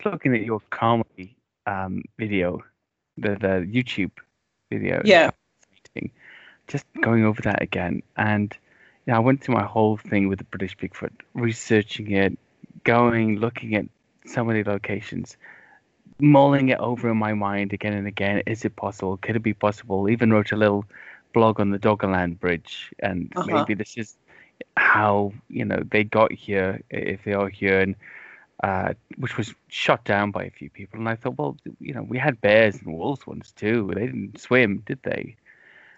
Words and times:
just 0.00 0.12
looking 0.12 0.34
at 0.34 0.42
your 0.42 0.60
comedy 0.70 1.36
um, 1.66 2.02
video, 2.18 2.62
the 3.18 3.30
the 3.30 3.66
YouTube 3.70 4.12
video. 4.70 5.02
Yeah. 5.04 5.30
Just 6.68 6.86
going 7.00 7.24
over 7.24 7.42
that 7.42 7.62
again, 7.62 8.02
and 8.16 8.56
yeah, 9.06 9.16
I 9.16 9.18
went 9.18 9.42
through 9.42 9.56
my 9.56 9.64
whole 9.64 9.96
thing 9.96 10.28
with 10.28 10.38
the 10.38 10.44
British 10.44 10.76
Bigfoot, 10.76 11.10
researching 11.34 12.12
it, 12.12 12.38
going, 12.84 13.40
looking 13.40 13.74
at 13.74 13.86
so 14.24 14.44
many 14.44 14.62
locations, 14.62 15.36
mulling 16.20 16.68
it 16.68 16.78
over 16.78 17.10
in 17.10 17.16
my 17.16 17.34
mind 17.34 17.72
again 17.72 17.92
and 17.94 18.06
again. 18.06 18.42
Is 18.46 18.64
it 18.64 18.76
possible? 18.76 19.16
Could 19.16 19.34
it 19.34 19.42
be 19.42 19.52
possible? 19.54 20.08
Even 20.08 20.32
wrote 20.32 20.52
a 20.52 20.56
little 20.56 20.84
blog 21.32 21.58
on 21.58 21.70
the 21.70 21.78
Doggerland 21.78 22.38
Bridge, 22.38 22.92
and 23.00 23.32
Uh-huh. 23.34 23.46
maybe 23.46 23.74
this 23.74 23.96
is 23.96 24.16
how 24.76 25.32
you 25.48 25.64
know 25.64 25.82
they 25.90 26.04
got 26.04 26.30
here, 26.30 26.80
if 26.90 27.24
they 27.24 27.32
are 27.32 27.48
here, 27.48 27.80
and 27.80 27.96
uh, 28.62 28.94
which 29.16 29.36
was 29.36 29.54
shot 29.68 30.04
down 30.04 30.30
by 30.30 30.44
a 30.44 30.50
few 30.50 30.70
people. 30.70 30.98
And 30.98 31.08
I 31.08 31.16
thought, 31.16 31.38
well, 31.38 31.56
you 31.78 31.94
know, 31.94 32.02
we 32.02 32.18
had 32.18 32.40
bears 32.40 32.76
and 32.76 32.96
wolves 32.96 33.26
once 33.26 33.52
too. 33.52 33.90
They 33.94 34.06
didn't 34.06 34.40
swim, 34.40 34.82
did 34.86 34.98
they? 35.02 35.36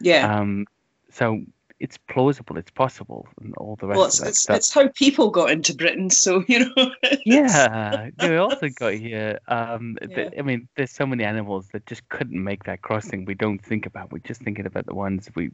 Yeah. 0.01 0.33
Um, 0.33 0.67
so 1.11 1.43
it's 1.83 1.99
plausible, 1.99 2.57
it's 2.57 2.71
possible, 2.71 3.27
and 3.41 3.55
all 3.57 3.75
the 3.75 3.89
rest 3.89 3.97
well, 3.97 4.07
of 4.07 4.11
it's, 4.11 4.21
that 4.21 4.29
it's, 4.29 4.41
stuff. 4.43 4.57
it's 4.57 4.73
how 4.73 4.89
people 4.95 5.31
got 5.31 5.51
into 5.51 5.75
Britain, 5.75 6.11
so 6.11 6.45
you 6.49 6.61
know. 6.61 6.91
Yeah, 7.27 8.11
we 8.21 8.37
also 8.37 8.69
got 8.69 8.95
here. 8.95 9.41
Um, 9.49 9.99
Yeah. 10.09 10.31
I 10.39 10.43
mean, 10.43 10.69
there's 10.77 10.93
so 10.93 11.07
many 11.07 11.25
animals 11.25 11.69
that 11.73 11.85
just 11.87 12.09
couldn't 12.09 12.43
make 12.43 12.65
that 12.65 12.83
crossing. 12.83 13.25
We 13.25 13.35
don't 13.35 13.59
think 13.61 13.87
about. 13.87 14.13
We're 14.13 14.19
just 14.19 14.43
thinking 14.43 14.67
about 14.67 14.87
the 14.87 14.95
ones 14.95 15.29
we 15.35 15.51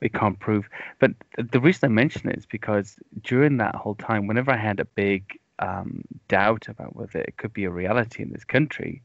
we 0.00 0.08
can't 0.08 0.38
prove. 0.38 0.68
But 1.00 1.12
the 1.36 1.60
reason 1.60 1.90
I 1.90 1.92
mention 1.92 2.30
it 2.30 2.38
is 2.38 2.46
because 2.46 2.96
during 3.22 3.58
that 3.58 3.74
whole 3.74 3.96
time, 3.96 4.26
whenever 4.26 4.50
I 4.50 4.56
had 4.56 4.80
a 4.80 4.84
big 4.84 5.38
um, 5.58 6.02
doubt 6.28 6.68
about 6.68 6.96
whether 6.96 7.20
it 7.20 7.36
could 7.36 7.52
be 7.52 7.64
a 7.64 7.70
reality 7.70 8.22
in 8.22 8.30
this 8.30 8.44
country, 8.44 9.02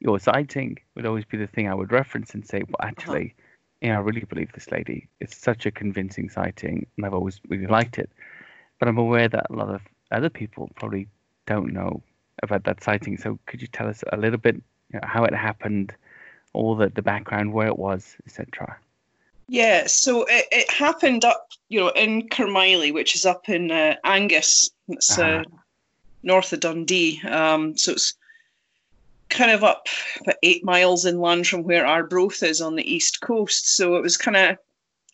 your 0.00 0.18
sighting 0.18 0.78
would 0.94 1.06
always 1.06 1.24
be 1.24 1.36
the 1.36 1.46
thing 1.46 1.68
I 1.68 1.74
would 1.74 1.92
reference 1.92 2.34
and 2.34 2.46
say, 2.46 2.62
well, 2.68 2.88
actually, 2.88 3.34
yeah, 3.80 3.96
I 3.96 4.00
really 4.00 4.24
believe 4.24 4.52
this 4.52 4.70
lady. 4.70 5.08
It's 5.20 5.36
such 5.36 5.66
a 5.66 5.70
convincing 5.70 6.28
sighting, 6.28 6.86
and 6.96 7.06
I've 7.06 7.14
always 7.14 7.40
really 7.48 7.66
liked 7.66 7.98
it. 7.98 8.10
But 8.78 8.88
I'm 8.88 8.98
aware 8.98 9.28
that 9.28 9.46
a 9.50 9.54
lot 9.54 9.68
of 9.68 9.82
other 10.10 10.30
people 10.30 10.70
probably 10.76 11.08
don't 11.46 11.72
know 11.72 12.02
about 12.42 12.64
that 12.64 12.82
sighting. 12.82 13.16
So 13.16 13.38
could 13.46 13.62
you 13.62 13.68
tell 13.68 13.88
us 13.88 14.02
a 14.12 14.16
little 14.16 14.38
bit 14.38 14.56
you 14.92 15.00
know, 15.00 15.06
how 15.06 15.24
it 15.24 15.34
happened, 15.34 15.94
all 16.52 16.74
the, 16.76 16.88
the 16.88 17.02
background, 17.02 17.52
where 17.52 17.68
it 17.68 17.78
was, 17.78 18.16
etc. 18.26 18.76
Yeah, 19.48 19.86
so 19.86 20.24
it, 20.24 20.46
it 20.50 20.70
happened 20.70 21.24
up, 21.24 21.48
you 21.68 21.80
know, 21.80 21.88
in 21.90 22.28
Carmyllie, 22.28 22.92
which 22.92 23.14
is 23.14 23.26
up 23.26 23.48
in 23.48 23.70
uh, 23.70 23.96
Angus. 24.04 24.70
It's 24.88 25.18
uh, 25.18 25.42
Ah. 25.46 25.63
North 26.24 26.52
of 26.52 26.60
Dundee. 26.60 27.20
Um, 27.28 27.76
so 27.76 27.92
it's 27.92 28.14
kind 29.28 29.50
of 29.50 29.64
up 29.64 29.88
about 30.20 30.36
eight 30.42 30.64
miles 30.64 31.04
inland 31.04 31.46
from 31.46 31.64
where 31.64 31.86
Arbroath 31.86 32.42
is 32.42 32.60
on 32.60 32.76
the 32.76 32.94
east 32.94 33.20
coast. 33.20 33.76
So 33.76 33.96
it 33.96 34.02
was 34.02 34.16
kind 34.16 34.36
of, 34.36 34.56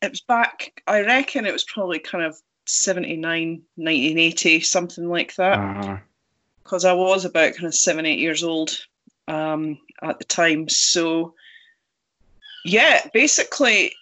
it 0.03 0.11
was 0.11 0.21
back, 0.21 0.83
I 0.87 1.01
reckon 1.03 1.47
it 1.47 1.53
was 1.53 1.65
probably 1.65 1.99
kind 1.99 2.25
of 2.25 2.41
79, 2.67 3.63
1980, 3.77 4.61
something 4.61 5.09
like 5.09 5.35
that 5.37 6.03
because 6.71 6.85
I 6.85 6.93
was 6.93 7.25
about 7.25 7.55
kind 7.55 7.67
of 7.67 7.75
seven, 7.75 8.07
eight 8.07 8.21
years 8.21 8.45
old 8.45 8.71
um, 9.27 9.77
at 10.03 10.21
the 10.21 10.25
time. 10.25 10.69
So, 10.69 11.35
yeah, 12.65 13.09
basically, 13.13 13.93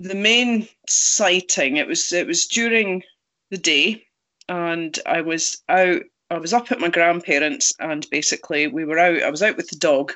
the 0.00 0.16
main 0.16 0.66
sighting 0.88 1.76
it 1.76 1.86
was 1.86 2.12
it 2.12 2.26
was 2.26 2.46
during 2.46 3.04
the 3.50 3.58
day, 3.58 4.04
and 4.50 4.98
I 5.06 5.20
was 5.22 5.62
out. 5.68 6.02
I 6.28 6.38
was 6.38 6.52
up 6.52 6.70
at 6.70 6.80
my 6.80 6.88
grandparents, 6.88 7.72
and 7.80 8.08
basically 8.10 8.66
we 8.66 8.84
were 8.84 8.98
out. 8.98 9.22
I 9.22 9.30
was 9.30 9.42
out 9.42 9.56
with 9.56 9.68
the 9.68 9.76
dog. 9.76 10.12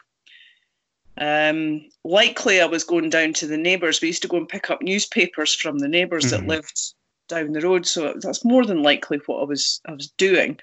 Um, 1.17 1.89
likely, 2.05 2.61
I 2.61 2.67
was 2.67 2.83
going 2.83 3.11
down 3.11 3.33
to 3.35 3.47
the 3.47 3.57
neighbours. 3.57 4.01
We 4.01 4.09
used 4.09 4.23
to 4.23 4.29
go 4.29 4.37
and 4.37 4.49
pick 4.49 4.71
up 4.71 4.83
newspapers 4.83 5.55
from 5.55 5.79
the 5.79 5.89
neighbours 5.89 6.27
Mhm. 6.27 6.31
that 6.31 6.47
lived 6.47 6.81
down 7.29 7.53
the 7.53 7.61
road. 7.61 7.87
So 7.87 8.15
that's 8.21 8.45
more 8.45 8.67
than 8.67 8.83
likely 8.83 9.21
what 9.27 9.41
I 9.41 9.45
was 9.45 9.81
I 9.87 9.93
was 9.93 10.11
doing. 10.19 10.59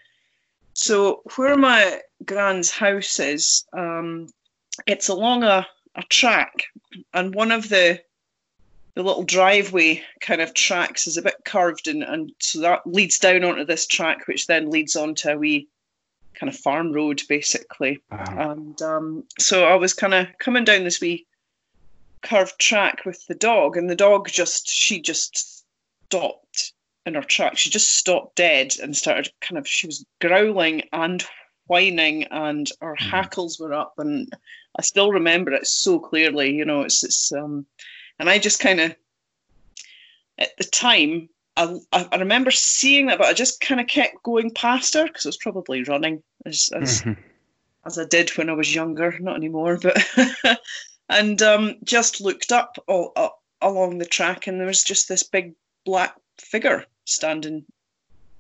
So 0.74 1.22
where 1.38 1.58
my 1.58 2.02
grand's 2.26 2.70
house 2.70 3.20
is, 3.20 3.66
um, 3.72 4.28
it's 4.86 5.08
along 5.08 5.44
a, 5.44 5.66
a 5.96 6.04
track, 6.10 6.64
and 7.14 7.34
one 7.34 7.52
of 7.54 7.70
the 7.70 8.02
the 8.96 9.04
little 9.04 9.24
driveway 9.24 10.04
kind 10.20 10.42
of 10.42 10.54
tracks 10.54 11.08
is 11.08 11.18
a 11.18 11.22
bit 11.22 11.36
curved, 11.46 11.88
and, 11.88 12.04
and 12.04 12.32
so 12.40 12.60
that 12.62 12.82
leads 12.86 13.20
down 13.20 13.44
onto 13.44 13.66
this 13.66 13.88
track, 13.88 14.28
which 14.28 14.48
then 14.48 14.70
leads 14.70 14.96
onto 14.96 15.30
a 15.30 15.38
wee 15.38 15.68
kind 16.36 16.52
of 16.52 16.60
farm 16.60 16.92
road, 16.92 17.22
basically. 17.30 18.02
uh, 18.12 18.26
And 18.38 18.82
um, 18.82 19.24
so 19.40 19.66
I 19.66 19.76
was 19.76 19.94
kind 19.94 20.14
of 20.14 20.28
coming 20.40 20.64
down 20.64 20.84
this 20.84 21.00
wee 21.02 21.26
curved 22.22 22.60
track 22.60 23.06
with 23.06 23.26
the 23.28 23.36
dog, 23.36 23.78
and 23.78 23.90
the 23.90 23.96
dog 23.96 24.28
just 24.28 24.70
she 24.70 25.02
just 25.02 25.64
stopped 26.08 26.74
in 27.06 27.16
her 27.16 27.24
track. 27.24 27.58
She 27.58 27.70
just 27.70 27.96
stopped 27.96 28.36
dead 28.36 28.74
and 28.82 28.96
started 28.96 29.32
kind 29.42 29.58
of 29.58 29.68
she 29.68 29.88
was 29.88 30.06
growling 30.20 30.84
and 30.92 31.26
whining, 31.68 32.26
and 32.26 32.70
her 32.82 32.96
Mhm. 32.96 33.10
hackles 33.12 33.60
were 33.60 33.74
up, 33.74 33.94
and 33.98 34.32
I 34.78 34.82
still 34.82 35.12
remember 35.12 35.54
it 35.54 35.66
so 35.68 36.00
clearly. 36.00 36.54
You 36.54 36.66
know, 36.66 36.82
it's 36.82 37.04
it's 37.04 37.32
um, 37.32 37.66
and 38.22 38.30
I 38.30 38.38
just 38.38 38.62
kind 38.62 38.80
of 38.80 38.96
at 40.38 40.56
the 40.58 40.64
time. 40.64 41.28
I, 41.58 41.78
I 41.92 42.18
remember 42.18 42.50
seeing 42.50 43.08
that, 43.08 43.18
but 43.18 43.28
I 43.28 43.34
just 43.34 43.60
kind 43.60 43.82
of 43.82 43.88
kept 43.88 44.24
going 44.24 44.52
past 44.52 44.94
her 44.94 45.06
because 45.06 45.26
I 45.26 45.30
was 45.30 45.38
probably 45.38 45.84
running 45.84 46.24
as, 46.46 46.70
as 46.74 47.02
mhm. 47.02 47.18
as 47.86 48.00
I 48.00 48.06
did 48.06 48.30
when 48.38 48.50
I 48.50 48.54
was 48.54 48.74
younger, 48.74 49.18
not 49.20 49.36
anymore, 49.36 49.78
but 49.82 49.98
and 51.10 51.42
um, 51.42 51.76
just 51.84 52.22
looked 52.22 52.54
up, 52.54 52.78
all, 52.88 53.12
up 53.18 53.42
along 53.62 53.98
the 53.98 54.06
track, 54.06 54.48
and 54.48 54.60
there 54.60 54.68
was 54.68 54.84
just 54.84 55.10
this 55.10 55.24
big 55.24 55.54
black 55.84 56.16
figure 56.38 56.86
standing 57.04 57.66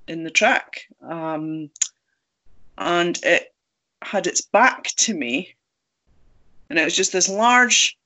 in 0.08 0.24
the 0.24 0.32
track, 0.32 0.88
um, 1.02 1.70
and 2.78 3.20
it 3.24 3.54
had 4.02 4.26
its 4.26 4.42
back 4.42 4.86
to 4.86 5.14
me, 5.14 5.54
and 6.70 6.80
it 6.80 6.86
was 6.86 6.96
just 6.96 7.12
this 7.12 7.28
large 7.28 7.98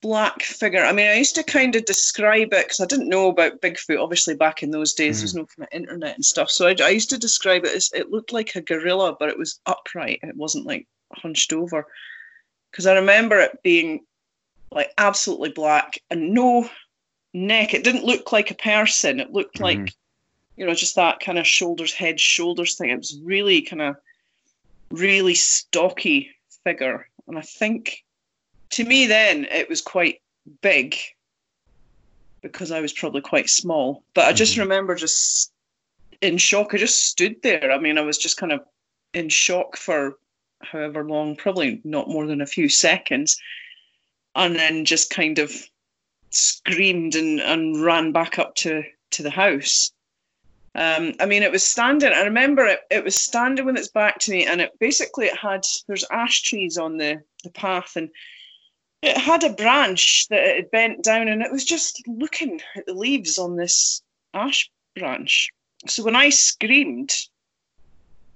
black 0.00 0.42
figure. 0.42 0.84
I 0.84 0.92
mean, 0.92 1.08
I 1.08 1.14
used 1.14 1.34
to 1.34 1.42
kind 1.42 1.74
of 1.74 1.84
describe 1.84 2.52
it 2.52 2.66
because 2.66 2.80
I 2.80 2.86
didn't 2.86 3.08
know 3.08 3.28
about 3.28 3.60
Bigfoot. 3.60 4.02
Obviously, 4.02 4.34
back 4.34 4.62
in 4.62 4.70
those 4.70 4.92
days, 4.94 5.20
there's 5.20 5.34
no 5.34 5.46
kind 5.46 5.66
of 5.66 5.76
internet 5.76 6.14
and 6.14 6.24
stuff. 6.24 6.50
So 6.50 6.66
I, 6.68 6.76
I 6.82 6.90
used 6.90 7.10
to 7.10 7.18
describe 7.18 7.64
it 7.64 7.74
as 7.74 7.90
it 7.92 8.10
looked 8.10 8.32
like 8.32 8.54
a 8.54 8.60
gorilla, 8.60 9.16
but 9.18 9.28
it 9.28 9.38
was 9.38 9.60
upright. 9.66 10.20
It 10.22 10.36
wasn't 10.36 10.66
like 10.66 10.86
hunched 11.12 11.52
over. 11.52 11.86
Because 12.70 12.86
I 12.86 12.94
remember 12.94 13.40
it 13.40 13.62
being 13.62 14.04
like 14.70 14.92
absolutely 14.98 15.50
black 15.50 15.98
and 16.10 16.32
no 16.34 16.68
neck. 17.32 17.74
It 17.74 17.84
didn't 17.84 18.04
look 18.04 18.32
like 18.32 18.50
a 18.50 18.54
person. 18.54 19.20
It 19.20 19.32
looked 19.32 19.60
like, 19.60 19.78
Mhm. 19.78 19.94
you 20.56 20.66
know, 20.66 20.74
just 20.74 20.96
that 20.96 21.20
kind 21.20 21.38
of 21.38 21.46
shoulders, 21.46 21.92
head, 21.92 22.20
shoulders 22.20 22.76
thing. 22.76 22.90
It 22.90 22.98
was 22.98 23.18
really 23.22 23.62
kind 23.62 23.82
of 23.82 23.96
really 24.90 25.34
stocky 25.34 26.30
figure. 26.64 27.08
And 27.26 27.38
I 27.38 27.42
think 27.42 28.04
to 28.70 28.84
me 28.84 29.06
then 29.06 29.46
it 29.50 29.68
was 29.68 29.80
quite 29.80 30.20
big 30.62 30.96
because 32.40 32.70
I 32.70 32.80
was 32.80 32.92
probably 32.92 33.20
quite 33.20 33.50
small. 33.50 34.04
But 34.14 34.26
I 34.26 34.32
just 34.32 34.56
Mhm. 34.56 34.60
remember 34.60 34.94
just 34.94 35.52
in 36.20 36.38
shock. 36.38 36.74
I 36.74 36.78
just 36.78 37.06
stood 37.06 37.42
there. 37.42 37.70
I 37.72 37.78
mean, 37.78 37.98
I 37.98 38.02
was 38.02 38.18
just 38.18 38.36
kind 38.36 38.52
of 38.52 38.64
in 39.14 39.28
shock 39.28 39.76
for 39.76 40.18
however 40.62 41.04
long, 41.04 41.36
probably 41.36 41.80
not 41.84 42.08
more 42.08 42.26
than 42.26 42.40
a 42.40 42.46
few 42.46 42.68
seconds. 42.68 43.40
And 44.34 44.56
then 44.56 44.84
just 44.84 45.10
kind 45.10 45.38
of 45.38 45.52
screamed 46.30 47.14
and, 47.14 47.40
and 47.40 47.82
ran 47.82 48.12
back 48.12 48.38
up 48.38 48.54
to, 48.56 48.84
to 49.10 49.22
the 49.22 49.30
house. 49.30 49.92
Um, 50.74 51.14
I 51.18 51.26
mean, 51.26 51.42
it 51.42 51.50
was 51.50 51.64
standing. 51.64 52.12
I 52.12 52.22
remember 52.22 52.64
it. 52.66 52.80
It 52.90 53.02
was 53.02 53.16
standing 53.16 53.64
with 53.64 53.76
its 53.76 53.88
back 53.88 54.18
to 54.20 54.30
me, 54.30 54.46
and 54.46 54.60
it 54.60 54.78
basically 54.78 55.26
it 55.26 55.36
had 55.36 55.62
there's 55.86 56.04
ash 56.12 56.42
trees 56.42 56.78
on 56.78 56.98
the 56.98 57.22
the 57.42 57.50
path, 57.50 57.96
and 57.96 58.10
it 59.02 59.16
had 59.16 59.44
a 59.44 59.52
branch 59.52 60.26
that 60.28 60.44
it 60.44 60.56
had 60.56 60.70
bent 60.70 61.04
down, 61.04 61.28
and 61.28 61.42
it 61.42 61.52
was 61.52 61.64
just 61.64 62.02
looking 62.06 62.60
at 62.76 62.86
the 62.86 62.94
leaves 62.94 63.38
on 63.38 63.56
this 63.56 64.02
ash 64.34 64.70
branch. 64.96 65.50
So 65.86 66.02
when 66.02 66.16
I 66.16 66.30
screamed, 66.30 67.14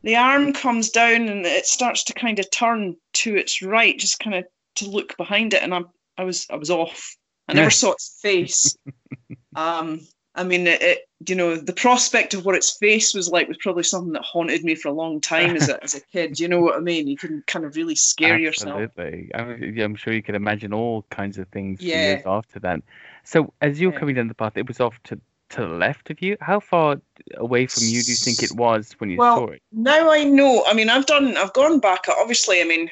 the 0.03 0.17
arm 0.17 0.53
comes 0.53 0.91
down 0.91 1.29
and 1.29 1.45
it 1.47 1.67
starts 1.67 2.05
to 2.05 2.15
kind 2.15 2.39
of 2.39 2.51
turn 2.51 2.97
to 3.15 3.37
its 3.37 3.63
right, 3.63 3.99
just 3.99 4.19
kind 4.21 4.37
of 4.37 4.45
to 4.77 4.89
look 4.89 5.17
behind 5.17 5.55
it, 5.55 5.63
and 5.63 5.75
I'm 5.75 5.87
I 6.17 6.25
was 6.25 6.47
I 6.51 6.57
was 6.57 6.71
off. 6.71 7.17
I 7.49 7.55
never 7.55 7.71
saw 7.71 7.93
its 7.93 8.19
face. 8.23 8.77
um, 9.57 10.01
I 10.35 10.45
mean, 10.45 10.67
it, 10.67 10.81
it, 10.81 10.99
you 11.29 11.35
know, 11.35 11.57
the 11.57 11.75
prospect 11.75 12.33
of 12.33 12.47
what 12.47 12.55
its 12.55 12.79
face 12.79 13.13
was 13.13 13.29
like 13.29 13.49
was 13.49 13.59
probably 13.59 13.83
something 13.83 14.13
that 14.15 14.23
haunted 14.23 14.65
me 14.65 14.75
for 14.75 14.89
a 14.89 14.93
long 14.93 15.21
time 15.21 15.57
as 15.57 15.69
a, 15.69 15.83
as 15.85 15.95
a 15.95 16.01
kid. 16.13 16.41
You 16.41 16.49
know 16.49 16.61
what 16.61 16.77
I 16.77 16.81
mean? 16.81 17.07
You 17.07 17.19
can 17.19 17.45
kind 17.47 17.65
of 17.67 17.77
really 17.77 17.95
scare 17.95 18.39
yourself. 18.39 18.81
Absolutely. 18.81 19.31
Mean, 19.35 19.75
yeah, 19.77 19.85
I'm 19.85 19.95
sure 19.95 20.13
you 20.15 20.23
can 20.23 20.35
imagine 20.35 20.73
all 20.73 21.05
kinds 21.11 21.37
of 21.39 21.49
things 21.49 21.83
Yeah. 21.83 22.13
years 22.13 22.23
after 22.25 22.59
that. 22.61 22.81
So 23.25 23.53
as 23.61 23.81
you 23.81 23.89
were 23.89 23.95
Yeah. 23.95 24.01
coming 24.01 24.15
down 24.15 24.29
the 24.29 24.35
path, 24.35 24.57
it 24.57 24.67
was 24.67 24.81
off 24.81 25.03
to, 25.05 25.21
to 25.51 25.61
the 25.61 25.67
left 25.67 26.09
of 26.09 26.23
you. 26.23 26.39
How 26.41 26.61
far 26.61 26.97
away 27.37 27.67
from 27.67 27.85
you 27.85 28.03
do 28.03 28.11
you 28.11 28.17
think 28.17 28.43
it 28.43 28.53
was 28.53 28.93
when 28.99 29.11
you 29.11 29.19
well, 29.19 29.37
saw 29.37 29.47
it? 29.49 29.61
Now 29.71 30.11
I 30.11 30.25
know. 30.25 30.65
I 30.67 30.73
mean, 30.73 30.89
I've 30.89 31.07
done. 31.07 31.37
I've 31.37 31.53
gone 31.53 31.79
back. 31.79 32.07
Obviously, 32.09 32.63
I 32.63 32.65
mean, 32.65 32.91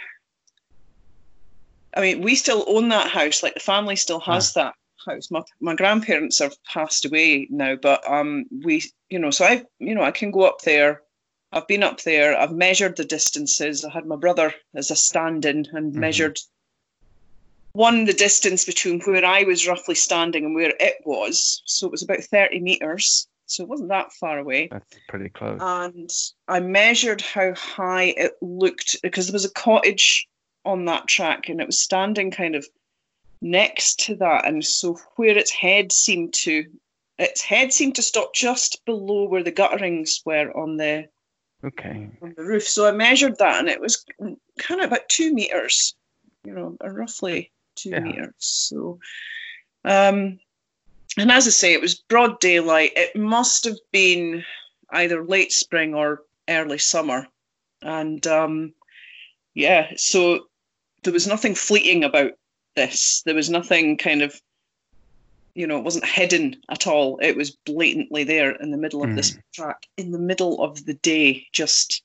I 1.96 2.02
mean, 2.02 2.20
we 2.20 2.34
still 2.34 2.66
own 2.68 2.90
that 2.90 3.08
house. 3.08 3.42
Like 3.42 3.54
the 3.54 3.60
family 3.60 3.96
still 3.96 4.20
has 4.20 4.54
ah. 4.56 4.64
that 4.64 4.74
house. 5.06 5.30
My 5.30 5.42
my 5.60 5.74
grandparents 5.74 6.38
have 6.38 6.54
passed 6.64 7.04
away 7.04 7.46
now, 7.50 7.76
but 7.76 8.08
um, 8.10 8.44
we, 8.64 8.82
you 9.08 9.18
know, 9.18 9.30
so 9.30 9.44
I, 9.44 9.64
you 9.78 9.94
know, 9.94 10.02
I 10.02 10.10
can 10.10 10.30
go 10.30 10.42
up 10.42 10.60
there. 10.62 11.02
I've 11.52 11.66
been 11.66 11.82
up 11.82 12.02
there. 12.02 12.38
I've 12.38 12.52
measured 12.52 12.96
the 12.96 13.04
distances. 13.04 13.84
I 13.84 13.90
had 13.90 14.06
my 14.06 14.16
brother 14.16 14.54
as 14.74 14.90
a 14.90 14.96
stand-in 14.96 15.66
and 15.72 15.92
Mhm. 15.92 15.98
measured 15.98 16.38
one 17.72 18.04
the 18.04 18.12
distance 18.12 18.64
between 18.64 19.00
where 19.02 19.24
I 19.24 19.44
was 19.44 19.66
roughly 19.66 19.94
standing 19.94 20.44
and 20.44 20.54
where 20.54 20.74
it 20.80 20.96
was. 21.04 21.62
So 21.66 21.86
it 21.86 21.92
was 21.92 22.02
about 22.02 22.20
thirty 22.22 22.60
meters. 22.60 23.28
So 23.46 23.64
it 23.64 23.68
wasn't 23.68 23.88
that 23.88 24.12
far 24.12 24.38
away 24.38 24.68
That's 24.70 25.00
pretty 25.08 25.28
close. 25.28 25.58
and 25.60 26.08
I 26.46 26.60
measured 26.60 27.20
how 27.20 27.52
high 27.54 28.14
it 28.16 28.34
looked 28.40 29.02
because 29.02 29.26
there 29.26 29.32
was 29.32 29.44
a 29.44 29.52
cottage 29.52 30.28
on 30.64 30.84
that 30.84 31.08
track 31.08 31.48
and 31.48 31.60
it 31.60 31.66
was 31.66 31.80
standing 31.80 32.30
kind 32.30 32.54
of 32.54 32.64
next 33.40 34.00
to 34.00 34.16
that. 34.16 34.46
And 34.46 34.64
so 34.64 34.98
where 35.16 35.36
its 35.36 35.50
head 35.50 35.92
seemed 35.92 36.34
to 36.34 36.64
its 37.18 37.42
head 37.42 37.72
seemed 37.72 37.94
to 37.96 38.02
stop 38.02 38.34
just 38.34 38.82
below 38.86 39.24
where 39.24 39.42
the 39.42 39.52
gutterings 39.52 40.22
were 40.24 40.56
on 40.56 40.76
the 40.76 41.06
okay. 41.64 42.08
on 42.22 42.34
the 42.36 42.44
roof. 42.44 42.66
So 42.66 42.86
I 42.86 42.92
measured 42.92 43.38
that 43.38 43.58
and 43.58 43.68
it 43.68 43.80
was 43.80 44.04
kind 44.58 44.80
of 44.80 44.86
about 44.86 45.08
two 45.08 45.34
meters 45.34 45.94
you 46.44 46.54
know 46.54 46.76
roughly 46.82 47.52
two 47.76 47.90
Yeah. 47.90 48.00
meters. 48.00 48.34
So 48.38 48.98
um 49.84 50.38
and 51.18 51.30
as 51.30 51.46
I 51.46 51.50
say 51.50 51.72
it 51.72 51.80
was 51.80 51.94
broad 51.94 52.40
daylight. 52.40 52.92
It 52.96 53.16
must 53.16 53.64
have 53.64 53.78
been 53.92 54.44
either 54.90 55.24
late 55.24 55.52
spring 55.52 55.94
or 55.94 56.22
early 56.48 56.78
summer. 56.78 57.26
And 57.82 58.26
um 58.26 58.74
yeah 59.54 59.90
so 59.96 60.46
there 61.02 61.12
was 61.12 61.26
nothing 61.26 61.54
fleeting 61.54 62.04
about 62.04 62.32
this 62.76 63.22
there 63.26 63.34
was 63.34 63.50
nothing 63.50 63.96
kind 63.96 64.22
of 64.22 64.40
you 65.54 65.66
know 65.66 65.78
it 65.78 65.84
wasn't 65.84 66.04
hidden 66.04 66.56
at 66.70 66.86
all 66.86 67.18
it 67.20 67.36
was 67.36 67.50
blatantly 67.50 68.24
there 68.24 68.52
in 68.52 68.70
the 68.70 68.76
middle 68.76 69.02
of 69.02 69.14
this 69.16 69.36
track 69.52 69.86
in 69.96 70.12
the 70.12 70.18
middle 70.18 70.62
of 70.62 70.84
the 70.86 70.94
day 70.94 71.46
just 71.52 72.02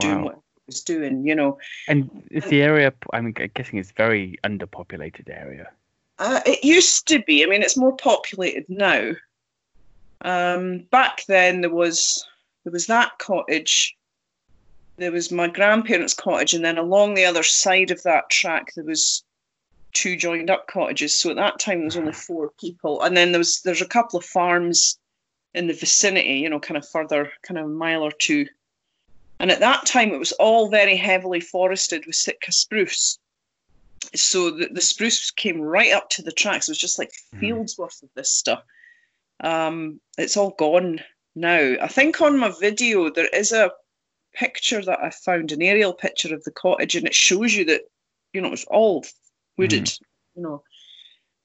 doing 0.00 0.22
what 0.22 0.34
it 0.34 0.40
was 0.66 0.82
doing 0.82 1.26
you 1.26 1.34
know 1.34 1.58
And 1.88 2.08
is 2.30 2.44
the 2.44 2.62
area? 2.62 2.92
I'm 3.12 3.32
guessing 3.32 3.78
it's 3.78 3.92
very 3.92 4.38
underpopulated 4.44 5.28
area. 5.28 5.70
Uh, 6.18 6.40
it 6.46 6.64
used 6.64 7.06
to 7.08 7.18
be. 7.20 7.42
I 7.42 7.46
mean, 7.46 7.62
it's 7.62 7.76
more 7.76 7.96
populated 7.96 8.64
now. 8.68 9.12
Um, 10.22 10.86
back 10.90 11.24
then, 11.26 11.60
there 11.60 11.70
was 11.70 12.24
there 12.64 12.72
was 12.72 12.86
that 12.86 13.18
cottage. 13.18 13.96
There 14.96 15.12
was 15.12 15.32
my 15.32 15.48
grandparents' 15.48 16.14
cottage, 16.14 16.54
and 16.54 16.64
then 16.64 16.78
along 16.78 17.14
the 17.14 17.24
other 17.24 17.42
side 17.42 17.90
of 17.90 18.02
that 18.04 18.30
track, 18.30 18.72
there 18.74 18.84
was 18.84 19.24
two 19.94 20.16
joined 20.16 20.50
up 20.50 20.66
cottages. 20.68 21.14
So 21.18 21.30
at 21.30 21.36
that 21.36 21.58
time, 21.58 21.78
there 21.78 21.86
was 21.86 21.96
only 21.96 22.12
four 22.12 22.50
people, 22.60 23.02
and 23.02 23.16
then 23.16 23.32
there 23.32 23.38
was 23.38 23.62
there's 23.62 23.82
a 23.82 23.88
couple 23.88 24.18
of 24.18 24.24
farms 24.24 24.98
in 25.54 25.66
the 25.66 25.72
vicinity. 25.72 26.34
You 26.34 26.50
know, 26.50 26.60
kind 26.60 26.76
of 26.76 26.88
further, 26.88 27.32
kind 27.42 27.58
of 27.58 27.66
a 27.66 27.68
mile 27.68 28.02
or 28.02 28.12
two. 28.12 28.46
And 29.40 29.50
at 29.50 29.60
that 29.60 29.86
time, 29.86 30.12
it 30.12 30.18
was 30.18 30.32
all 30.32 30.68
very 30.68 30.96
heavily 30.96 31.40
forested 31.40 32.06
with 32.06 32.14
Sitka 32.14 32.52
spruce 32.52 33.18
so 34.14 34.50
the, 34.50 34.68
the 34.70 34.80
spruce 34.80 35.30
came 35.30 35.60
right 35.60 35.92
up 35.92 36.10
to 36.10 36.22
the 36.22 36.32
tracks. 36.32 36.68
It 36.68 36.72
was 36.72 36.78
just 36.78 36.98
like 36.98 37.10
Mhm. 37.10 37.40
fields 37.40 37.78
worth 37.78 38.02
of 38.02 38.10
this 38.14 38.32
stuff. 38.32 38.62
Um, 39.40 40.00
it's 40.18 40.36
all 40.36 40.50
gone 40.50 41.02
now. 41.34 41.76
I 41.80 41.88
think 41.88 42.20
on 42.20 42.38
my 42.38 42.50
video 42.60 43.10
there 43.10 43.28
is 43.28 43.52
a 43.52 43.72
picture 44.34 44.82
that 44.82 45.00
I 45.00 45.10
found, 45.10 45.52
an 45.52 45.62
aerial 45.62 45.92
picture 45.92 46.34
of 46.34 46.44
the 46.44 46.50
cottage, 46.50 46.96
and 46.96 47.06
it 47.06 47.14
shows 47.14 47.54
you 47.54 47.64
that 47.66 47.82
you 48.32 48.40
know 48.40 48.52
it's 48.52 48.64
all 48.64 49.04
wooded. 49.56 49.92
You 50.34 50.42
know, 50.42 50.62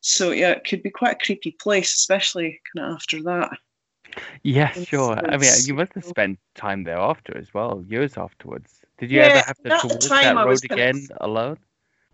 so 0.02 0.32
yeah, 0.32 0.52
it 0.52 0.66
could 0.68 0.82
be 0.84 0.90
quite 0.90 1.14
a 1.22 1.26
creepy 1.26 1.52
place, 1.52 1.94
especially 1.96 2.60
kind 2.76 2.88
of 2.88 2.96
after 2.96 3.22
that. 3.24 3.52
Yeah, 4.44 4.72
It's- 4.72 4.88
sure. 4.88 5.14
I 5.18 5.38
mean, 5.38 5.52
you 5.66 5.76
must 5.76 5.94
have 5.94 6.06
spent 6.06 6.40
time 6.56 6.84
there 6.84 6.98
after 6.98 7.38
as 7.38 7.54
well, 7.54 7.84
years 7.88 8.18
afterwards. 8.18 8.82
Did 8.98 9.12
you 9.12 9.20
Yeah, 9.20 9.26
ever 9.26 9.40
have 9.46 9.58
to, 9.58 9.70
to 9.70 9.88
walk 9.88 10.02
that 10.02 10.36
road 10.36 10.46
kind 10.46 10.48
of- 10.48 10.64
again 10.72 11.08
alone? 11.22 11.58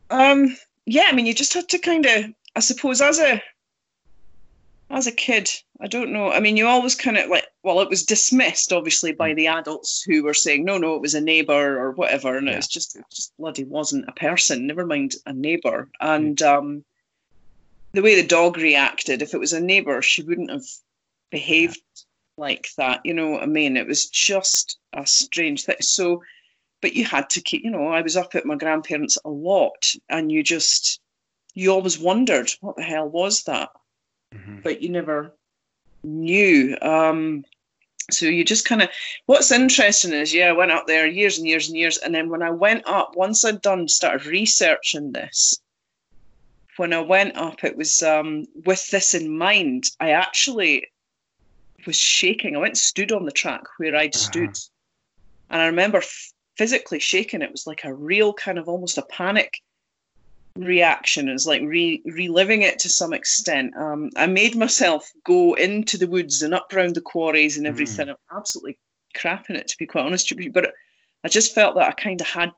Um, 0.09 0.57
yeah, 0.85 1.05
I 1.07 1.13
mean, 1.13 1.25
you 1.25 1.33
just 1.33 1.53
had 1.53 1.69
to 1.69 1.79
kind 1.79 2.05
of, 2.05 2.25
I 2.55 2.59
suppose, 2.59 3.01
as 3.01 3.19
a 3.19 3.41
as 4.95 5.07
a 5.07 5.11
kid, 5.11 5.49
I 5.81 5.87
don't 5.87 6.13
know. 6.13 6.31
I 6.31 6.39
mean, 6.39 6.55
you 6.55 6.67
always 6.67 6.95
kind 6.95 7.17
of 7.17 7.29
like, 7.29 7.45
well, 7.63 7.81
it 7.81 7.89
was 7.89 8.03
dismissed 8.05 8.71
obviously 8.71 9.11
by 9.11 9.31
Mm. 9.31 9.35
the 9.35 9.47
adults 9.47 10.01
who 10.01 10.23
were 10.23 10.33
saying, 10.33 10.63
no, 10.63 10.77
no, 10.77 10.95
it 10.95 11.01
was 11.01 11.15
a 11.15 11.21
neighbor 11.21 11.77
or 11.77 11.91
whatever, 11.91 12.37
and 12.37 12.47
Yeah. 12.47 12.53
it 12.53 12.57
was 12.57 12.67
just, 12.67 12.95
it 12.95 13.03
just 13.11 13.35
bloody 13.37 13.65
wasn't 13.65 14.07
a 14.07 14.13
person. 14.13 14.65
Never 14.65 14.85
mind 14.85 15.15
a 15.25 15.33
neighbor. 15.33 15.89
And 15.99 16.41
um, 16.41 16.85
the 17.91 18.01
way 18.01 18.15
the 18.15 18.27
dog 18.27 18.57
reacted, 18.57 19.21
if 19.21 19.33
it 19.33 19.39
was 19.39 19.51
a 19.53 19.59
neighbor, 19.59 20.01
she 20.01 20.23
wouldn't 20.23 20.49
have 20.51 20.65
behaved 21.29 21.81
like 22.37 22.69
that. 22.77 23.01
You 23.03 23.13
know 23.13 23.31
what 23.31 23.43
I 23.43 23.47
mean? 23.47 23.75
It 23.75 23.87
was 23.87 24.07
just 24.07 24.77
a 24.93 25.05
strange 25.05 25.65
thing. 25.65 25.77
So 25.81 26.23
but 26.81 26.93
you 26.93 27.03
had 27.03 27.29
to 27.31 27.41
keep 27.41 27.63
you 27.63 27.71
know 27.71 27.87
i 27.87 28.01
was 28.01 28.15
up 28.15 28.35
at 28.35 28.45
my 28.45 28.53
grandparents 28.55 29.17
a 29.25 29.29
lot 29.29 29.91
and 30.09 30.31
you 30.31 30.43
just 30.43 30.99
you 31.55 31.71
always 31.71 31.97
wondered 31.97 32.51
what 32.61 32.75
the 32.75 32.83
hell 32.83 33.09
was 33.09 33.43
that 33.43 33.69
Mhm. 34.35 34.63
but 34.63 34.81
you 34.81 34.89
never 34.89 35.35
knew 36.03 36.77
um 36.81 37.43
so 38.11 38.27
you 38.27 38.43
just 38.43 38.65
kind 38.65 38.81
of 38.83 38.89
what's 39.25 39.51
interesting 39.51 40.13
is 40.13 40.33
yeah 40.33 40.49
i 40.49 40.51
went 40.51 40.71
up 40.71 40.85
there 40.85 41.07
years 41.07 41.37
and 41.39 41.47
years 41.47 41.67
and 41.67 41.77
years 41.77 41.97
and 41.97 42.13
then 42.13 42.29
when 42.29 42.43
i 42.43 42.51
went 42.51 42.83
up 42.85 43.15
once 43.15 43.43
i'd 43.43 43.61
done 43.61 43.87
started 43.87 44.25
researching 44.27 45.11
this 45.11 45.59
when 46.77 46.93
i 46.93 46.99
went 46.99 47.35
up 47.35 47.63
it 47.63 47.75
was 47.75 48.03
um 48.03 48.45
with 48.65 48.87
this 48.91 49.15
in 49.15 49.35
mind 49.35 49.85
i 49.99 50.11
actually 50.11 50.85
was 51.87 51.97
shaking 51.97 52.55
i 52.55 52.59
went 52.59 52.71
and 52.71 52.77
stood 52.77 53.11
on 53.11 53.25
the 53.25 53.31
track 53.31 53.63
where 53.77 53.95
i'd 53.95 54.13
Uh-huh. 54.13 54.27
stood 54.27 54.55
and 55.49 55.61
i 55.61 55.65
remember 55.65 55.97
f- 55.99 56.31
physically 56.57 56.99
shaking 56.99 57.41
it 57.41 57.51
was 57.51 57.65
like 57.65 57.83
a 57.83 57.93
real 57.93 58.33
kind 58.33 58.59
of 58.59 58.67
almost 58.69 58.97
a 58.99 59.03
panic 59.03 59.61
reaction. 60.55 61.29
It 61.29 61.33
was 61.33 61.47
like 61.47 61.61
re- 61.61 62.01
reliving 62.05 62.61
it 62.61 62.79
to 62.79 62.89
some 62.89 63.13
extent. 63.13 63.75
Um, 63.75 64.09
I 64.15 64.27
made 64.27 64.55
myself 64.55 65.11
go 65.25 65.53
into 65.55 65.97
the 65.97 66.07
woods 66.07 66.41
and 66.41 66.53
up 66.53 66.71
around 66.73 66.95
the 66.95 67.01
quarries 67.01 67.57
and 67.57 67.67
everything. 67.67 68.09
I'm 68.09 68.15
absolutely 68.35 68.77
crapping 69.15 69.55
it 69.57 69.67
to 69.69 69.77
be 69.77 69.85
quite 69.85 70.05
honest 70.05 70.29
with 70.31 70.39
you, 70.39 70.51
but 70.51 70.73
I 71.23 71.27
just 71.27 71.53
felt 71.55 71.75
that 71.75 71.87
I 71.87 71.91
kind 71.91 72.21
of 72.21 72.27
had 72.27 72.51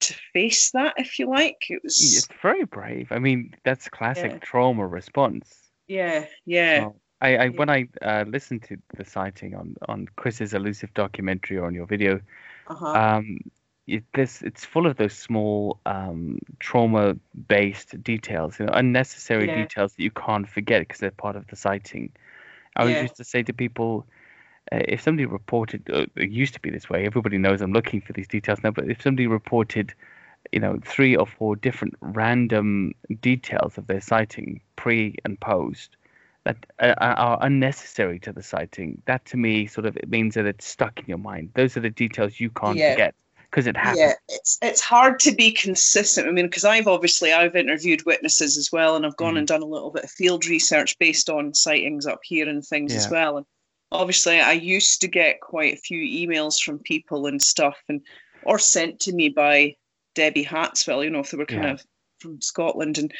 to 0.00 0.14
face 0.32 0.70
that, 0.72 0.94
if 0.96 1.18
you 1.18 1.28
like. 1.28 1.58
It 1.68 1.80
was 1.84 1.96
It's 1.98 2.28
very 2.42 2.64
brave. 2.64 3.08
I 3.12 3.18
mean, 3.18 3.54
that's 3.64 3.88
classic 3.88 4.32
Yeah. 4.32 4.38
trauma 4.38 4.86
response. 4.86 5.54
yeah, 5.88 6.26
yeah, 6.46 6.80
Well, 6.82 6.96
I, 7.20 7.36
I 7.36 7.48
when 7.48 7.68
I 7.68 7.88
uh, 8.00 8.24
listened 8.26 8.62
to 8.64 8.76
the 8.96 9.04
sighting 9.04 9.54
on 9.54 9.76
on 9.88 10.06
Chris's 10.16 10.54
elusive 10.54 10.92
documentary 10.94 11.58
or 11.58 11.66
on 11.66 11.74
your 11.74 11.86
video, 11.86 12.20
uh-huh. 12.66 12.86
um, 12.86 13.38
it, 13.90 14.04
this 14.14 14.42
it's 14.42 14.64
full 14.64 14.86
of 14.86 14.96
those 14.96 15.14
small 15.14 15.80
um, 15.86 16.38
trauma-based 16.60 18.02
details, 18.02 18.58
you 18.58 18.66
know, 18.66 18.72
unnecessary 18.72 19.48
Yeah. 19.48 19.48
details 19.48 19.94
that 19.94 20.02
you 20.02 20.10
can't 20.10 20.48
forget 20.48 20.82
because 20.82 21.00
they're 21.00 21.10
part 21.10 21.36
of 21.36 21.46
the 21.48 21.56
sighting. 21.56 22.12
I 22.76 22.84
Yeah. 22.84 23.02
used 23.02 23.16
to 23.16 23.24
say 23.24 23.42
to 23.42 23.52
people, 23.52 24.06
uh, 24.72 24.80
if 24.88 25.00
somebody 25.02 25.26
reported, 25.26 25.88
uh, 25.90 26.06
it 26.16 26.30
used 26.30 26.54
to 26.54 26.60
be 26.60 26.70
this 26.70 26.88
way. 26.88 27.04
Everybody 27.06 27.38
knows 27.38 27.60
I'm 27.60 27.72
looking 27.72 28.00
for 28.00 28.12
these 28.12 28.28
details 28.28 28.60
now, 28.62 28.70
but 28.70 28.88
if 28.90 29.02
somebody 29.02 29.26
reported, 29.26 29.94
you 30.52 30.60
know, 30.60 30.78
three 30.84 31.16
or 31.16 31.26
four 31.26 31.56
different 31.56 31.94
random 32.00 32.92
details 33.20 33.78
of 33.78 33.86
their 33.86 34.00
sighting, 34.00 34.60
pre 34.76 35.16
and 35.24 35.38
post, 35.40 35.96
that 36.44 36.66
uh, 36.80 36.94
are 36.98 37.38
unnecessary 37.42 38.18
to 38.20 38.32
the 38.32 38.42
sighting, 38.42 39.02
that 39.06 39.24
to 39.26 39.36
me 39.36 39.66
sort 39.66 39.86
of 39.86 39.96
it 39.96 40.08
means 40.08 40.34
that 40.34 40.46
it's 40.46 40.66
stuck 40.66 40.98
in 41.00 41.06
your 41.06 41.18
mind. 41.18 41.50
Those 41.54 41.76
are 41.76 41.80
the 41.80 41.90
details 41.90 42.40
you 42.40 42.50
can't 42.50 42.80
Yeah. 42.80 42.84
forget 42.84 43.14
because 43.50 43.66
it 43.66 43.76
happened. 43.76 43.98
Yeah, 43.98 44.12
it's 44.28 44.58
it's 44.62 44.80
hard 44.80 45.18
to 45.20 45.32
be 45.32 45.50
consistent. 45.50 46.28
I 46.28 46.30
mean, 46.30 46.46
because 46.46 46.64
I've 46.64 46.86
obviously 46.86 47.32
I've 47.32 47.56
interviewed 47.56 48.06
witnesses 48.06 48.56
as 48.56 48.70
well, 48.72 48.96
and 48.96 49.04
I've 49.04 49.16
gone 49.16 49.34
Mhm. 49.34 49.38
and 49.38 49.48
done 49.48 49.62
a 49.62 49.66
little 49.66 49.90
bit 49.90 50.04
of 50.04 50.10
field 50.10 50.46
research 50.46 50.98
based 50.98 51.28
on 51.28 51.54
sightings 51.54 52.06
up 52.06 52.20
here 52.22 52.48
and 52.48 52.64
things 52.64 52.94
as 52.94 53.10
well. 53.10 53.36
And 53.38 53.46
obviously, 53.92 54.40
I 54.40 54.52
used 54.52 55.00
to 55.00 55.08
get 55.08 55.40
quite 55.40 55.74
a 55.74 55.80
few 55.80 56.00
emails 56.00 56.62
from 56.62 56.78
people 56.78 57.26
and 57.26 57.42
stuff, 57.42 57.76
and 57.88 58.00
or 58.42 58.58
sent 58.58 59.00
to 59.00 59.12
me 59.12 59.28
by 59.28 59.76
Debbie 60.14 60.44
Hatswell. 60.44 61.02
You 61.04 61.10
know, 61.10 61.20
if 61.20 61.30
they 61.30 61.36
were 61.36 61.46
kind 61.46 61.64
Yeah. 61.64 61.72
of 61.72 61.84
from 62.18 62.40
Scotland, 62.40 62.98
and 62.98 63.12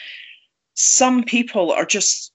some 0.74 1.24
people 1.24 1.72
are 1.72 1.86
just 1.86 2.32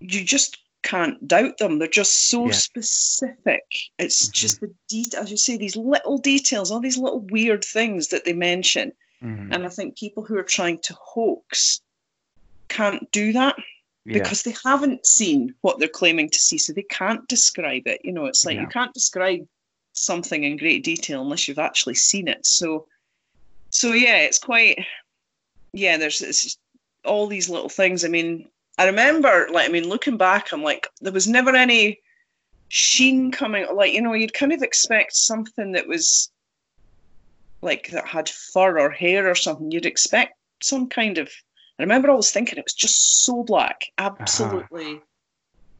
you 0.00 0.24
just 0.24 0.56
can't 0.82 1.26
doubt 1.28 1.58
them. 1.58 1.78
They're 1.78 1.88
just 1.88 2.28
so 2.30 2.46
Yeah. 2.46 2.52
specific. 2.52 3.64
It's 3.98 4.28
Mhm. 4.28 4.32
just 4.32 4.60
the 4.60 4.74
details. 4.88 5.24
As 5.24 5.30
you 5.30 5.36
say, 5.36 5.56
these 5.56 5.76
little 5.76 6.18
details, 6.18 6.70
all 6.70 6.80
these 6.80 6.96
little 6.96 7.20
weird 7.20 7.64
things 7.64 8.08
that 8.08 8.24
they 8.24 8.32
mention. 8.32 8.92
Mhm. 9.22 9.54
And 9.54 9.66
I 9.66 9.68
think 9.68 9.98
people 9.98 10.24
who 10.24 10.36
are 10.36 10.42
trying 10.42 10.78
to 10.78 10.94
hoax 10.94 11.80
can't 12.68 13.10
do 13.10 13.32
that. 13.32 13.56
Yeah. 14.06 14.14
because 14.14 14.42
they 14.44 14.54
haven't 14.64 15.04
seen 15.06 15.54
what 15.60 15.78
they're 15.78 15.86
claiming 15.86 16.30
to 16.30 16.38
see, 16.38 16.56
so 16.56 16.72
they 16.72 16.84
can't 16.84 17.28
describe 17.28 17.86
it. 17.86 18.00
You 18.02 18.12
know, 18.12 18.24
it's 18.24 18.46
like 18.46 18.56
Yeah. 18.56 18.62
you 18.62 18.68
can't 18.68 18.94
describe 18.94 19.46
something 19.92 20.42
in 20.42 20.56
great 20.56 20.82
detail 20.82 21.20
unless 21.20 21.46
you've 21.46 21.58
actually 21.58 21.96
seen 21.96 22.26
it. 22.26 22.46
So, 22.46 22.88
so 23.68 23.92
yeah, 23.92 24.16
it's 24.16 24.38
quite 24.38 24.78
yeah. 25.74 25.98
There's 25.98 26.58
all 27.04 27.26
these 27.26 27.50
little 27.50 27.68
things. 27.68 28.02
I 28.04 28.08
mean, 28.08 28.48
I 28.80 28.86
remember 28.86 29.46
like 29.52 29.68
I 29.68 29.72
mean, 29.72 29.86
looking 29.86 30.16
back, 30.16 30.52
I'm 30.52 30.62
like 30.62 30.88
there 31.02 31.12
was 31.12 31.28
never 31.28 31.54
any 31.54 32.00
sheen 32.68 33.30
coming. 33.30 33.66
Like 33.74 33.92
you 33.92 34.00
know, 34.00 34.14
you'd 34.14 34.32
kind 34.32 34.54
of 34.54 34.62
expect 34.62 35.14
something 35.14 35.72
that 35.72 35.86
was 35.86 36.30
like 37.60 37.90
that 37.90 38.06
had 38.06 38.26
fur 38.30 38.78
or 38.78 38.88
hair 38.88 39.30
or 39.30 39.34
something. 39.34 39.70
You'd 39.70 39.84
expect 39.84 40.32
some 40.62 40.88
kind 40.88 41.18
of. 41.18 41.28
I 41.78 41.82
remember 41.82 42.08
always 42.08 42.30
thinking 42.30 42.58
it 42.58 42.64
was 42.64 42.72
just 42.72 43.22
so 43.22 43.42
black, 43.42 43.84
absolutely 43.98 45.02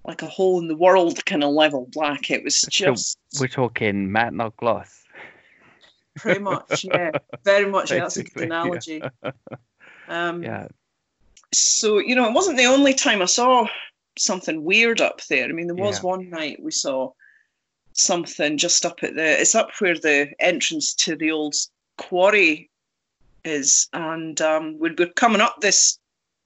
like 0.04 0.21
a 0.21 0.26
hole 0.26 0.59
in 0.59 0.69
the 0.69 0.76
world 0.76 1.25
kind 1.25 1.42
of 1.42 1.54
level 1.54 1.88
black. 1.92 2.30
It 2.30 2.45
was 2.45 2.57
So 2.61 2.69
just 2.69 3.19
We're 3.40 3.49
talking 3.49 4.12
matte, 4.12 4.35
not 4.35 4.59
gloss. 4.59 5.04
pretty 6.16 6.40
much, 6.40 6.85
yeah, 6.85 7.12
very 7.45 7.71
much. 7.71 7.92
Yeah, 7.92 8.00
that's 8.00 8.19
a 8.19 8.25
good 8.25 8.35
Basically, 8.35 8.42
yeah. 8.42 8.62
analogy. 8.62 9.02
Um, 10.09 10.42
Yeah. 10.42 10.66
So 11.52 11.99
you 11.99 12.14
know, 12.14 12.26
it 12.28 12.35
wasn't 12.35 12.59
the 12.59 12.66
only 12.66 12.95
time 12.95 13.23
I 13.23 13.26
saw 13.26 13.66
something 14.16 14.64
weird 14.64 15.00
up 15.00 15.25
there. 15.26 15.45
I 15.45 15.52
mean, 15.52 15.66
there 15.66 15.76
was 15.76 15.99
Yeah. 15.99 16.02
one 16.07 16.30
night 16.30 16.62
we 16.62 16.71
saw 16.71 17.12
something 17.92 18.57
just 18.59 18.87
up 18.87 19.02
at 19.02 19.14
the. 19.14 19.40
It's 19.40 19.54
up 19.54 19.71
where 19.78 19.99
the 19.99 20.33
entrance 20.38 20.95
to 20.95 21.16
the 21.16 21.30
old 21.30 21.54
quarry 21.97 22.71
is, 23.45 23.88
and 23.92 24.40
um, 24.40 24.78
we'd 24.78 24.97
be 24.97 25.09
coming 25.16 25.40
up 25.40 25.61
this 25.61 25.99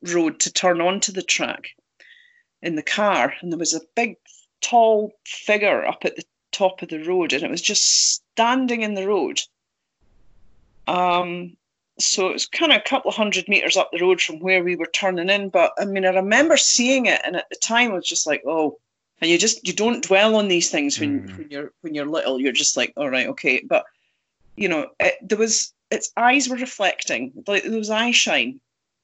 road 0.03 0.41
to 0.41 0.53
turn 0.53 0.81
onto 0.81 1.13
the 1.13 1.23
track 1.23 1.75
in 2.63 2.77
the 2.77 2.83
car, 2.83 3.35
and 3.41 3.53
there 3.53 3.59
was 3.59 3.75
a 3.75 3.81
big, 3.95 4.17
tall 4.61 5.13
figure 5.27 5.85
up 5.85 6.05
at 6.05 6.17
the 6.17 6.25
top 6.53 6.81
of 6.83 6.89
the 6.89 7.03
road, 7.05 7.33
and 7.33 7.43
it 7.43 7.51
was 7.51 7.63
just 7.63 8.15
standing 8.15 8.83
in 8.83 8.95
the 8.95 9.07
road. 9.07 9.41
Um, 10.87 11.57
so 11.99 12.29
it 12.29 12.33
was 12.33 12.47
kind 12.47 12.73
of 12.73 12.79
a 12.79 12.89
couple 12.89 13.09
of 13.09 13.17
hundred 13.17 13.49
meters 13.49 13.77
up 13.77 13.91
the 13.93 14.01
road 14.01 14.21
from 14.21 14.41
where 14.41 14.65
we 14.65 14.77
were 14.77 14.87
turning 14.87 15.29
in. 15.31 15.49
But 15.49 15.73
I 15.79 15.85
mean, 15.85 16.05
I 16.05 16.11
remember 16.11 16.57
seeing 16.57 17.07
it, 17.07 17.21
and 17.25 17.37
at 17.37 17.49
the 17.51 17.57
time, 17.57 17.93
I 17.93 17.95
was 17.95 18.09
just 18.09 18.27
like, 18.27 18.43
"Oh," 18.47 18.79
and 19.21 19.31
you 19.31 19.39
just 19.39 19.67
you 19.67 19.73
don't 19.73 20.03
dwell 20.05 20.35
on 20.37 20.49
these 20.49 20.71
things 20.71 20.99
when 20.99 21.29
Mm. 21.29 21.39
when 21.39 21.51
you're 21.51 21.73
when 21.83 21.95
you're 21.95 22.07
little. 22.07 22.41
You're 22.41 22.53
just 22.53 22.77
like, 22.77 22.93
"All 22.97 23.11
right, 23.11 23.29
okay." 23.29 23.63
But 23.65 23.85
you 24.57 24.69
know, 24.69 24.91
it, 25.01 25.15
there 25.23 25.39
was 25.39 25.73
its 25.91 26.13
eyes 26.17 26.49
were 26.49 26.57
reflecting, 26.57 27.33
like 27.47 27.63
there 27.63 27.79
was 27.79 27.91
eye 27.91 28.11
shine, 28.11 28.61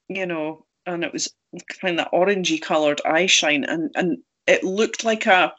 you 0.08 0.26
know, 0.26 0.64
and 0.86 1.04
it 1.04 1.12
was 1.12 1.32
kind 1.80 1.98
of 1.98 2.04
that 2.04 2.12
orangey 2.12 2.60
coloured 2.60 3.00
eye 3.04 3.26
shine, 3.26 3.64
and 3.64 3.90
and 3.94 4.18
it 4.46 4.64
looked 4.64 5.04
like 5.04 5.26
a 5.26 5.54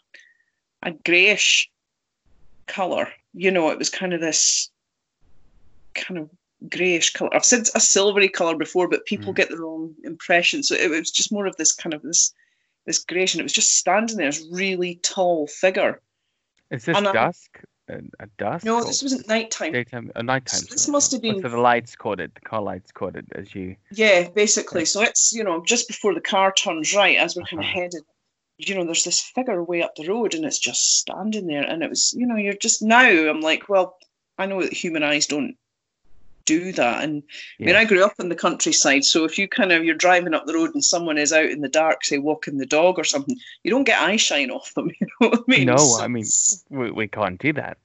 a 0.84 0.92
greyish 0.92 1.70
colour. 2.68 3.08
You 3.34 3.52
know, 3.52 3.70
it 3.70 3.78
was 3.78 3.90
kind 3.90 4.14
of 4.14 4.20
this 4.20 4.70
kind 5.96 6.18
of 6.18 6.30
greyish 6.70 7.14
colour. 7.14 7.34
I've 7.36 7.46
said 7.46 7.68
a 7.76 7.80
silvery 7.80 8.30
colour 8.30 8.56
before, 8.56 8.88
but 8.88 9.06
people 9.06 9.34
Mm. 9.34 9.36
get 9.36 9.50
the 9.50 9.58
wrong 9.58 9.96
impression. 10.04 10.64
So 10.64 10.76
it, 10.76 10.90
was 10.90 11.12
just 11.12 11.32
more 11.32 11.46
of 11.48 11.56
this 11.58 11.72
kind 11.74 11.94
of 11.94 12.02
this 12.02 12.34
this 12.86 13.04
greyish, 13.04 13.34
and 13.36 13.40
it 13.42 13.44
was 13.44 13.54
just 13.54 13.78
standing 13.78 14.18
there, 14.18 14.32
this 14.32 14.44
really 14.52 14.96
tall 15.04 15.46
figure. 15.48 16.02
Is 16.72 16.86
this 16.86 16.98
And, 16.98 17.06
dusk? 17.06 17.60
A, 17.90 18.00
a 18.20 18.28
dusk? 18.40 18.66
No, 18.66 18.84
this 18.84 19.04
wasn't 19.04 19.28
nighttime. 19.28 19.72
daytime. 19.74 20.12
A 20.16 20.24
nighttime. 20.24 20.62
This 20.70 20.86
sorry. 20.86 20.92
must 20.94 21.12
have 21.12 21.22
been- 21.22 21.42
So 21.42 21.50
the 21.50 21.58
lights 21.58 21.96
caught 21.96 22.20
it. 22.20 22.34
The 22.34 22.42
car 22.42 22.62
lights 22.62 22.92
caught 22.92 23.16
it 23.16 23.26
as 23.36 23.54
you. 23.54 23.76
Yeah, 23.92 24.30
basically. 24.30 24.86
So 24.86 25.02
it's 25.02 25.32
you 25.34 25.44
know 25.44 25.64
just 25.64 25.88
before 25.88 26.14
the 26.16 26.22
car 26.22 26.52
turns 26.54 26.94
right 26.96 27.18
as 27.18 27.36
we're 27.36 27.44
kind 27.44 27.60
of 27.62 27.66
Uh-huh. 27.66 27.82
headed. 27.82 28.04
You 28.58 28.76
know, 28.76 28.86
there's 28.86 29.04
this 29.04 29.20
figure 29.22 29.64
way 29.64 29.82
up 29.82 29.96
the 29.96 30.08
road, 30.08 30.34
and 30.36 30.46
it's 30.46 30.60
just 30.60 31.00
standing 31.00 31.48
there, 31.48 31.64
and 31.64 31.84
it 31.84 31.90
was 31.90 32.14
you 32.14 32.26
know 32.26 32.36
you're 32.36 32.54
just 32.54 32.82
now. 32.82 33.02
I'm 33.30 33.42
like, 33.42 33.70
well, 33.70 33.98
I 34.40 34.46
know 34.48 34.62
that 34.62 34.74
human 34.74 35.04
eyes 35.04 35.28
don't 35.28 35.56
do 36.52 36.72
that, 36.74 37.04
and 37.04 37.24
I 37.60 37.64
mean, 37.66 37.76
I 37.76 37.86
grew 37.86 38.04
up 38.04 38.20
in 38.20 38.30
the 38.30 38.36
countryside, 38.36 39.04
so 39.04 39.24
if 39.26 39.38
you 39.38 39.48
kind 39.48 39.72
of 39.72 39.84
you're 39.86 39.96
driving 40.06 40.34
up 40.34 40.46
the 40.46 40.54
road 40.54 40.74
and 40.74 40.84
someone 40.84 41.18
is 41.18 41.34
out 41.34 41.50
in 41.56 41.62
the 41.62 41.70
dark, 41.70 42.04
say 42.04 42.18
walking 42.18 42.58
the 42.58 42.66
dog 42.66 43.00
or 43.00 43.04
something, 43.04 43.38
you 43.64 43.72
don't 43.72 43.84
get 43.92 44.02
eye 44.02 44.18
shine 44.18 44.52
off 44.52 44.74
them. 44.76 44.90
You 45.00 45.08
know 45.20 45.30
what 45.30 45.40
I 45.40 45.52
mean? 45.52 45.68
No, 45.68 45.78
So 45.78 46.04
I 46.04 46.08
mean 46.08 46.26
we, 46.70 46.92
we 46.92 47.08
can't 47.08 47.40
do 47.40 47.54
that. 47.54 47.78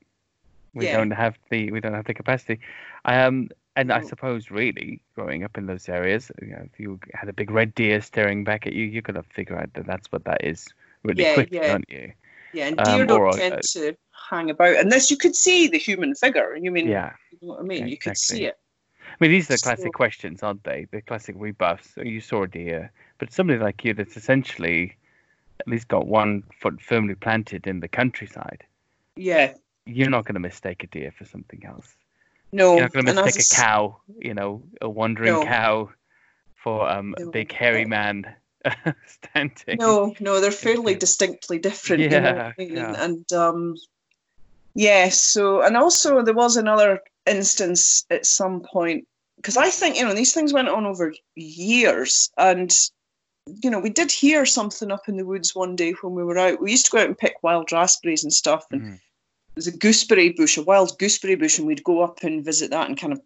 We 0.75 0.85
Yeah. 0.85 0.96
don't 0.96 1.11
have 1.12 1.35
the 1.50 1.70
we 1.70 1.80
don't 1.80 1.94
have 1.94 2.04
the 2.06 2.14
capacity. 2.14 2.61
Um, 3.04 3.49
and 3.76 3.92
I 3.92 4.00
suppose 4.02 4.50
really 4.50 5.00
growing 5.14 5.44
up 5.44 5.58
in 5.58 5.66
those 5.66 5.88
areas, 5.88 6.30
you 6.40 6.49
know, 6.49 6.64
if 6.73 6.80
you 6.80 6.99
had 7.12 7.28
a 7.28 7.32
big 7.32 7.50
red 7.50 7.75
deer 7.75 8.00
staring 8.00 8.44
back 8.44 8.66
at 8.66 8.73
you, 8.73 8.85
you're 8.85 9.02
gonna 9.02 9.23
figure 9.23 9.58
out 9.58 9.73
that 9.75 9.87
that's 9.87 10.11
what 10.12 10.25
that 10.25 10.44
is 10.44 10.66
really 11.04 11.23
Yeah, 11.23 11.35
quickly, 11.35 11.58
yeah. 11.58 11.73
aren't 11.73 11.90
you? 11.90 12.12
yeah, 12.52 12.66
and 12.68 12.78
um, 12.78 12.96
deer 12.96 13.06
don't 13.06 13.20
or, 13.20 13.28
uh, 13.28 13.37
tend 13.37 13.62
to 13.62 13.96
hang 14.30 14.50
about 14.50 14.76
unless 14.76 15.11
you 15.11 15.16
could 15.16 15.37
see 15.37 15.68
the 15.68 15.78
human 15.78 16.14
figure. 16.14 16.56
You 16.56 16.70
mean, 16.70 16.88
Yeah. 16.88 17.12
You 17.40 17.49
know 17.49 17.55
what 17.55 17.61
I 17.61 17.64
mean? 17.64 17.88
You 17.88 17.99
could 17.99 18.16
see 18.16 18.45
it. 18.45 18.59
I 19.09 19.14
mean, 19.21 19.31
these 19.31 19.49
are 19.49 19.55
the 19.55 19.59
So- 19.59 19.64
classic 19.71 19.93
questions, 19.93 20.43
aren't 20.43 20.64
they? 20.64 20.87
The 20.90 21.00
classic 21.02 21.37
rebuffs. 21.38 21.95
So 21.95 22.02
you 22.02 22.21
saw 22.21 22.43
a 22.43 22.49
deer, 22.49 22.90
but 23.19 23.33
somebody 23.33 23.59
like 23.59 23.85
you 23.85 23.95
that's 23.95 24.16
essentially 24.16 24.97
at 25.61 25.69
least 25.69 25.88
got 25.88 26.07
one 26.07 26.43
foot 26.61 26.81
firmly 26.83 27.14
planted 27.14 27.66
in 27.66 27.81
the 27.81 27.88
countryside, 27.88 28.62
Yeah. 29.16 29.55
you're 29.87 30.11
not 30.11 30.25
going 30.26 30.35
to 30.35 30.40
mistake 30.40 30.85
a 30.85 30.87
deer 30.88 31.12
for 31.16 31.25
something 31.25 31.64
else. 31.64 31.95
No, 32.52 32.73
You're 32.75 32.83
not 32.83 32.93
going 32.93 33.07
to 33.07 33.23
mistake 33.25 33.59
a 33.59 33.62
cow, 33.62 33.97
you 34.19 34.35
know, 34.35 34.62
a 34.83 34.88
wandering 34.88 35.33
No. 35.33 35.45
cow 35.45 35.90
for 36.55 36.88
um, 36.88 37.14
a 37.19 37.26
big 37.26 37.52
hairy 37.52 37.85
man 37.87 38.35
standing. 39.07 39.78
No, 39.78 40.14
no, 40.21 40.40
they're 40.40 40.50
fairly 40.50 40.93
Yeah. 40.93 40.99
distinctly 40.99 41.59
different. 41.59 42.02
you 42.02 42.09
know 42.11 42.19
I 42.19 42.23
Yeah, 42.23 42.52
mean? 42.59 42.76
yeah. 42.76 43.05
And 43.05 43.33
um, 43.33 43.76
yeah, 44.75 45.09
so 45.09 45.62
and 45.62 45.76
also 45.76 46.23
there 46.23 46.35
was 46.35 46.57
another 46.57 47.00
instance 47.26 48.04
at 48.11 48.26
some 48.26 48.61
point 48.61 49.06
because 49.37 49.56
I 49.56 49.71
think 49.71 49.97
you 49.97 50.04
know 50.04 50.14
these 50.14 50.33
things 50.33 50.52
went 50.52 50.68
on 50.68 50.87
over 50.87 51.14
years, 51.35 52.30
and 52.37 52.75
you 53.62 53.71
know 53.71 53.78
we 53.78 53.90
did 53.90 54.11
hear 54.11 54.47
something 54.47 54.90
up 54.90 55.09
in 55.09 55.16
the 55.16 55.26
woods 55.26 55.54
one 55.54 55.76
day 55.76 55.92
when 56.00 56.14
we 56.14 56.25
were 56.25 56.38
out. 56.38 56.61
We 56.61 56.71
used 56.71 56.87
to 56.87 56.92
go 56.92 56.99
out 56.99 57.06
and 57.06 57.18
pick 57.18 57.42
wild 57.42 57.71
raspberries 57.73 58.25
and 58.25 58.33
stuff, 58.33 58.66
and 58.71 58.83
Mhm. 58.83 59.00
there's 59.54 59.66
a 59.66 59.76
gooseberry 59.76 60.30
bush, 60.30 60.56
a 60.56 60.62
wild 60.62 60.99
gooseberry 60.99 61.37
bush, 61.37 61.59
and 61.59 61.66
we'd 61.66 61.85
go 61.85 62.02
up 62.02 62.23
and 62.23 62.45
visit 62.45 62.71
that 62.71 62.88
and 62.88 62.99
kind 62.99 63.12
of 63.12 63.21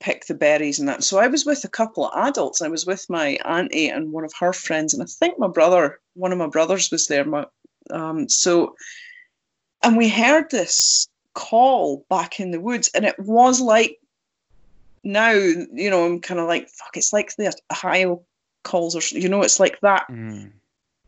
pick 0.00 0.26
the 0.26 0.34
berries 0.34 0.78
and 0.78 0.88
that. 0.88 1.02
So 1.02 1.18
I 1.18 1.26
was 1.26 1.46
with 1.46 1.64
a 1.64 1.68
couple 1.68 2.06
of 2.06 2.26
adults. 2.28 2.60
I 2.60 2.68
was 2.68 2.86
with 2.86 3.08
my 3.08 3.38
auntie 3.44 3.88
and 3.88 4.12
one 4.12 4.24
of 4.24 4.32
her 4.38 4.52
friends, 4.52 4.94
and 4.94 5.02
I 5.02 5.06
think 5.06 5.38
my 5.38 5.48
brother, 5.48 6.00
one 6.14 6.32
of 6.32 6.38
my 6.38 6.48
brothers, 6.48 6.90
was 6.90 7.06
there. 7.06 7.24
My, 7.24 7.46
um, 7.90 8.28
so, 8.28 8.76
and 9.82 9.96
we 9.96 10.08
heard 10.08 10.50
this 10.50 11.08
call 11.36 12.04
back 12.08 12.40
in 12.40 12.50
the 12.50 12.60
woods, 12.60 12.90
and 12.94 13.04
it 13.04 13.18
was 13.18 13.60
like 13.60 13.98
now, 15.04 15.30
you 15.30 15.88
know, 15.88 16.04
I'm 16.04 16.20
kind 16.20 16.40
of 16.40 16.48
like, 16.48 16.68
fuck, 16.68 16.96
it's 16.96 17.12
like 17.12 17.36
the 17.36 17.54
Ohio 17.70 18.22
calls, 18.64 18.96
or 18.96 19.16
you 19.16 19.28
know, 19.28 19.42
it's 19.42 19.60
like 19.60 19.78
that 19.80 20.08
Mm. 20.10 20.50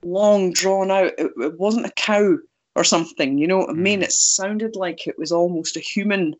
long 0.04 0.52
drawn 0.52 0.90
out. 0.92 1.12
It, 1.18 1.32
it 1.36 1.58
wasn't 1.58 1.86
a 1.86 1.92
cow 1.92 2.38
or 2.76 2.84
something, 2.84 3.38
you 3.38 3.48
know 3.48 3.58
what 3.58 3.70
I 3.70 3.72
mean? 3.72 4.00
Mm. 4.00 4.04
It 4.04 4.12
sounded 4.12 4.76
like 4.76 5.08
it 5.08 5.18
was 5.18 5.32
almost 5.32 5.76
a 5.76 5.80
human 5.80 6.36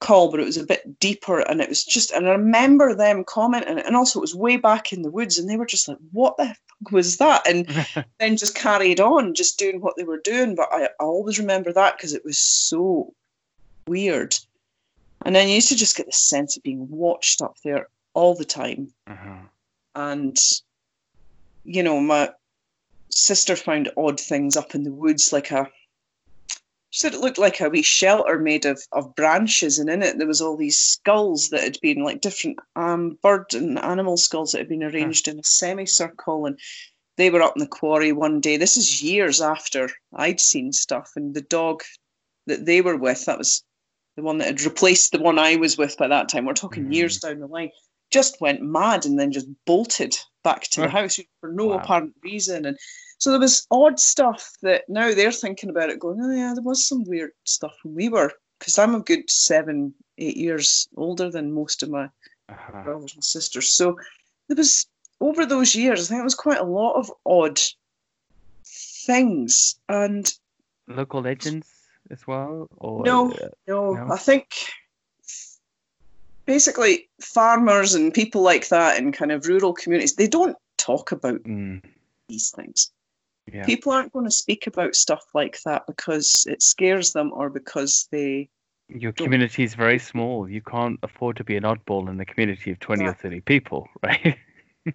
call, 0.00 0.30
but 0.30 0.40
it 0.40 0.46
was 0.46 0.56
a 0.56 0.66
bit 0.66 0.98
deeper. 0.98 1.40
And 1.40 1.60
it 1.60 1.68
was 1.68 1.84
just, 1.84 2.10
and 2.10 2.26
I 2.26 2.32
remember 2.32 2.94
them 2.94 3.24
commenting, 3.24 3.78
and 3.78 3.96
also 3.96 4.18
it 4.18 4.22
was 4.22 4.34
way 4.34 4.56
back 4.56 4.92
in 4.92 5.02
the 5.02 5.10
woods, 5.10 5.38
and 5.38 5.48
they 5.48 5.56
were 5.56 5.66
just 5.66 5.88
like, 5.88 5.98
what 6.12 6.36
the 6.36 6.46
fuck 6.46 6.92
was 6.92 7.18
that? 7.18 7.46
And 7.46 7.66
then 8.18 8.36
just 8.36 8.54
carried 8.54 9.00
on, 9.00 9.34
just 9.34 9.58
doing 9.58 9.80
what 9.80 9.96
they 9.96 10.04
were 10.04 10.20
doing. 10.20 10.54
But 10.54 10.68
I, 10.72 10.84
I 10.84 10.88
always 11.04 11.38
remember 11.38 11.72
that 11.72 11.96
because 11.96 12.14
it 12.14 12.24
was 12.24 12.38
so 12.38 13.14
weird. 13.86 14.36
And 15.24 15.36
then 15.36 15.48
you 15.48 15.54
used 15.54 15.68
to 15.68 15.76
just 15.76 15.96
get 15.96 16.06
the 16.06 16.12
sense 16.12 16.56
of 16.56 16.62
being 16.62 16.88
watched 16.88 17.42
up 17.42 17.56
there 17.62 17.88
all 18.14 18.34
the 18.34 18.44
time 18.44 18.92
uh-huh. 19.06 19.38
and 19.94 20.38
you 21.64 21.82
know 21.82 22.00
my 22.00 22.30
sister 23.10 23.56
found 23.56 23.90
odd 23.96 24.18
things 24.18 24.56
up 24.56 24.74
in 24.74 24.84
the 24.84 24.92
woods 24.92 25.32
like 25.32 25.50
a 25.50 25.68
she 26.90 27.00
said 27.00 27.14
it 27.14 27.20
looked 27.20 27.38
like 27.38 27.60
a 27.60 27.68
wee 27.70 27.82
shelter 27.82 28.38
made 28.38 28.64
of, 28.66 28.82
of 28.92 29.14
branches 29.14 29.78
and 29.78 29.88
in 29.88 30.02
it 30.02 30.18
there 30.18 30.26
was 30.26 30.40
all 30.40 30.56
these 30.56 30.78
skulls 30.78 31.50
that 31.50 31.62
had 31.62 31.78
been 31.80 32.02
like 32.04 32.20
different 32.20 32.58
um, 32.76 33.16
bird 33.22 33.54
and 33.54 33.78
animal 33.78 34.16
skulls 34.16 34.52
that 34.52 34.58
had 34.58 34.68
been 34.68 34.82
arranged 34.82 35.28
in 35.28 35.38
a 35.38 35.44
semicircle 35.44 36.46
and 36.46 36.58
they 37.16 37.30
were 37.30 37.42
up 37.42 37.54
in 37.56 37.60
the 37.60 37.66
quarry 37.68 38.12
one 38.12 38.40
day 38.40 38.56
this 38.56 38.76
is 38.76 39.02
years 39.02 39.40
after 39.40 39.88
i'd 40.16 40.40
seen 40.40 40.72
stuff 40.72 41.10
and 41.16 41.34
the 41.34 41.42
dog 41.42 41.82
that 42.46 42.66
they 42.66 42.80
were 42.80 42.96
with 42.96 43.24
that 43.26 43.38
was 43.38 43.62
the 44.16 44.22
one 44.22 44.38
that 44.38 44.46
had 44.48 44.62
replaced 44.62 45.12
the 45.12 45.18
one 45.20 45.38
i 45.38 45.56
was 45.56 45.78
with 45.78 45.96
by 45.96 46.08
that 46.08 46.28
time 46.28 46.44
we're 46.44 46.54
talking 46.54 46.86
Mhm. 46.86 46.94
years 46.94 47.18
down 47.18 47.38
the 47.38 47.46
line 47.46 47.70
just 48.10 48.40
went 48.40 48.60
mad 48.60 49.06
and 49.06 49.16
then 49.18 49.30
just 49.30 49.46
bolted 49.66 50.16
back 50.42 50.62
to 50.62 50.80
the 50.80 50.88
house 50.88 51.20
for 51.40 51.52
no 51.52 51.66
Wow. 51.68 51.76
apparent 51.76 52.12
reason. 52.24 52.66
And 52.66 52.76
so 53.20 53.30
there 53.30 53.38
was 53.38 53.66
odd 53.70 54.00
stuff 54.00 54.50
that 54.62 54.88
now 54.88 55.14
they're 55.14 55.30
thinking 55.30 55.70
about 55.70 55.90
it, 55.90 56.00
going, 56.00 56.18
oh 56.20 56.34
yeah, 56.34 56.52
there 56.54 56.64
was 56.64 56.84
some 56.84 57.04
weird 57.04 57.30
stuff 57.44 57.76
when 57.84 57.94
we 57.94 58.08
were, 58.08 58.32
because 58.58 58.78
I'm 58.78 58.94
a 58.94 59.00
good 59.00 59.30
seven, 59.30 59.94
eight 60.18 60.36
years 60.36 60.88
older 60.96 61.30
than 61.30 61.52
most 61.52 61.82
of 61.84 61.90
my 61.90 62.08
Uh-huh. 62.48 62.82
brothers 62.82 63.14
and 63.14 63.22
sisters. 63.22 63.68
So 63.72 63.96
there 64.48 64.56
was 64.56 64.86
over 65.20 65.46
those 65.46 65.76
years, 65.76 66.00
I 66.00 66.08
think 66.08 66.20
it 66.20 66.24
was 66.24 66.34
quite 66.34 66.58
a 66.58 66.64
lot 66.64 66.94
of 66.94 67.12
odd 67.24 67.60
things. 69.06 69.78
And 69.88 70.26
local 70.88 71.20
legends 71.22 71.68
as 72.10 72.26
well, 72.26 72.66
or 72.78 73.04
no, 73.04 73.30
uh, 73.32 73.48
no, 73.68 73.94
no? 73.94 74.12
I 74.12 74.16
think 74.16 74.46
basically 76.46 77.08
farmers 77.20 77.94
and 77.94 78.12
people 78.12 78.42
like 78.42 78.68
that 78.68 78.98
in 78.98 79.12
kind 79.12 79.30
of 79.30 79.46
rural 79.46 79.72
communities, 79.72 80.16
they 80.16 80.26
don't 80.26 80.56
talk 80.76 81.12
about 81.12 81.42
mm, 81.44 81.80
these 82.28 82.50
things. 82.50 82.90
Yeah, 83.52 83.64
People 83.64 83.92
aren't 83.92 84.12
going 84.12 84.24
to 84.24 84.30
speak 84.30 84.66
about 84.66 84.94
stuff 84.94 85.24
like 85.34 85.58
that 85.64 85.86
because 85.86 86.46
it 86.48 86.62
scares 86.62 87.12
them 87.12 87.32
or 87.32 87.50
because 87.50 88.08
they 88.10 88.48
your 88.88 89.12
community 89.12 89.62
is 89.62 89.74
very 89.74 89.98
small. 89.98 90.48
You 90.48 90.62
can't 90.62 90.98
afford 91.02 91.36
to 91.36 91.44
be 91.44 91.56
an 91.56 91.62
oddball 91.62 92.08
in 92.08 92.20
a 92.20 92.24
community 92.24 92.72
of 92.72 92.80
twenty 92.80 93.04
or 93.04 93.14
thirty 93.14 93.40
people, 93.40 93.88
right? 94.02 94.36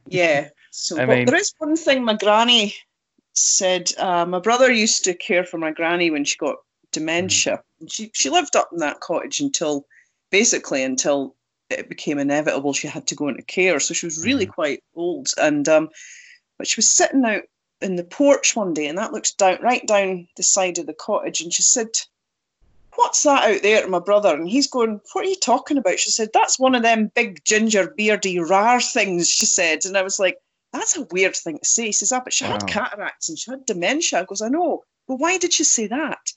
Yeah. 0.07 0.49
So 0.71 0.97
but 0.97 1.07
mean- 1.07 1.25
there 1.25 1.35
is 1.35 1.53
one 1.57 1.75
thing 1.75 2.03
my 2.03 2.15
granny 2.15 2.75
said. 3.33 3.91
Uh, 3.97 4.25
my 4.25 4.39
brother 4.39 4.71
used 4.71 5.05
to 5.05 5.13
care 5.13 5.43
for 5.43 5.57
my 5.57 5.71
granny 5.71 6.11
when 6.11 6.25
she 6.25 6.37
got 6.37 6.57
dementia. 6.91 7.61
And 7.79 7.91
She 7.91 8.11
she 8.13 8.29
lived 8.29 8.55
up 8.55 8.69
in 8.71 8.79
that 8.79 8.99
cottage 8.99 9.39
until 9.39 9.85
basically 10.31 10.83
until 10.83 11.35
it 11.69 11.89
became 11.89 12.19
inevitable 12.19 12.73
she 12.73 12.87
had 12.87 13.07
to 13.07 13.15
go 13.15 13.27
into 13.27 13.43
care. 13.43 13.79
So 13.79 13.93
she 13.93 14.05
was 14.05 14.25
really 14.25 14.45
quite 14.45 14.83
old. 14.95 15.27
And 15.37 15.67
um, 15.69 15.89
but 16.57 16.67
she 16.67 16.79
was 16.79 16.89
sitting 16.89 17.23
out 17.25 17.43
in 17.81 17.95
the 17.95 18.03
porch 18.03 18.55
one 18.55 18.73
day, 18.73 18.87
and 18.87 18.97
that 18.97 19.13
looks 19.13 19.33
down 19.33 19.59
right 19.61 19.85
down 19.85 20.27
the 20.37 20.43
side 20.43 20.77
of 20.77 20.85
the 20.85 20.93
cottage, 20.93 21.41
and 21.41 21.53
she 21.53 21.63
said. 21.63 21.89
What's 22.97 23.23
that 23.23 23.43
out 23.43 23.61
there 23.61 23.81
to 23.81 23.89
my 23.89 23.99
brother? 23.99 24.33
And 24.33 24.47
he's 24.47 24.67
going, 24.67 25.01
What 25.11 25.25
are 25.25 25.27
you 25.27 25.35
talking 25.35 25.77
about? 25.77 25.99
She 25.99 26.11
said, 26.11 26.29
That's 26.33 26.57
one 26.57 26.75
of 26.75 26.81
them 26.81 27.11
big 27.13 27.43
ginger 27.43 27.93
beardy 27.97 28.39
rare 28.39 28.79
things, 28.79 29.29
she 29.29 29.45
said. 29.45 29.83
And 29.83 29.97
I 29.97 30.01
was 30.01 30.17
like, 30.17 30.37
That's 30.71 30.95
a 30.95 31.05
weird 31.11 31.35
thing 31.35 31.59
to 31.59 31.65
say. 31.65 31.87
He 31.87 31.91
says, 31.91 32.13
Ah, 32.13 32.21
but 32.23 32.31
she 32.31 32.45
had 32.45 32.65
cataracts 32.67 33.27
and 33.27 33.37
she 33.37 33.51
had 33.51 33.65
dementia. 33.65 34.21
I 34.21 34.23
goes, 34.23 34.41
I 34.41 34.47
know. 34.47 34.85
But 35.09 35.17
why 35.17 35.37
did 35.37 35.51
she 35.51 35.65
say 35.65 35.87
that? 35.87 36.31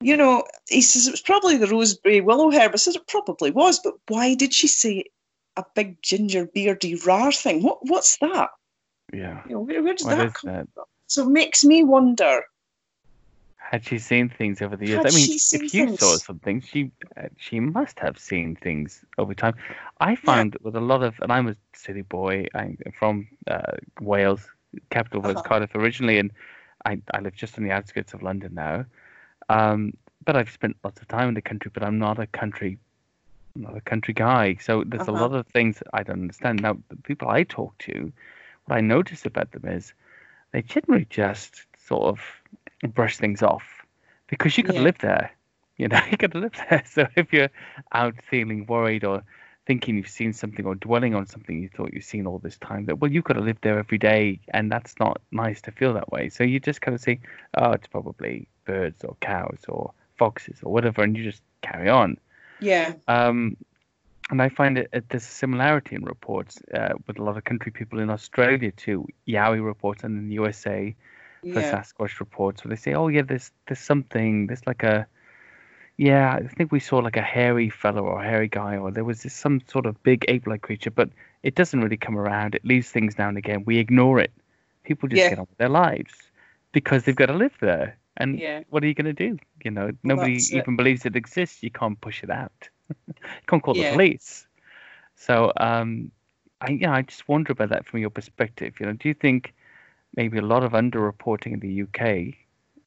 You 0.00 0.16
know, 0.16 0.44
he 0.68 0.80
says 0.80 1.06
it 1.06 1.10
was 1.10 1.20
probably 1.20 1.56
the 1.56 1.66
rosebay 1.66 2.22
willow 2.22 2.50
herb. 2.50 2.72
I 2.72 2.76
says 2.76 2.96
it 2.96 3.06
probably 3.08 3.50
was, 3.50 3.80
but 3.80 3.94
why 4.06 4.34
did 4.34 4.54
she 4.54 4.68
say 4.68 5.04
a 5.56 5.64
big 5.74 6.00
ginger 6.02 6.46
beardy 6.46 6.94
rare 6.94 7.32
thing? 7.32 7.62
What 7.62 7.78
what's 7.82 8.16
that? 8.18 8.50
Yeah. 9.12 9.42
You 9.46 9.54
know, 9.54 9.60
where, 9.60 9.82
where 9.82 9.94
did 9.94 10.06
What 10.06 10.16
that 10.16 10.34
come 10.34 10.52
that? 10.52 10.68
from? 10.74 10.84
So 11.06 11.26
it 11.26 11.30
makes 11.30 11.64
me 11.64 11.84
wonder. 11.84 12.42
Had 13.56 13.84
she 13.84 13.98
seen 13.98 14.28
things 14.28 14.62
over 14.62 14.76
the 14.76 14.86
years? 14.86 14.98
Had 14.98 15.06
I 15.06 15.10
mean, 15.10 15.28
if 15.52 15.74
you 15.74 15.88
saw 15.88 16.16
something, 16.16 16.60
she 16.60 16.90
uh, 17.16 17.28
she 17.36 17.60
must 17.60 17.98
have 17.98 18.18
seen 18.18 18.56
things 18.56 19.04
over 19.18 19.34
time. 19.34 19.54
I 20.00 20.16
found 20.16 20.56
with 20.62 20.74
a 20.76 20.80
lot 20.80 21.02
of, 21.02 21.18
and 21.20 21.30
I'm 21.32 21.48
a 21.48 21.56
city 21.74 22.02
boy. 22.02 22.46
I'm 22.54 22.78
from 22.98 23.26
uh, 23.46 23.72
Wales, 24.00 24.48
capital 24.90 25.20
was 25.20 25.36
Uh-huh. 25.36 25.48
Cardiff 25.48 25.74
originally, 25.74 26.18
and 26.18 26.32
I 26.86 27.00
I 27.12 27.20
live 27.20 27.34
just 27.34 27.58
on 27.58 27.64
the 27.64 27.72
outskirts 27.72 28.14
of 28.14 28.22
London 28.22 28.54
now. 28.54 28.86
Um, 29.48 29.92
but 30.24 30.36
I've 30.36 30.50
spent 30.50 30.76
lots 30.84 31.00
of 31.00 31.08
time 31.08 31.28
in 31.28 31.34
the 31.34 31.42
country, 31.42 31.70
but 31.72 31.82
I'm 31.82 31.98
not 31.98 32.18
a 32.18 32.26
country, 32.26 32.78
I'm 33.56 33.62
not 33.62 33.76
a 33.76 33.80
country 33.82 34.14
guy. 34.14 34.56
So 34.60 34.84
there's 34.86 35.08
a 35.08 35.12
Uh-huh. 35.12 35.20
lot 35.20 35.34
of 35.34 35.46
things 35.48 35.82
I 35.92 36.02
don't 36.02 36.22
understand. 36.22 36.62
Now, 36.62 36.78
the 36.88 36.96
people 36.96 37.28
I 37.28 37.44
talk 37.44 37.76
to, 37.78 38.12
I 38.72 38.80
notice 38.80 39.24
about 39.26 39.52
them 39.52 39.66
is 39.66 39.92
they 40.52 40.62
generally 40.62 41.06
just 41.10 41.66
sort 41.78 42.04
of 42.04 42.20
brush 42.94 43.16
things 43.18 43.42
off 43.42 43.64
because 44.28 44.56
you 44.56 44.64
could 44.64 44.76
Yeah. 44.76 44.82
live 44.82 44.98
there. 44.98 45.30
You 45.76 45.88
know, 45.88 46.00
you 46.10 46.16
could 46.16 46.34
live 46.34 46.52
there. 46.68 46.82
So 46.86 47.06
if 47.16 47.32
you're 47.32 47.50
out 47.92 48.14
feeling 48.30 48.66
worried 48.66 49.04
or 49.04 49.22
thinking 49.66 49.96
you've 49.96 50.08
seen 50.08 50.32
something 50.32 50.64
or 50.64 50.74
dwelling 50.74 51.14
on 51.14 51.26
something 51.26 51.60
you 51.60 51.68
thought 51.68 51.92
you've 51.92 52.04
seen 52.04 52.26
all 52.26 52.38
this 52.38 52.56
time, 52.58 52.86
that 52.86 52.98
well, 53.00 53.10
you 53.10 53.22
could 53.22 53.36
have 53.36 53.44
lived 53.44 53.62
there 53.62 53.78
every 53.78 53.98
day, 53.98 54.40
and 54.54 54.70
that's 54.72 54.94
not 54.98 55.20
nice 55.30 55.60
to 55.62 55.70
feel 55.72 55.92
that 55.94 56.10
way. 56.10 56.28
So 56.30 56.44
you 56.44 56.58
just 56.58 56.80
kind 56.80 56.94
of 56.94 57.00
say, 57.00 57.20
oh, 57.56 57.72
it's 57.72 57.86
probably 57.86 58.48
birds 58.64 59.04
or 59.04 59.16
cows 59.20 59.60
or 59.68 59.92
foxes 60.16 60.58
or 60.62 60.72
whatever, 60.72 61.02
and 61.02 61.16
you 61.16 61.24
just 61.24 61.42
carry 61.62 61.88
on. 61.88 62.18
Yeah. 62.60 62.94
Um, 63.06 63.56
and 64.30 64.42
I 64.42 64.48
find 64.48 64.78
it, 64.78 64.88
it 64.92 65.08
there's 65.08 65.24
a 65.24 65.26
similarity 65.26 65.96
in 65.96 66.04
reports 66.04 66.60
uh, 66.74 66.94
with 67.06 67.18
a 67.18 67.22
lot 67.22 67.36
of 67.36 67.44
country 67.44 67.72
people 67.72 67.98
in 67.98 68.10
Australia 68.10 68.70
too. 68.72 69.06
Yowie 69.26 69.64
reports 69.64 70.04
and 70.04 70.18
in 70.18 70.28
the 70.28 70.34
USA 70.34 70.94
for 71.42 71.60
Yeah. 71.60 71.72
Sasquatch 71.72 72.20
reports 72.20 72.64
where 72.64 72.70
they 72.70 72.76
say, 72.80 72.94
"Oh 72.94 73.08
yeah, 73.08 73.22
there's 73.22 73.50
there's 73.66 73.80
something. 73.80 74.46
There's 74.48 74.66
like 74.66 74.82
a 74.82 75.06
yeah, 75.96 76.34
I 76.44 76.46
think 76.46 76.70
we 76.70 76.78
saw 76.80 76.98
like 76.98 77.16
a 77.16 77.22
hairy 77.22 77.70
fellow 77.70 78.02
or 78.04 78.22
a 78.22 78.24
hairy 78.24 78.48
guy, 78.48 78.76
or 78.76 78.90
there 78.92 79.04
was 79.04 79.20
some 79.32 79.60
sort 79.66 79.84
of 79.86 80.00
big 80.04 80.24
ape-like 80.28 80.62
creature, 80.62 80.92
but 80.92 81.10
it 81.42 81.56
doesn't 81.56 81.80
really 81.80 81.96
come 81.96 82.16
around. 82.16 82.54
It 82.54 82.64
leaves 82.64 82.90
things 82.90 83.18
now 83.18 83.28
and 83.28 83.36
again. 83.36 83.64
We 83.66 83.78
ignore 83.78 84.20
it. 84.20 84.30
People 84.84 85.08
just 85.08 85.22
Yeah. 85.22 85.30
get 85.30 85.38
on 85.40 85.46
with 85.50 85.58
their 85.58 85.68
lives 85.68 86.14
because 86.72 87.02
they've 87.02 87.16
got 87.16 87.26
to 87.26 87.34
live 87.34 87.56
there. 87.60 87.96
And 88.16 88.38
Yeah. 88.38 88.62
what 88.70 88.84
are 88.84 88.86
you 88.86 88.94
going 88.94 89.12
to 89.16 89.28
do? 89.28 89.38
You 89.64 89.72
know, 89.72 89.90
nobody 90.04 90.36
it. 90.36 90.52
even 90.52 90.76
believes 90.76 91.04
it 91.04 91.16
exists. 91.16 91.62
You 91.62 91.70
can't 91.70 92.00
push 92.00 92.22
it 92.22 92.30
out. 92.30 92.68
You 92.88 93.14
can't 93.46 93.62
call 93.62 93.74
Yeah. 93.74 93.90
the 93.90 93.92
police. 93.94 94.46
So, 95.16 95.52
um, 95.56 96.10
I 96.60 96.70
yeah, 96.70 96.92
I 96.92 97.02
just 97.02 97.28
wonder 97.28 97.52
about 97.52 97.70
that 97.70 97.86
from 97.86 98.00
your 98.00 98.10
perspective. 98.10 98.80
You 98.80 98.86
know, 98.86 98.92
do 98.92 99.08
you 99.08 99.14
think 99.14 99.54
maybe 100.16 100.38
a 100.38 100.42
lot 100.42 100.64
of 100.64 100.72
underreporting 100.72 101.52
in 101.52 101.60
the 101.60 101.82
UK 101.82 102.34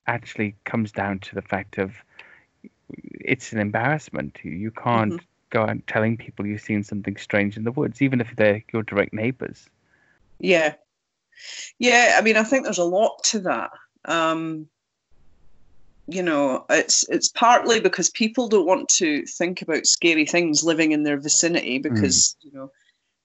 actually 0.08 0.56
comes 0.66 0.92
down 0.92 1.20
to 1.20 1.36
the 1.36 1.42
fact 1.42 1.78
of 1.78 1.94
it's 2.94 3.54
an 3.54 3.60
embarrassment. 3.60 4.40
You 4.44 4.52
you 4.52 4.72
can't 4.72 5.16
Mm-hmm. 5.16 5.26
go 5.50 5.64
out 5.64 5.86
telling 5.88 6.18
people 6.18 6.46
you've 6.46 6.62
seen 6.62 6.84
something 6.84 7.18
strange 7.18 7.58
in 7.58 7.64
the 7.64 7.72
woods, 7.72 8.02
even 8.02 8.22
if 8.22 8.36
they're 8.36 8.64
your 8.74 8.84
direct 8.84 9.14
neighbours. 9.14 9.70
Yeah. 10.40 10.76
Yeah, 11.80 12.16
I 12.18 12.22
mean, 12.22 12.38
I 12.38 12.44
think 12.44 12.64
there's 12.64 12.78
a 12.78 12.84
lot 12.84 13.24
to 13.26 13.40
that. 13.42 13.72
Um, 14.06 14.68
you 16.14 16.24
know, 16.24 16.66
it's 16.70 17.08
it's 17.10 17.30
partly 17.30 17.80
because 17.80 18.10
people 18.10 18.48
don't 18.48 18.66
want 18.68 18.90
to 18.90 19.26
think 19.26 19.62
about 19.62 19.86
scary 19.86 20.26
things 20.26 20.64
living 20.64 20.92
in 20.92 21.04
their 21.04 21.18
vicinity 21.20 21.80
because, 21.80 22.36
you 22.42 22.52
know, 22.52 22.72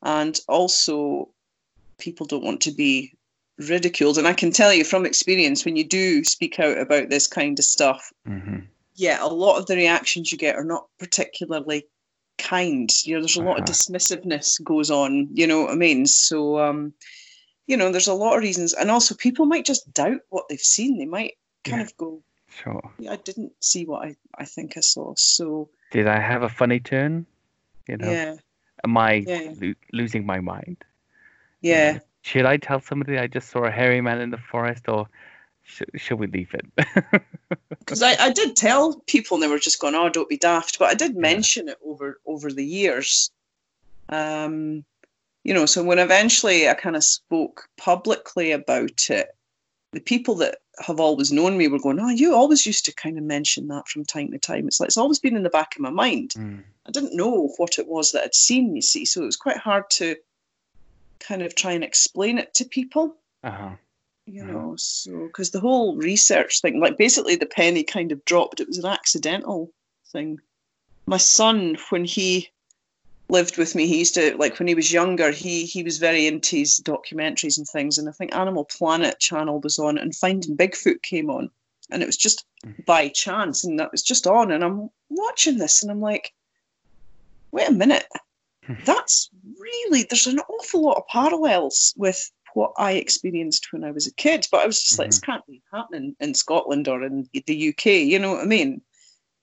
and 0.02 0.38
also 0.48 1.30
people 1.98 2.26
don't 2.26 2.44
want 2.44 2.60
to 2.62 2.72
be 2.72 3.12
ridiculed. 3.58 4.18
And 4.18 4.26
I 4.28 4.32
can 4.34 4.50
tell 4.50 4.72
you 4.72 4.84
from 4.84 5.06
experience, 5.06 5.64
when 5.64 5.76
you 5.76 5.84
do 5.84 6.24
speak 6.24 6.58
out 6.60 6.78
about 6.78 7.08
this 7.08 7.26
kind 7.26 7.58
of 7.58 7.64
stuff, 7.64 8.12
Mm-hmm. 8.28 8.58
yeah, 8.96 9.18
a 9.22 9.28
lot 9.28 9.58
of 9.58 9.66
the 9.66 9.76
reactions 9.76 10.32
you 10.32 10.38
get 10.38 10.56
are 10.56 10.64
not 10.64 10.86
particularly 10.98 11.86
kind. 12.38 12.90
You 13.06 13.14
know, 13.14 13.20
there's 13.20 13.36
a 13.36 13.42
lot 13.42 13.58
of 13.58 13.64
Uh-huh. 13.64 13.72
dismissiveness 13.72 14.62
goes 14.62 14.90
on. 14.90 15.28
You 15.32 15.46
know 15.46 15.62
what 15.62 15.70
I 15.72 15.76
mean? 15.76 16.06
So, 16.06 16.58
um, 16.58 16.92
you 17.66 17.76
know, 17.76 17.90
there's 17.90 18.08
a 18.08 18.14
lot 18.14 18.36
of 18.36 18.42
reasons, 18.42 18.74
and 18.74 18.90
also 18.90 19.14
people 19.14 19.46
might 19.46 19.64
just 19.64 19.92
doubt 19.94 20.20
what 20.28 20.44
they've 20.48 20.58
seen. 20.60 20.98
They 20.98 21.06
might 21.06 21.34
kind 21.64 21.80
Yeah. 21.80 21.86
of 21.86 21.96
go, 21.96 22.22
Sure. 22.62 22.82
yeah, 22.98 23.12
"I 23.12 23.16
didn't 23.16 23.52
see 23.60 23.84
what 23.84 24.06
I, 24.08 24.16
I 24.36 24.44
think 24.44 24.76
I 24.76 24.80
saw." 24.80 25.14
So, 25.16 25.68
Did 25.90 26.06
I 26.06 26.18
have 26.18 26.42
a 26.42 26.48
funny 26.48 26.80
turn? 26.80 27.26
You 27.88 27.96
know, 27.98 28.10
yeah, 28.12 28.36
am 28.84 28.96
I 28.96 29.12
Yeah. 29.26 29.52
lo- 29.60 29.74
losing 29.92 30.26
my 30.26 30.40
mind? 30.40 30.78
yeah, 31.60 31.98
Should 32.22 32.46
I 32.46 32.56
tell 32.56 32.80
somebody 32.80 33.18
I 33.18 33.26
just 33.26 33.50
saw 33.50 33.64
a 33.64 33.70
hairy 33.70 34.00
man 34.00 34.20
in 34.20 34.30
the 34.30 34.38
forest, 34.38 34.88
or 34.88 35.08
sh- 35.64 35.82
should 35.96 36.18
we 36.18 36.26
leave 36.26 36.54
it? 36.54 36.66
because 37.78 38.02
I, 38.02 38.14
I 38.18 38.30
did 38.32 38.56
tell 38.56 39.00
people, 39.06 39.36
and 39.36 39.42
they 39.42 39.48
were 39.48 39.58
just 39.58 39.80
going, 39.80 39.94
"Oh, 39.94 40.08
don't 40.08 40.28
be 40.28 40.36
daft," 40.38 40.78
but 40.78 40.88
I 40.90 40.94
did 40.94 41.14
Yeah. 41.14 41.20
mention 41.20 41.68
it 41.68 41.78
over 41.84 42.20
over 42.26 42.50
the 42.50 42.64
years. 42.64 43.30
Um, 44.08 44.84
you 45.44 45.54
know, 45.54 45.66
so 45.66 45.84
when 45.84 45.98
eventually 45.98 46.68
I 46.68 46.74
kind 46.74 46.96
of 46.96 47.04
spoke 47.04 47.68
publicly 47.76 48.50
about 48.52 49.10
it, 49.10 49.28
the 49.92 50.00
people 50.00 50.36
that 50.36 50.58
have 50.78 51.00
always 51.00 51.32
known 51.32 51.56
me 51.56 51.68
were 51.68 51.78
going, 51.78 51.98
"Oh, 52.00 52.08
you 52.08 52.34
always 52.34 52.66
used 52.66 52.84
to 52.86 52.94
kind 52.94 53.16
of 53.18 53.24
mention 53.24 53.68
that 53.68 53.88
from 53.88 54.04
time 54.04 54.30
to 54.32 54.38
time." 54.38 54.66
It's 54.66 54.80
like 54.80 54.88
it's 54.88 54.96
always 54.96 55.18
been 55.18 55.36
in 55.36 55.42
the 55.42 55.50
back 55.50 55.74
of 55.74 55.80
my 55.80 55.90
mind. 55.90 56.34
Mm. 56.36 56.64
I 56.86 56.90
didn't 56.90 57.16
know 57.16 57.48
what 57.56 57.78
it 57.78 57.88
was 57.88 58.12
that 58.12 58.24
I'd 58.24 58.34
seen. 58.34 58.76
You 58.76 58.82
see, 58.82 59.04
so 59.04 59.22
it 59.22 59.26
was 59.26 59.36
quite 59.36 59.56
hard 59.56 59.88
to 59.90 60.16
kind 61.20 61.42
of 61.42 61.54
try 61.54 61.72
and 61.72 61.82
explain 61.82 62.38
it 62.38 62.52
to 62.54 62.64
people 62.64 63.16
Uh-huh. 63.42 63.76
you 64.26 64.42
Mhm. 64.42 64.52
know 64.52 64.76
so 64.76 65.26
because 65.28 65.50
the 65.50 65.60
whole 65.60 65.96
research 65.96 66.60
thing 66.60 66.78
like 66.78 66.98
basically 66.98 67.36
the 67.36 67.46
penny 67.46 67.82
kind 67.82 68.12
of 68.12 68.24
dropped 68.24 68.60
it 68.60 68.68
was 68.68 68.78
an 68.78 68.86
accidental 68.86 69.72
thing 70.12 70.38
my 71.06 71.16
son 71.16 71.76
when 71.90 72.04
he 72.04 72.50
lived 73.28 73.58
with 73.58 73.74
me 73.74 73.86
he 73.86 73.98
used 73.98 74.14
to 74.14 74.36
like 74.36 74.58
when 74.58 74.68
he 74.68 74.74
was 74.74 74.92
younger 74.92 75.30
he 75.32 75.64
he 75.66 75.82
was 75.82 75.98
very 75.98 76.26
into 76.26 76.56
his 76.56 76.80
documentaries 76.84 77.58
and 77.58 77.66
things 77.68 77.98
and 77.98 78.08
i 78.08 78.12
think 78.12 78.34
animal 78.34 78.64
planet 78.64 79.18
channel 79.18 79.60
was 79.60 79.78
on 79.78 79.98
and 79.98 80.14
finding 80.14 80.56
bigfoot 80.56 81.02
came 81.02 81.28
on 81.28 81.50
and 81.90 82.02
it 82.02 82.06
was 82.06 82.16
just 82.16 82.44
Mhm. 82.64 82.84
by 82.86 83.08
chance 83.08 83.64
and 83.64 83.78
that 83.80 83.90
was 83.92 84.02
just 84.02 84.26
on 84.26 84.50
and 84.52 84.62
i'm 84.64 84.88
watching 85.08 85.58
this 85.58 85.82
and 85.82 85.90
i'm 85.90 86.00
like 86.00 86.32
wait 87.52 87.68
a 87.68 87.72
minute 87.72 88.06
Hmm. 88.64 88.74
that's 88.84 89.30
really 89.60 90.04
there's 90.10 90.26
an 90.26 90.40
awful 90.40 90.82
lot 90.82 90.96
of 90.96 91.06
parallels 91.06 91.94
with 91.96 92.28
what 92.54 92.72
I 92.76 92.92
experienced 92.92 93.68
when 93.72 93.84
I 93.84 93.92
was 93.92 94.08
a 94.08 94.14
kid. 94.14 94.48
But 94.50 94.62
I 94.62 94.66
was 94.66 94.82
just 94.82 94.98
like, 94.98 95.08
this 95.10 95.20
can't 95.20 95.46
be 95.46 95.62
happening 95.72 96.16
in 96.18 96.34
Scotland 96.34 96.88
or 96.88 97.04
in 97.04 97.28
the 97.32 97.68
UK. 97.68 97.86
You 98.10 98.18
know 98.18 98.32
what 98.32 98.42
I 98.42 98.46
mean? 98.46 98.80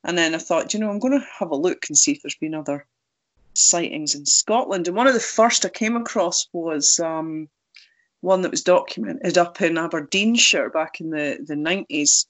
And 0.03 0.17
then 0.17 0.35
I 0.35 0.39
thought, 0.39 0.73
you 0.73 0.79
know, 0.81 0.89
I'm 0.89 0.99
going 0.99 1.17
to 1.17 1.25
have 1.39 1.51
a 1.51 1.55
look 1.55 1.85
and 1.87 1.97
see 1.97 2.11
if 2.11 2.21
there's 2.21 2.35
been 2.35 2.53
other 2.55 2.85
sightings 3.53 4.15
in 4.15 4.25
Scotland. 4.25 4.87
And 4.87 4.97
one 4.97 5.07
of 5.07 5.13
the 5.13 5.19
first 5.19 5.65
I 5.65 5.69
came 5.69 5.95
across 5.95 6.47
was 6.53 6.99
um, 6.99 7.49
one 8.21 8.41
that 8.41 8.51
was 8.51 8.63
documented 8.63 9.37
up 9.37 9.61
in 9.61 9.77
Aberdeenshire 9.77 10.69
back 10.69 10.99
in 11.01 11.09
the, 11.09 11.37
the 11.45 11.55
90s. 11.55 12.25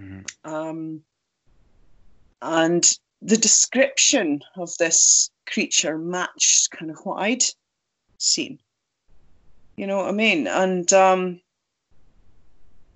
Mm-hmm. 0.00 0.50
Um, 0.50 1.02
and 2.42 2.98
the 3.22 3.36
description 3.36 4.42
of 4.56 4.76
this 4.78 5.30
creature 5.46 5.98
matched 5.98 6.70
kind 6.70 6.90
of 6.90 6.98
what 7.04 7.22
I'd 7.22 7.42
seen. 8.18 8.58
You 9.76 9.86
know 9.86 9.98
what 9.98 10.08
I 10.08 10.12
mean? 10.12 10.46
And 10.46 10.90
um, 10.92 11.40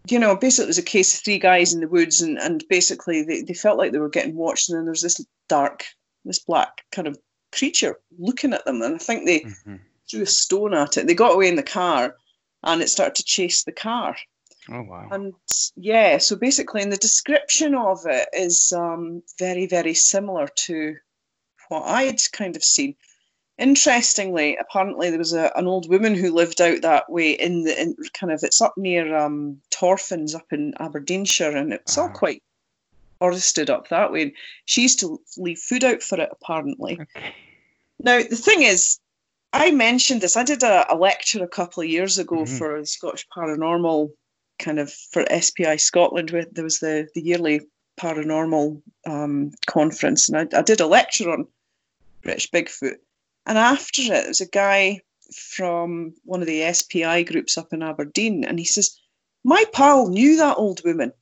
you 0.08 0.18
know, 0.18 0.36
basically 0.36 0.64
it 0.64 0.68
was 0.68 0.78
a 0.78 0.82
case 0.82 1.14
of 1.14 1.22
three 1.22 1.38
guys 1.38 1.72
in 1.72 1.80
the 1.80 1.88
woods 1.88 2.20
and, 2.20 2.38
and 2.38 2.64
basically 2.68 3.22
they, 3.22 3.42
they 3.42 3.54
felt 3.54 3.78
like 3.78 3.92
they 3.92 3.98
were 3.98 4.08
getting 4.08 4.34
watched 4.34 4.68
and 4.68 4.78
then 4.78 4.84
there 4.84 4.92
was 4.92 5.02
this 5.02 5.24
dark, 5.48 5.84
this 6.24 6.38
black 6.38 6.84
kind 6.90 7.06
of 7.06 7.18
creature 7.52 7.98
looking 8.18 8.52
at 8.52 8.64
them 8.64 8.82
and 8.82 8.94
I 8.94 8.98
think 8.98 9.26
they 9.26 9.40
mm-hmm. 9.40 9.76
threw 10.10 10.22
a 10.22 10.26
stone 10.26 10.74
at 10.74 10.96
it. 10.96 11.06
They 11.06 11.14
got 11.14 11.34
away 11.34 11.48
in 11.48 11.56
the 11.56 11.62
car 11.62 12.16
and 12.62 12.82
it 12.82 12.90
started 12.90 13.14
to 13.16 13.24
chase 13.24 13.64
the 13.64 13.72
car. 13.72 14.16
Oh 14.68 14.82
wow! 14.82 15.08
And 15.10 15.34
yeah, 15.76 16.18
so 16.18 16.36
basically, 16.36 16.82
in 16.82 16.90
the 16.90 16.96
description 16.96 17.74
of 17.74 18.04
it 18.06 18.28
is 18.32 18.72
um, 18.72 19.22
very, 19.38 19.66
very 19.66 19.94
similar 19.94 20.48
to 20.66 20.96
what 21.68 21.86
I 21.86 22.04
had 22.04 22.20
kind 22.32 22.56
of 22.56 22.62
seen. 22.62 22.94
Interestingly, 23.58 24.56
apparently 24.56 25.10
there 25.10 25.18
was 25.18 25.32
a, 25.32 25.52
an 25.56 25.66
old 25.66 25.88
woman 25.88 26.14
who 26.14 26.32
lived 26.32 26.60
out 26.60 26.82
that 26.82 27.10
way 27.10 27.32
in 27.32 27.64
the 27.64 27.80
in 27.80 27.96
kind 28.12 28.32
of 28.32 28.42
it's 28.42 28.60
up 28.60 28.74
near 28.76 29.16
um, 29.16 29.60
Torphins 29.70 30.34
up 30.34 30.46
in 30.52 30.74
Aberdeenshire, 30.78 31.56
and 31.56 31.72
it's 31.72 31.96
uh-huh. 31.96 32.08
all 32.08 32.14
quite 32.14 32.42
forested 33.20 33.70
up 33.70 33.88
that 33.88 34.10
way. 34.10 34.22
And 34.22 34.32
she 34.64 34.82
used 34.82 34.98
to 35.00 35.20
leave 35.36 35.58
food 35.58 35.84
out 35.84 36.02
for 36.02 36.18
it, 36.18 36.30
apparently. 36.32 36.98
Okay. 37.00 37.34
Now 38.02 38.18
the 38.18 38.36
thing 38.36 38.62
is, 38.62 38.98
I 39.52 39.70
mentioned 39.70 40.22
this. 40.22 40.36
I 40.36 40.42
did 40.42 40.62
a, 40.62 40.92
a 40.92 40.96
lecture 40.96 41.44
a 41.44 41.48
couple 41.48 41.82
of 41.82 41.88
years 41.88 42.18
ago 42.18 42.44
mm-hmm. 42.44 42.56
for 42.56 42.84
Scottish 42.84 43.26
Paranormal 43.36 44.10
kind 44.58 44.78
of 44.78 44.92
for 44.92 45.24
SPI 45.40 45.76
Scotland. 45.76 46.30
Where 46.30 46.46
there 46.50 46.64
was 46.64 46.80
the 46.80 47.08
the 47.14 47.20
yearly 47.20 47.60
paranormal 48.00 48.80
um, 49.06 49.52
conference, 49.66 50.28
and 50.28 50.38
I, 50.38 50.58
I 50.58 50.62
did 50.62 50.80
a 50.80 50.86
lecture 50.86 51.30
on 51.30 51.46
British 52.22 52.50
Bigfoot. 52.50 52.96
And 53.46 53.58
after 53.58 54.02
it, 54.02 54.08
there 54.08 54.28
was 54.28 54.40
a 54.40 54.48
guy 54.48 55.00
from 55.34 56.14
one 56.24 56.40
of 56.40 56.46
the 56.46 56.72
SPI 56.72 57.24
groups 57.24 57.58
up 57.58 57.72
in 57.72 57.82
Aberdeen, 57.82 58.44
and 58.44 58.58
he 58.58 58.64
says, 58.64 58.98
"My 59.44 59.64
pal 59.72 60.08
knew 60.08 60.36
that 60.36 60.56
old 60.56 60.80
woman." 60.84 61.12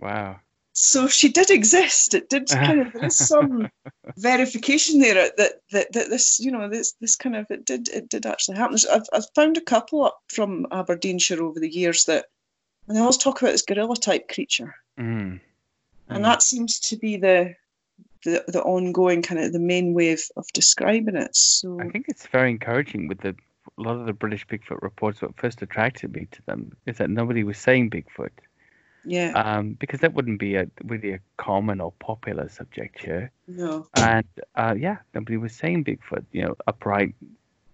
Wow 0.00 0.40
so 0.82 1.06
she 1.06 1.28
did 1.28 1.48
exist. 1.48 2.12
It 2.12 2.28
did 2.28 2.48
kind 2.50 2.80
of 2.80 2.92
there's 2.92 3.16
some 3.16 3.70
verification 4.16 4.98
there 4.98 5.30
that, 5.36 5.60
that 5.70 5.92
that 5.92 6.10
this 6.10 6.40
you 6.40 6.50
know 6.50 6.68
this 6.68 6.94
this 7.00 7.14
kind 7.14 7.36
of 7.36 7.46
it 7.50 7.64
did 7.64 7.88
it 7.88 8.08
did 8.08 8.26
actually 8.26 8.56
happen. 8.56 8.76
I've 8.92 9.06
I've 9.12 9.30
found 9.36 9.56
a 9.56 9.60
couple 9.60 10.04
up 10.04 10.18
from 10.26 10.66
Aberdeenshire 10.72 11.40
over 11.40 11.60
the 11.60 11.72
years 11.72 12.06
that 12.06 12.26
and 12.88 12.96
they 12.96 13.00
always 13.00 13.16
talk 13.16 13.40
about 13.40 13.52
this 13.52 13.62
gorilla 13.62 13.94
type 13.94 14.28
creature, 14.28 14.74
mm. 14.98 15.34
Mm. 15.34 15.40
and 16.08 16.24
that 16.24 16.42
seems 16.42 16.80
to 16.80 16.96
be 16.96 17.16
the 17.16 17.54
the 18.24 18.44
the 18.48 18.62
ongoing 18.62 19.22
kind 19.22 19.40
of 19.40 19.52
the 19.52 19.60
main 19.60 19.94
way 19.94 20.10
of, 20.10 20.22
of 20.36 20.48
describing 20.52 21.14
it. 21.14 21.36
So 21.36 21.80
I 21.80 21.90
think 21.90 22.06
it's 22.08 22.26
very 22.26 22.50
encouraging 22.50 23.06
with 23.06 23.20
the 23.20 23.36
a 23.78 23.82
lot 23.82 24.00
of 24.00 24.06
the 24.06 24.12
British 24.12 24.44
Bigfoot 24.48 24.82
reports. 24.82 25.22
What 25.22 25.38
first 25.38 25.62
attracted 25.62 26.12
me 26.12 26.26
to 26.32 26.42
them 26.46 26.72
is 26.86 26.98
that 26.98 27.08
nobody 27.08 27.44
was 27.44 27.56
saying 27.56 27.90
Bigfoot 27.90 28.30
yeah. 29.04 29.32
Um, 29.32 29.74
because 29.74 30.00
that 30.00 30.14
wouldn't 30.14 30.38
be 30.38 30.56
a 30.56 30.66
really 30.84 31.12
a 31.12 31.20
common 31.36 31.80
or 31.80 31.92
popular 31.98 32.48
subject 32.48 33.00
here. 33.00 33.30
No. 33.46 33.86
And 33.96 34.26
uh, 34.54 34.74
yeah, 34.78 34.98
nobody 35.14 35.36
was 35.36 35.52
saying 35.54 35.84
Bigfoot. 35.84 36.24
You 36.32 36.42
know, 36.42 36.56
upright 36.66 37.14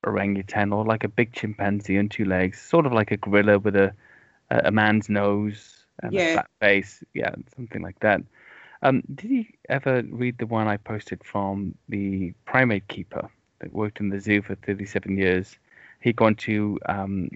orangutan 0.04 0.72
or 0.72 0.84
like 0.84 1.04
a 1.04 1.08
big 1.08 1.32
chimpanzee 1.32 1.98
on 1.98 2.08
two 2.08 2.24
legs, 2.24 2.60
sort 2.60 2.86
of 2.86 2.92
like 2.92 3.10
a 3.10 3.16
gorilla 3.16 3.58
with 3.58 3.76
a 3.76 3.92
a, 4.50 4.70
man's 4.70 5.08
nose 5.08 5.84
and 6.02 6.12
yeah. 6.12 6.22
a 6.22 6.32
flat 6.34 6.48
face. 6.60 7.04
Yeah, 7.14 7.34
something 7.54 7.82
like 7.82 8.00
that. 8.00 8.22
Um, 8.82 9.02
did 9.14 9.30
you 9.30 9.44
ever 9.68 10.02
read 10.10 10.38
the 10.38 10.46
one 10.46 10.68
I 10.68 10.76
posted 10.76 11.22
from 11.24 11.74
the 11.88 12.32
primate 12.44 12.86
keeper 12.88 13.28
that 13.58 13.72
worked 13.72 14.00
in 14.00 14.08
the 14.08 14.20
zoo 14.20 14.40
for 14.40 14.54
37 14.54 15.18
years? 15.18 15.58
He'd 16.00 16.16
gone 16.16 16.36
to 16.36 16.78
um, 16.86 17.30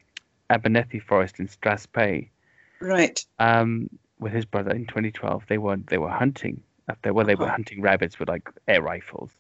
Abernethy 0.51 1.01
Forest 1.01 1.41
in 1.41 1.49
Strathspey 1.49 2.29
Right. 2.83 3.25
Um, 3.39 3.89
with 4.19 4.33
his 4.33 4.45
brother 4.45 4.73
in 4.73 4.87
2012, 4.87 5.45
they 5.49 5.59
were 5.59 5.77
they 5.77 5.99
were 5.99 6.11
hunting 6.11 6.63
up 6.89 6.99
there. 7.03 7.15
Well, 7.15 7.25
they 7.25 7.35
uh-huh. 7.35 7.45
were 7.45 7.51
hunting 7.51 7.81
rabbits 7.81 8.19
with 8.19 8.29
like 8.29 8.49
air 8.67 8.83
rifles. 8.83 9.31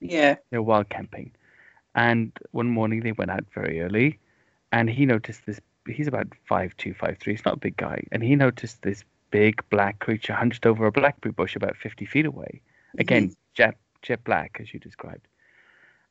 Yeah. 0.00 0.36
They 0.50 0.58
were 0.58 0.64
wild 0.64 0.88
camping, 0.88 1.32
and 1.94 2.32
one 2.52 2.68
morning 2.68 3.00
they 3.00 3.12
went 3.12 3.30
out 3.30 3.44
very 3.54 3.80
early, 3.80 4.18
and 4.70 4.88
he 4.88 5.04
noticed 5.04 5.46
this. 5.46 5.60
He's 5.86 6.06
about 6.06 6.28
five 6.48 6.76
two, 6.76 6.94
five 6.94 7.18
three. 7.18 7.34
He's 7.34 7.44
not 7.44 7.54
a 7.54 7.60
big 7.60 7.76
guy, 7.76 8.04
and 8.12 8.22
he 8.22 8.36
noticed 8.36 8.82
this 8.82 9.04
big 9.30 9.62
black 9.70 9.98
creature 9.98 10.32
hunched 10.32 10.64
over 10.64 10.86
a 10.86 10.92
blackberry 10.92 11.32
bush 11.32 11.56
about 11.56 11.76
50 11.76 12.04
feet 12.04 12.26
away. 12.26 12.60
Again, 12.98 13.24
mm-hmm. 13.24 13.34
jet 13.54 13.76
jet 14.02 14.22
black 14.22 14.58
as 14.60 14.72
you 14.72 14.78
described, 14.78 15.26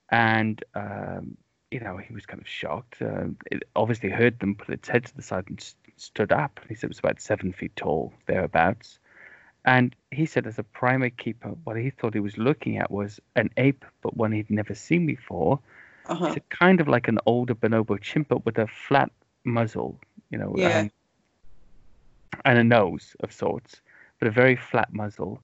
and 0.10 0.62
um, 0.76 1.38
you 1.70 1.80
know 1.80 1.96
he 1.98 2.14
was 2.14 2.26
kind 2.26 2.42
of 2.42 2.48
shocked. 2.48 3.02
Uh, 3.02 3.28
it 3.50 3.64
obviously 3.76 4.10
heard 4.10 4.40
them 4.40 4.56
put 4.56 4.74
its 4.74 4.90
head 4.90 5.06
to 5.06 5.16
the 5.16 5.22
side 5.22 5.46
and 5.48 5.74
stood 6.02 6.32
up. 6.32 6.60
He 6.68 6.76
said 6.76 6.86
it 6.86 6.90
was 6.90 7.00
about 7.00 7.22
seven 7.22 7.54
feet 7.54 7.76
tall, 7.76 8.14
thereabouts. 8.26 9.00
And 9.64 9.96
he 10.10 10.26
said, 10.26 10.48
as 10.48 10.58
a 10.58 10.64
primate 10.64 11.18
keeper, 11.18 11.50
what 11.64 11.78
he 11.78 11.92
thought 11.92 12.16
he 12.16 12.20
was 12.20 12.38
looking 12.38 12.78
at 12.78 12.90
was 12.90 13.20
an 13.36 13.52
ape, 13.58 13.86
but 14.02 14.18
one 14.18 14.32
he'd 14.32 14.50
never 14.50 14.74
seen 14.74 15.06
before. 15.06 15.60
Uh-huh. 16.08 16.34
It's 16.36 16.46
kind 16.50 16.82
of 16.82 16.88
like 16.88 17.08
an 17.08 17.20
older 17.28 17.54
bonobo 17.54 18.02
chimp, 18.02 18.30
but 18.30 18.44
with 18.44 18.58
a 18.58 18.68
flat 18.68 19.12
muzzle, 19.44 20.00
you 20.32 20.38
know, 20.38 20.54
yeah. 20.58 20.80
um, 20.80 20.92
and 22.44 22.58
a 22.58 22.64
nose 22.64 23.16
of 23.20 23.32
sorts, 23.32 23.82
but 24.18 24.28
a 24.28 24.32
very 24.32 24.56
flat 24.56 24.92
muzzle, 24.94 25.40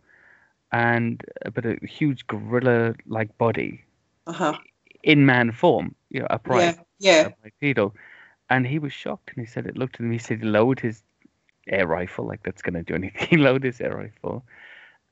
and 0.71 1.23
but 1.53 1.65
a 1.65 1.77
huge 1.85 2.25
gorilla-like 2.27 3.37
body 3.37 3.83
uh-huh. 4.25 4.57
in 5.03 5.25
man 5.25 5.51
form, 5.51 5.93
you 6.09 6.19
know, 6.19 6.27
upright, 6.29 6.77
yeah, 6.97 7.29
yeah 7.51 7.51
and 8.49 8.65
he 8.65 8.79
was 8.79 8.93
shocked 8.93 9.31
and 9.35 9.45
he 9.45 9.51
said 9.51 9.65
it 9.65 9.77
looked 9.77 9.95
at 9.95 10.01
him 10.01 10.11
he 10.11 10.17
said 10.17 10.39
he 10.39 10.45
lowered 10.45 10.79
his 10.79 11.03
air 11.69 11.87
rifle 11.87 12.25
like 12.25 12.43
that's 12.43 12.61
going 12.61 12.73
to 12.73 12.83
do 12.83 12.95
anything 12.95 13.27
he 13.29 13.37
lowered 13.37 13.63
his 13.63 13.81
air 13.81 13.95
rifle. 13.95 14.43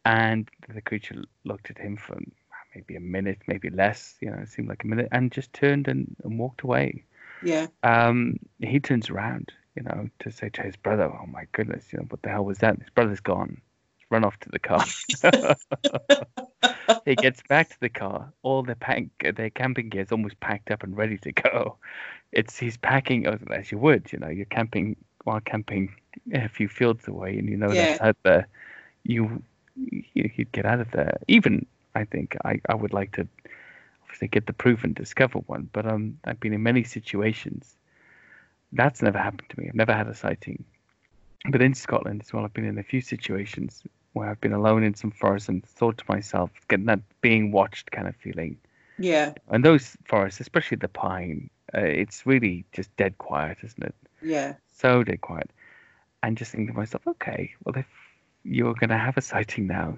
And 0.07 0.47
the 0.71 0.81
creature 0.81 1.23
looked 1.45 1.71
at 1.71 1.79
him 1.79 1.97
for 1.97 2.19
maybe 2.75 2.95
a 2.95 2.99
minute 2.99 3.39
maybe 3.47 3.69
less 3.69 4.15
you 4.19 4.29
know 4.29 4.37
it 4.37 4.49
seemed 4.49 4.67
like 4.67 4.83
a 4.83 4.87
minute 4.87 5.07
and 5.11 5.31
just 5.31 5.51
turned 5.53 5.87
and, 5.87 6.15
and 6.23 6.37
walked 6.37 6.61
away. 6.61 7.05
Yeah. 7.43 7.67
Um 7.83 8.39
he 8.59 8.79
turns 8.79 9.09
around 9.09 9.51
you 9.75 9.83
know 9.83 10.09
to 10.19 10.31
say 10.31 10.49
to 10.49 10.61
his 10.61 10.75
brother 10.75 11.05
oh 11.05 11.25
my 11.25 11.45
goodness 11.53 11.91
you 11.91 11.99
know 11.99 12.05
what 12.09 12.21
the 12.21 12.29
hell 12.29 12.45
was 12.45 12.59
that? 12.59 12.79
His 12.79 12.89
brother's 12.89 13.19
gone 13.19 13.61
run 14.09 14.23
off 14.23 14.39
to 14.39 14.49
the 14.49 14.59
car 14.59 14.83
he 17.05 17.15
gets 17.15 17.41
back 17.49 17.69
to 17.69 17.79
the 17.79 17.89
car 17.89 18.31
all 18.43 18.61
their 18.61 18.75
pack 18.75 19.05
their 19.35 19.49
camping 19.49 19.89
gear 19.89 20.01
is 20.01 20.11
almost 20.11 20.39
packed 20.39 20.69
up 20.69 20.83
and 20.83 20.95
ready 20.95 21.17
to 21.17 21.31
go 21.31 21.77
it's 22.35 22.59
he's 22.59 22.77
packing 22.77 23.25
as 23.25 23.71
you 23.71 23.77
would, 23.79 24.11
you 24.11 24.19
know, 24.19 24.27
you're 24.27 24.45
camping 24.45 24.97
while 25.23 25.39
camping 25.39 25.95
a 26.33 26.47
few 26.49 26.67
fields 26.67 27.07
away, 27.07 27.37
and 27.37 27.49
you 27.49 27.57
know 27.57 27.71
yeah. 27.71 27.85
that's 27.85 28.01
out 28.01 28.17
there. 28.23 28.47
You 29.03 29.41
you'd 30.13 30.51
get 30.51 30.65
out 30.65 30.81
of 30.81 30.91
there. 30.91 31.17
Even 31.27 31.65
I 31.95 32.03
think 32.03 32.37
I, 32.45 32.59
I 32.69 32.75
would 32.75 32.93
like 32.93 33.13
to 33.13 33.27
obviously 34.03 34.27
get 34.27 34.45
the 34.45 34.53
proof 34.53 34.83
and 34.83 34.93
discover 34.93 35.39
one, 35.39 35.69
but 35.73 35.87
um 35.87 36.19
I've 36.25 36.39
been 36.39 36.53
in 36.53 36.61
many 36.61 36.83
situations. 36.83 37.75
That's 38.71 39.01
never 39.01 39.17
happened 39.17 39.49
to 39.49 39.59
me. 39.59 39.69
I've 39.69 39.75
never 39.75 39.93
had 39.93 40.07
a 40.07 40.13
sighting. 40.13 40.65
But 41.49 41.61
in 41.61 41.73
Scotland 41.73 42.21
as 42.25 42.33
well, 42.33 42.43
I've 42.43 42.53
been 42.53 42.65
in 42.65 42.77
a 42.77 42.83
few 42.83 43.01
situations 43.01 43.83
where 44.13 44.29
I've 44.29 44.41
been 44.41 44.53
alone 44.53 44.83
in 44.83 44.95
some 44.95 45.11
forest 45.11 45.49
and 45.49 45.63
thought 45.63 45.97
to 45.97 46.03
myself, 46.07 46.49
getting 46.69 46.85
that 46.85 47.01
being 47.21 47.51
watched 47.51 47.91
kind 47.91 48.07
of 48.07 48.15
feeling. 48.15 48.57
Yeah. 48.97 49.33
And 49.49 49.63
those 49.63 49.97
forests, 50.05 50.39
especially 50.39 50.77
the 50.77 50.87
pine, 50.87 51.49
uh, 51.73 51.81
it's 51.81 52.25
really 52.25 52.65
just 52.71 52.95
dead 52.95 53.17
quiet, 53.17 53.57
isn't 53.63 53.83
it? 53.83 53.95
Yeah. 54.21 54.53
So 54.73 55.03
dead 55.03 55.21
quiet. 55.21 55.49
And 56.23 56.37
just 56.37 56.51
thinking 56.51 56.73
to 56.73 56.79
myself, 56.79 57.05
okay, 57.05 57.53
well, 57.63 57.75
if 57.75 57.85
you're 58.43 58.73
going 58.73 58.89
to 58.89 58.97
have 58.97 59.17
a 59.17 59.21
sighting 59.21 59.67
now, 59.67 59.97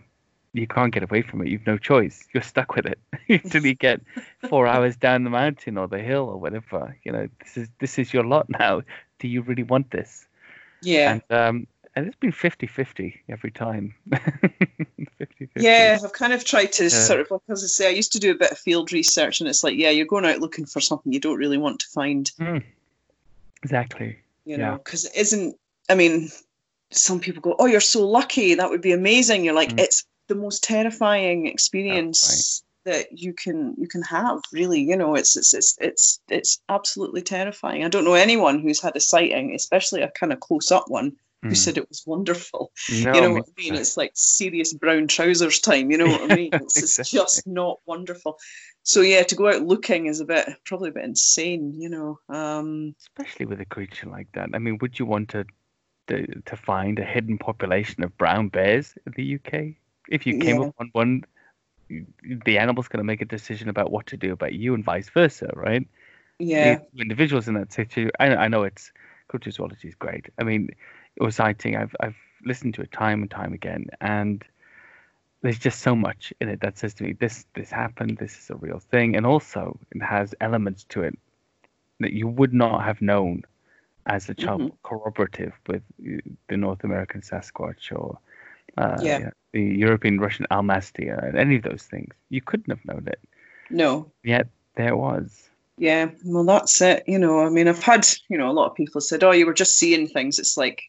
you 0.53 0.67
can't 0.67 0.93
get 0.93 1.03
away 1.03 1.21
from 1.21 1.41
it. 1.41 1.49
You've 1.49 1.67
no 1.67 1.77
choice. 1.77 2.27
You're 2.33 2.43
stuck 2.43 2.75
with 2.75 2.85
it 2.85 2.99
until 3.29 3.65
you 3.65 3.75
get 3.87 4.01
four 4.49 4.65
hours 4.65 4.95
down 4.95 5.23
the 5.23 5.29
mountain 5.29 5.77
or 5.77 5.87
the 5.87 5.99
hill 5.99 6.23
or 6.23 6.37
whatever. 6.37 6.97
You 7.03 7.11
know, 7.11 7.27
this 7.43 7.57
is 7.57 7.69
this 7.79 7.99
is 7.99 8.13
your 8.13 8.23
lot 8.23 8.49
now. 8.49 8.81
Do 9.19 9.27
you 9.27 9.41
really 9.41 9.63
want 9.63 9.91
this? 9.91 10.27
Yeah. 10.81 11.19
And 11.29 11.39
um, 11.39 11.67
and 11.97 12.05
it's 12.05 12.15
been 12.17 12.31
50-50 12.31 13.21
every 13.27 13.49
time 13.49 13.95
50-50. 14.11 15.49
yeah 15.55 15.97
i've 16.03 16.13
kind 16.13 16.31
of 16.31 16.45
tried 16.45 16.71
to 16.73 16.83
yeah. 16.83 16.89
sort 16.89 17.19
of 17.19 17.31
like 17.31 17.41
as 17.49 17.63
i 17.63 17.67
say 17.67 17.87
i 17.87 17.91
used 17.91 18.11
to 18.11 18.19
do 18.19 18.29
a 18.31 18.35
bit 18.35 18.51
of 18.51 18.59
field 18.59 18.93
research 18.93 19.41
and 19.41 19.49
it's 19.49 19.63
like 19.63 19.75
yeah 19.75 19.89
you're 19.89 20.05
going 20.05 20.23
out 20.23 20.39
looking 20.39 20.65
for 20.65 20.79
something 20.79 21.11
you 21.11 21.19
don't 21.19 21.39
really 21.39 21.57
want 21.57 21.79
to 21.79 21.87
find 21.87 22.31
mm. 22.39 22.63
exactly 23.63 24.15
you 24.45 24.57
know 24.57 24.77
because 24.77 25.05
it 25.05 25.15
isn't 25.15 25.57
i 25.89 25.95
mean 25.95 26.29
some 26.91 27.19
people 27.19 27.41
go 27.41 27.55
oh 27.57 27.65
you're 27.65 27.81
so 27.81 28.07
lucky 28.07 28.53
that 28.53 28.69
would 28.69 28.81
be 28.81 28.91
amazing 28.91 29.43
you're 29.43 29.55
like 29.55 29.69
mm. 29.69 29.79
it's 29.79 30.05
the 30.27 30.35
most 30.35 30.63
terrifying 30.63 31.47
experience 31.47 32.63
that 32.87 33.07
you 33.11 33.33
can 33.33 33.75
you 33.77 33.87
can 33.87 34.01
have 34.01 34.39
really 34.53 34.79
you 34.81 34.95
know 34.97 35.15
it's 35.15 35.37
it's 35.37 35.53
it's 35.53 35.77
it's, 35.79 36.21
it's 36.29 36.61
absolutely 36.69 37.21
terrifying 37.21 37.83
i 37.83 37.89
don't 37.89 38.05
know 38.05 38.13
anyone 38.15 38.59
who's 38.59 38.81
had 38.81 38.95
a 38.95 38.99
sighting 38.99 39.53
especially 39.55 40.01
a 40.01 40.11
kind 40.19 40.33
of 40.33 40.39
close 40.39 40.71
up 40.71 40.85
one 40.87 41.11
who 41.49 41.55
Mm. 41.55 41.55
said 41.55 41.77
it 41.77 41.87
was 41.89 42.03
wonderful 42.05 42.71
No, 42.89 43.13
you 43.15 43.21
know 43.21 43.31
what 43.33 43.45
i 43.47 43.61
mean 43.61 43.75
it's 43.75 43.97
like 43.97 44.11
serious 44.15 44.73
brown 44.73 45.07
trousers 45.07 45.59
time 45.59 45.91
you 45.91 45.97
know 45.97 46.09
what 46.09 46.23
i 46.23 46.27
mean 46.27 46.51
it's, 46.59 46.81
it's 46.81 46.97
Exactly. 46.99 47.11
just 47.11 47.47
not 47.47 47.77
wonderful 47.85 48.37
so 48.83 49.01
yeah 49.01 49.23
to 49.23 49.35
go 49.35 49.47
out 49.49 49.61
looking 49.61 50.07
is 50.07 50.19
a 50.19 50.25
bit 50.25 50.49
probably 50.65 50.89
a 50.89 50.93
bit 50.93 51.05
insane 51.05 51.73
you 51.77 51.89
know 51.89 52.19
um 52.29 52.95
especially 52.99 53.45
with 53.45 53.61
a 53.61 53.65
creature 53.65 54.07
like 54.09 54.27
that. 54.33 54.49
I 54.53 54.59
mean, 54.59 54.77
would 54.81 54.97
you 54.99 55.05
want 55.05 55.29
to 55.29 55.45
to, 56.07 56.25
to 56.41 56.55
find 56.55 56.99
a 56.99 57.05
hidden 57.05 57.37
population 57.37 58.03
of 58.03 58.17
brown 58.17 58.49
bears 58.49 58.93
in 59.05 59.13
the 59.15 59.23
UK? 59.23 59.77
If 60.09 60.25
you 60.25 60.33
came 60.33 60.59
Yeah. 60.59 60.69
upon 60.69 60.89
one, 60.93 61.23
the 62.45 62.57
animal's 62.57 62.87
going 62.87 62.99
to 62.99 63.03
make 63.05 63.21
a 63.21 63.25
decision 63.25 63.69
about 63.69 63.91
what 63.91 64.07
to 64.07 64.17
do 64.17 64.31
about 64.33 64.53
you, 64.53 64.73
and 64.73 64.83
vice 64.83 65.09
versa, 65.09 65.49
right? 65.55 65.85
yeah 66.39 66.77
The 66.93 67.01
individuals 67.01 67.47
in 67.47 67.53
that 67.55 67.71
situation. 67.71 68.11
I, 68.19 68.35
I 68.35 68.47
know 68.47 68.63
it's 68.63 68.91
cultural 69.29 69.51
zoology 69.53 69.87
is 69.89 69.95
great. 69.95 70.27
I 70.39 70.43
mean, 70.43 70.69
it 71.15 71.23
was 71.23 71.35
sighting. 71.35 71.75
I've 71.75 71.95
I've 71.99 72.15
listened 72.45 72.75
to 72.75 72.81
it 72.81 72.91
time 72.91 73.21
and 73.21 73.31
time 73.31 73.53
again, 73.53 73.85
and 74.01 74.43
there's 75.41 75.59
just 75.59 75.81
so 75.81 75.95
much 75.95 76.33
in 76.41 76.49
it 76.49 76.61
that 76.61 76.77
says 76.77 76.93
to 76.95 77.03
me 77.03 77.13
this 77.13 77.45
this 77.55 77.71
happened. 77.71 78.17
This 78.19 78.37
is 78.37 78.49
a 78.49 78.55
real 78.55 78.79
thing, 78.79 79.15
and 79.15 79.25
also 79.25 79.77
it 79.91 80.01
has 80.01 80.33
elements 80.41 80.83
to 80.85 81.03
it 81.03 81.15
that 81.99 82.13
you 82.13 82.27
would 82.27 82.53
not 82.53 82.83
have 82.83 83.01
known 83.01 83.43
as 84.05 84.29
a 84.29 84.33
child 84.33 84.61
Mhm. 84.61 84.71
corroborative 84.83 85.53
with 85.67 85.81
uh, 86.01 86.17
the 86.49 86.57
North 86.57 86.83
American 86.83 87.21
Sasquatch 87.21 87.91
or 87.93 88.17
uh, 88.77 88.97
Yeah. 89.01 89.17
you 89.19 89.25
know, 89.25 89.31
the 89.53 89.61
European 89.63 90.19
Russian 90.19 90.45
Almastia 90.51 91.27
and 91.27 91.37
any 91.37 91.55
of 91.55 91.63
those 91.63 91.83
things. 91.83 92.13
You 92.29 92.41
couldn't 92.41 92.69
have 92.69 92.85
known 92.85 93.07
it. 93.07 93.19
no 93.69 94.11
Yet 94.23 94.47
there 94.75 94.95
was. 94.95 95.49
Yeah, 95.79 96.09
well, 96.25 96.43
that's 96.43 96.81
it. 96.81 97.03
You 97.07 97.19
know, 97.19 97.39
I 97.41 97.49
mean, 97.49 97.67
I've 97.67 97.83
had, 97.83 98.07
you 98.29 98.37
know, 98.37 98.49
a 98.49 98.53
lot 98.53 98.69
of 98.69 98.75
people 98.75 98.99
said, 98.99 99.23
"Oh, 99.23 99.31
you 99.31 99.45
were 99.45 99.53
just 99.53 99.77
seeing 99.77 100.07
things." 100.07 100.39
It's 100.39 100.57
like, 100.57 100.81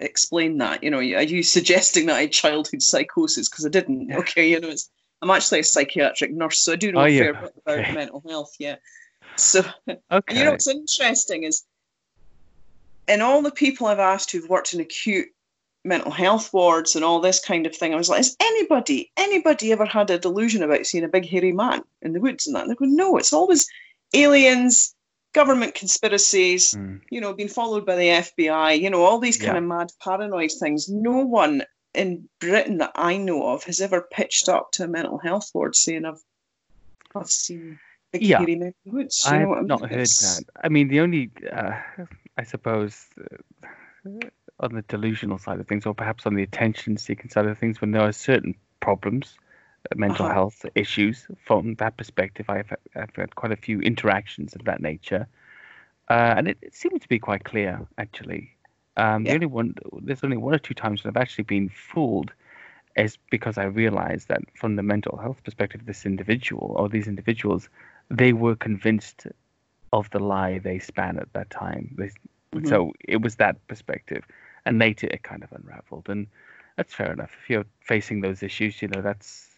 explain 0.00 0.58
that. 0.58 0.82
You 0.82 0.90
know, 0.90 0.98
are 0.98 1.22
you 1.22 1.42
suggesting 1.42 2.06
that 2.06 2.16
I 2.16 2.22
had 2.22 2.32
childhood 2.32 2.80
psychosis? 2.82 3.48
Because 3.48 3.66
I 3.66 3.68
didn't. 3.68 4.10
Okay, 4.12 4.50
you 4.50 4.60
know, 4.60 4.68
it's, 4.68 4.88
I'm 5.20 5.30
actually 5.30 5.60
a 5.60 5.64
psychiatric 5.64 6.32
nurse, 6.32 6.60
so 6.60 6.72
I 6.72 6.76
do 6.76 6.92
know 6.92 7.00
Oh, 7.00 7.04
a 7.04 7.18
fair 7.18 7.34
bit 7.34 7.52
about 7.66 7.94
mental 7.94 8.22
health. 8.26 8.54
Yeah. 8.58 8.76
So, 9.36 9.62
Okay. 10.10 10.38
you 10.38 10.44
know, 10.44 10.52
what's 10.52 10.66
interesting 10.68 11.42
is, 11.44 11.64
in 13.06 13.20
all 13.20 13.42
the 13.42 13.50
people 13.50 13.86
I've 13.86 13.98
asked 13.98 14.30
who've 14.30 14.48
worked 14.48 14.72
in 14.72 14.80
acute 14.80 15.28
mental 15.84 16.10
health 16.10 16.52
wards 16.52 16.96
and 16.96 17.04
all 17.04 17.20
this 17.20 17.40
kind 17.44 17.66
of 17.66 17.76
thing, 17.76 17.92
I 17.92 17.96
was 17.96 18.08
like, 18.08 18.18
has 18.18 18.36
anybody, 18.40 19.10
anybody 19.16 19.70
ever 19.72 19.84
had 19.84 20.10
a 20.10 20.18
delusion 20.18 20.62
about 20.62 20.86
seeing 20.86 21.04
a 21.04 21.08
big 21.08 21.28
hairy 21.28 21.52
man 21.52 21.82
in 22.02 22.12
the 22.12 22.20
woods 22.20 22.46
and 22.46 22.56
that? 22.56 22.62
And 22.62 22.70
they 22.70 22.74
go, 22.74 22.86
no, 22.86 23.16
it's 23.18 23.32
always 23.32 23.68
aliens, 24.14 24.94
government 25.34 25.74
conspiracies, 25.74 26.74
Mm. 26.74 27.00
you 27.10 27.20
know, 27.20 27.34
being 27.34 27.48
followed 27.48 27.84
by 27.84 27.96
the 27.96 28.08
FBI, 28.08 28.80
you 28.80 28.88
know, 28.90 29.02
all 29.04 29.18
these 29.18 29.36
kind 29.36 29.52
Yeah. 29.52 29.58
of 29.58 29.64
mad 29.64 29.92
paranoid 30.02 30.52
things. 30.52 30.88
No 30.88 31.18
one 31.18 31.64
in 31.94 32.28
Britain 32.40 32.78
that 32.78 32.92
I 32.94 33.16
know 33.16 33.46
of 33.48 33.64
has 33.64 33.80
ever 33.80 34.08
pitched 34.10 34.48
up 34.48 34.72
to 34.72 34.84
a 34.84 34.88
mental 34.88 35.18
health 35.18 35.50
ward 35.54 35.76
saying, 35.76 36.04
I've, 36.04 36.22
I've 37.14 37.30
seen 37.30 37.78
a 38.12 38.18
big 38.18 38.22
Yeah. 38.26 38.38
hairy 38.38 38.56
men 38.56 38.68
in 38.68 38.74
the 38.86 38.90
woods. 38.96 39.22
You 39.26 39.32
know 39.32 39.38
I've 39.42 39.48
what 39.48 39.58
I 39.58 39.60
mean? 39.60 39.66
not 39.68 39.80
heard 39.82 39.92
It's- 39.92 40.36
that. 40.38 40.44
I 40.64 40.68
mean, 40.68 40.88
the 40.88 41.00
only, 41.00 41.30
uh, 41.52 41.72
I 42.38 42.42
suppose, 42.44 43.06
uh, 43.20 44.10
on 44.64 44.74
the 44.74 44.82
delusional 44.82 45.38
side 45.38 45.60
of 45.60 45.66
things, 45.66 45.86
or 45.86 45.94
perhaps 45.94 46.26
on 46.26 46.34
the 46.34 46.42
attention-seeking 46.42 47.30
side 47.30 47.46
of 47.46 47.58
things, 47.58 47.80
when 47.80 47.92
there 47.92 48.02
are 48.02 48.12
certain 48.12 48.54
problems, 48.80 49.38
uh, 49.90 49.94
mental 49.96 50.24
Uh-huh. 50.24 50.34
health 50.34 50.66
issues, 50.74 51.26
from 51.44 51.74
that 51.76 51.96
perspective, 51.96 52.48
I've, 52.48 52.72
I've 52.96 53.14
had 53.14 53.34
quite 53.36 53.52
a 53.52 53.56
few 53.56 53.80
interactions 53.80 54.54
of 54.54 54.64
that 54.64 54.80
nature, 54.80 55.26
uh, 56.10 56.34
and 56.36 56.48
it, 56.48 56.58
it 56.62 56.74
seemed 56.74 57.00
to 57.02 57.08
be 57.08 57.18
quite 57.18 57.44
clear, 57.44 57.86
actually. 57.98 58.50
Um, 58.96 59.24
Yeah. 59.24 59.30
The 59.30 59.34
only 59.34 59.46
one, 59.46 59.74
there's 60.02 60.24
only 60.24 60.36
one 60.36 60.54
or 60.54 60.58
two 60.58 60.74
times 60.74 61.04
when 61.04 61.10
I've 61.10 61.22
actually 61.22 61.44
been 61.44 61.68
fooled, 61.68 62.32
is 62.96 63.18
because 63.30 63.58
I 63.58 63.64
realized 63.64 64.28
that 64.28 64.42
from 64.54 64.76
the 64.76 64.82
mental 64.82 65.18
health 65.18 65.42
perspective, 65.44 65.84
this 65.84 66.06
individual 66.06 66.74
or 66.78 66.88
these 66.88 67.08
individuals, 67.08 67.68
they 68.08 68.32
were 68.32 68.56
convinced 68.56 69.26
of 69.92 70.08
the 70.10 70.20
lie 70.20 70.58
they 70.58 70.78
span 70.78 71.18
at 71.18 71.32
that 71.32 71.50
time. 71.50 71.94
They, 71.98 72.10
Mhm. 72.54 72.68
So 72.68 72.92
it 73.00 73.20
was 73.20 73.36
that 73.36 73.56
perspective, 73.66 74.24
and 74.66 74.78
later 74.78 75.06
it 75.10 75.22
kind 75.22 75.42
of 75.42 75.52
unraveled, 75.52 76.08
and 76.08 76.26
that's 76.76 76.94
fair 76.94 77.12
enough. 77.12 77.30
If 77.42 77.50
you're 77.50 77.66
facing 77.80 78.20
those 78.20 78.42
issues, 78.42 78.80
you 78.82 78.88
know 78.88 79.02
that's 79.02 79.50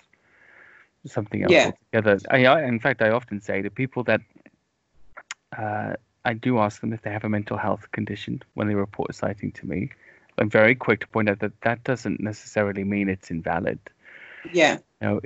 something 1.06 1.42
else 1.44 1.52
Yeah. 1.52 1.72
altogether. 1.92 2.18
I, 2.30 2.46
I, 2.46 2.62
in 2.64 2.80
fact, 2.80 3.02
I 3.02 3.10
often 3.10 3.40
say 3.40 3.62
to 3.62 3.70
people 3.70 4.02
that 4.04 4.20
uh, 5.56 5.94
I 6.24 6.34
do 6.34 6.58
ask 6.58 6.80
them 6.80 6.92
if 6.92 7.02
they 7.02 7.12
have 7.12 7.24
a 7.24 7.28
mental 7.28 7.56
health 7.56 7.90
condition 7.92 8.42
when 8.54 8.68
they 8.68 8.74
report 8.74 9.10
a 9.10 9.12
sighting 9.12 9.52
to 9.52 9.66
me. 9.66 9.90
I'm 10.38 10.50
very 10.50 10.74
quick 10.74 11.00
to 11.00 11.06
point 11.08 11.28
out 11.28 11.38
that 11.40 11.60
that 11.62 11.84
doesn't 11.84 12.20
necessarily 12.20 12.84
mean 12.84 13.08
it's 13.08 13.30
invalid. 13.30 13.78
Yeah. 14.52 14.78
You 15.00 15.08
know, 15.08 15.20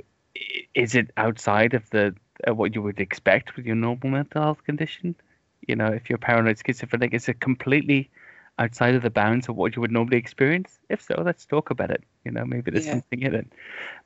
is 0.73 0.95
it 0.95 1.11
outside 1.17 1.73
of 1.73 1.89
the 1.89 2.15
uh, 2.47 2.53
what 2.53 2.75
you 2.75 2.81
would 2.81 2.99
expect 2.99 3.55
with 3.55 3.65
your 3.65 3.75
normal 3.75 4.09
mental 4.09 4.41
health 4.41 4.63
condition? 4.63 5.15
You 5.67 5.75
know, 5.75 5.87
if 5.87 6.09
you're 6.09 6.17
paranoid 6.17 6.59
schizophrenic, 6.65 7.13
it's 7.13 7.27
a 7.27 7.33
completely 7.33 8.09
outside 8.59 8.95
of 8.95 9.01
the 9.03 9.09
bounds 9.09 9.49
of 9.49 9.55
what 9.55 9.75
you 9.75 9.81
would 9.81 9.91
normally 9.91 10.17
experience? 10.17 10.79
If 10.89 11.01
so, 11.01 11.21
let's 11.25 11.45
talk 11.45 11.69
about 11.71 11.91
it. 11.91 12.03
You 12.25 12.31
know, 12.31 12.45
maybe 12.45 12.71
there's 12.71 12.85
Yeah. 12.85 12.89
something 12.89 13.21
in 13.21 13.33
it. 13.33 13.47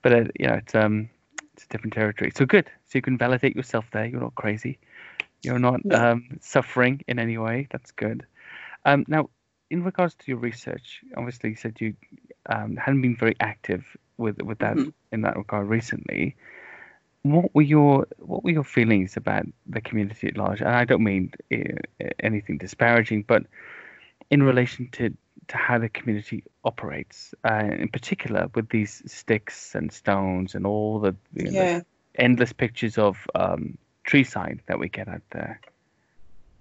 But 0.01 0.13
uh, 0.13 0.23
you 0.39 0.47
know, 0.47 0.53
it's 0.55 0.75
um, 0.75 1.10
it's 1.53 1.65
a 1.65 1.67
different 1.69 1.93
territory. 1.93 2.31
So 2.36 2.45
good. 2.45 2.67
So 2.86 2.97
you 2.97 3.01
can 3.01 3.17
validate 3.17 3.55
yourself 3.55 3.86
there. 3.91 4.05
You're 4.05 4.21
not 4.21 4.36
crazy. 4.36 4.77
You're 5.43 5.60
not 5.60 5.81
No. 5.84 5.95
um, 5.95 6.38
suffering 6.41 7.01
in 7.08 7.19
any 7.19 7.38
way. 7.38 7.67
That's 7.71 7.91
good. 7.91 8.25
Um, 8.86 9.05
now, 9.08 9.29
in 9.69 9.84
regards 9.84 10.15
to 10.15 10.23
your 10.27 10.38
research, 10.38 11.01
obviously 11.17 11.51
you 11.51 11.55
said 11.55 11.77
you 11.79 11.93
um, 12.49 12.75
hadn't 12.77 13.01
been 13.01 13.15
very 13.17 13.36
active 13.39 13.84
with 14.17 14.41
with 14.41 14.60
that 14.60 14.77
Mhm. 14.77 14.93
in 15.12 15.21
that 15.21 15.36
regard 15.38 15.67
recently. 15.67 16.36
What 17.23 17.53
were 17.53 17.62
your 17.62 18.08
what 18.19 18.43
were 18.43 18.51
your 18.51 18.63
feelings 18.63 19.17
about 19.17 19.45
the 19.67 19.81
community 19.81 20.27
at 20.27 20.38
large? 20.38 20.62
And 20.62 20.69
I 20.69 20.86
don't 20.86 21.03
mean 21.03 21.31
uh, 21.53 22.08
anything 22.19 22.58
disparaging, 22.58 23.23
but 23.27 23.43
in 24.29 24.43
relation 24.43 24.89
to 24.93 25.15
to 25.47 25.57
how 25.57 25.77
the 25.77 25.89
community 25.89 26.43
operates, 26.63 27.35
uh, 27.47 27.69
in 27.71 27.88
particular 27.89 28.49
with 28.55 28.67
these 28.69 29.03
sticks 29.05 29.75
and 29.75 29.91
stones 29.91 30.55
and 30.55 30.65
all 30.65 30.99
the, 30.99 31.15
you 31.33 31.43
know, 31.43 31.51
the 31.51 31.85
endless 32.15 32.51
pictures 32.51 32.97
of 32.97 33.27
um, 33.35 33.77
tree 34.05 34.23
sign 34.23 34.59
that 34.65 34.79
we 34.79 34.89
get 34.89 35.07
out 35.07 35.21
there. 35.29 35.61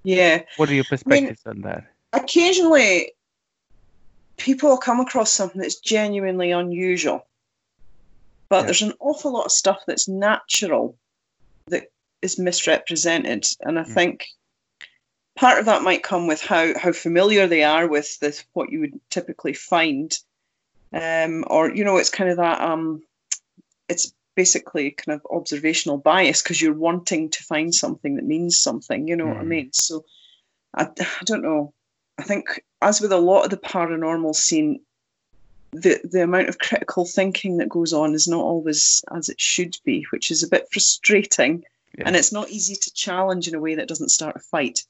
Yeah. 0.03 0.43
What 0.59 0.69
are 0.69 0.75
your 0.75 0.85
perspectives 0.85 1.41
on 1.47 1.63
that? 1.63 1.85
occasionally 2.13 3.13
people 4.39 4.77
come 4.77 5.01
across 5.01 5.33
something 5.33 5.61
that's 5.61 5.81
genuinely 5.81 6.51
unusual 6.53 7.27
but 8.51 8.61
Yeah. 8.61 8.65
there's 8.67 8.83
an 8.83 8.93
awful 9.01 9.33
lot 9.33 9.47
of 9.47 9.53
stuff 9.53 9.81
that's 9.87 10.09
natural 10.09 10.97
that 11.69 11.85
is 12.23 12.39
misrepresented 12.39 13.45
and 13.63 13.79
i 13.79 13.83
Mm. 13.83 13.95
think 13.95 14.27
part 15.37 15.59
of 15.59 15.67
that 15.67 15.83
might 15.83 16.03
come 16.03 16.27
with 16.27 16.41
how 16.41 16.79
how 16.79 16.93
familiar 16.93 17.47
they 17.47 17.65
are 17.65 17.87
with 17.89 18.19
this 18.21 18.45
what 18.53 18.71
you 18.71 18.81
would 18.81 19.01
typically 19.11 19.53
find 19.53 20.19
um 20.93 21.45
or 21.49 21.71
you 21.75 21.85
know 21.85 21.97
it's 21.97 22.11
kind 22.11 22.31
of 22.31 22.37
that 22.37 22.61
um 22.61 23.03
it's 23.89 24.15
basically 24.37 24.91
kind 24.91 25.15
of 25.15 25.27
observational 25.31 25.97
bias 25.99 26.43
because 26.43 26.61
you're 26.61 26.73
wanting 26.73 27.31
to 27.31 27.43
find 27.45 27.75
something 27.75 28.17
that 28.17 28.25
means 28.25 28.59
something 28.59 29.09
you 29.09 29.17
know 29.17 29.27
what 29.29 29.39
i 29.39 29.43
Mhm. 29.43 29.47
mean 29.49 29.73
so 29.73 30.05
I, 30.75 30.89
I 30.99 31.25
don't 31.25 31.43
know 31.43 31.73
I 32.17 32.23
think, 32.23 32.65
as 32.81 33.01
with 33.01 33.11
a 33.11 33.19
lot 33.19 33.45
of 33.45 33.51
the 33.51 33.57
paranormal 33.57 34.37
scene, 34.37 34.81
the 35.73 36.01
the 36.05 36.23
amount 36.23 36.49
of 36.49 36.61
critical 36.61 37.05
thinking 37.05 37.57
that 37.57 37.69
goes 37.69 37.93
on 37.93 38.15
is 38.15 38.29
not 38.29 38.45
always 38.45 39.03
as 39.11 39.29
it 39.29 39.41
should 39.41 39.77
be, 39.85 40.07
which 40.13 40.31
is 40.31 40.45
a 40.45 40.49
bit 40.49 40.69
frustrating. 40.73 41.65
Yeah. 41.99 42.05
And 42.07 42.15
it's 42.15 42.31
not 42.33 42.51
easy 42.51 42.77
to 42.77 42.95
challenge 42.95 43.49
in 43.49 43.57
a 43.57 43.61
way 43.61 43.75
that 43.75 43.89
doesn't 43.89 44.11
start 44.11 44.37
a 44.37 44.39
fight. 44.39 44.85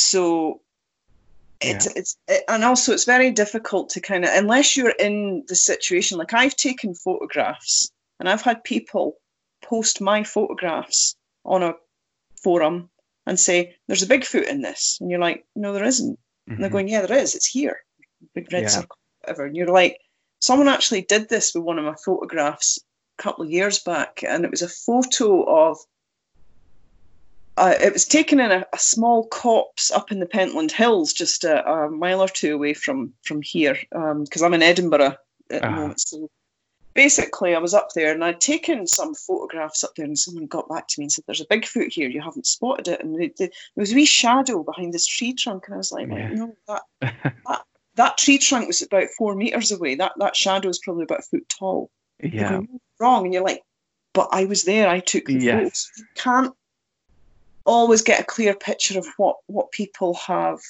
So, 0.00 0.62
it's 1.60 1.86
it's 1.94 2.16
it, 2.26 2.42
and 2.48 2.64
also 2.64 2.92
it's 2.92 3.04
very 3.04 3.30
difficult 3.30 3.90
to 3.90 4.00
kind 4.00 4.24
of 4.24 4.30
unless 4.32 4.76
you're 4.76 4.96
in 4.98 5.44
the 5.46 5.54
situation. 5.54 6.16
Like 6.16 6.32
I've 6.32 6.56
taken 6.56 6.94
photographs, 6.94 7.92
and 8.18 8.28
I've 8.28 8.40
had 8.40 8.64
people 8.64 9.18
post 9.62 10.00
my 10.00 10.24
photographs 10.24 11.16
on 11.44 11.62
a 11.62 11.74
forum 12.42 12.88
and 13.26 13.38
say, 13.38 13.76
"There's 13.86 14.02
a 14.02 14.06
Bigfoot 14.06 14.48
in 14.48 14.62
this," 14.62 14.96
and 15.00 15.10
you're 15.10 15.20
like, 15.20 15.44
"No, 15.54 15.74
there 15.74 15.84
isn't." 15.84 16.18
And 16.46 16.58
they're 16.58 16.70
Mhm. 16.70 16.72
going, 16.72 16.88
"Yeah, 16.88 17.04
there 17.04 17.18
is. 17.18 17.34
It's 17.34 17.46
here, 17.46 17.84
big 18.34 18.50
red 18.52 18.62
Yeah. 18.62 18.68
circle, 18.68 18.96
whatever." 19.20 19.44
And 19.44 19.54
you're 19.54 19.66
like, 19.80 20.00
"Someone 20.40 20.68
actually 20.68 21.02
did 21.02 21.28
this 21.28 21.54
with 21.54 21.64
one 21.64 21.78
of 21.78 21.84
my 21.84 21.96
photographs 22.04 22.78
a 23.18 23.22
couple 23.22 23.44
of 23.44 23.50
years 23.50 23.78
back, 23.80 24.24
and 24.26 24.44
it 24.46 24.50
was 24.50 24.62
a 24.62 24.68
photo 24.68 25.44
of." 25.44 25.78
Uh, 27.56 27.74
it 27.80 27.92
was 27.92 28.06
taken 28.06 28.40
in 28.40 28.50
a, 28.50 28.64
a 28.72 28.78
small 28.78 29.26
copse 29.28 29.90
up 29.90 30.10
in 30.10 30.18
the 30.20 30.26
Pentland 30.26 30.72
Hills, 30.72 31.12
just 31.12 31.44
a, 31.44 31.68
a 31.70 31.90
mile 31.90 32.22
or 32.22 32.28
two 32.28 32.54
away 32.54 32.72
from 32.74 33.12
from 33.24 33.42
here, 33.42 33.76
because 33.90 34.42
I'm 34.42 34.54
in 34.54 34.62
Edinburgh 34.62 35.16
at 35.50 35.62
the 35.62 35.66
Ah. 35.66 35.70
moment. 35.70 36.00
So 36.00 36.30
basically, 36.94 37.54
I 37.54 37.58
was 37.58 37.74
up 37.74 37.88
there 37.94 38.12
and 38.12 38.24
I'd 38.24 38.40
taken 38.40 38.86
some 38.86 39.14
photographs 39.14 39.84
up 39.84 39.90
there, 39.96 40.06
and 40.06 40.18
someone 40.18 40.46
got 40.46 40.68
back 40.68 40.86
to 40.88 40.94
me 41.00 41.04
and 41.04 41.12
said, 41.12 41.24
"There's 41.26 41.40
a 41.42 41.46
Bigfoot 41.46 41.92
here. 41.92 42.08
You 42.08 42.22
haven't 42.22 42.46
spotted 42.46 42.88
it." 42.88 43.02
And 43.04 43.20
it, 43.20 43.32
it, 43.38 43.52
there 43.74 43.82
was 43.82 43.92
a 43.92 43.96
wee 43.96 44.06
shadow 44.06 44.62
behind 44.62 44.94
this 44.94 45.06
tree 45.06 45.34
trunk, 45.34 45.64
and 45.66 45.74
I 45.74 45.78
was 45.78 45.92
like, 45.92 46.08
Yeah. 46.08 46.28
"No, 46.32 46.54
that, 46.68 46.82
that 47.46 47.62
that 47.96 48.16
tree 48.18 48.38
trunk 48.38 48.68
was 48.68 48.80
about 48.80 49.08
four 49.18 49.34
meters 49.34 49.70
away. 49.72 49.96
That 49.96 50.12
that 50.18 50.36
shadow 50.36 50.68
is 50.70 50.78
probably 50.78 51.02
about 51.02 51.20
a 51.20 51.22
foot 51.30 51.46
tall." 51.48 51.90
Yeah. 52.22 52.48
go, 52.50 52.60
"No, 52.60 52.80
wrong, 53.00 53.24
and 53.26 53.34
you're 53.34 53.44
like, 53.44 53.62
"But 54.14 54.28
I 54.32 54.46
was 54.46 54.62
there. 54.64 54.88
I 54.88 55.00
took 55.00 55.26
the 55.26 55.34
Yes. 55.34 55.52
photos." 55.56 55.90
You 55.98 56.04
can't 56.14 56.54
always 57.70 58.02
get 58.02 58.20
a 58.20 58.24
clear 58.24 58.54
picture 58.54 58.98
of 58.98 59.06
what 59.16 59.36
what 59.46 59.72
people 59.72 60.14
have 60.14 60.60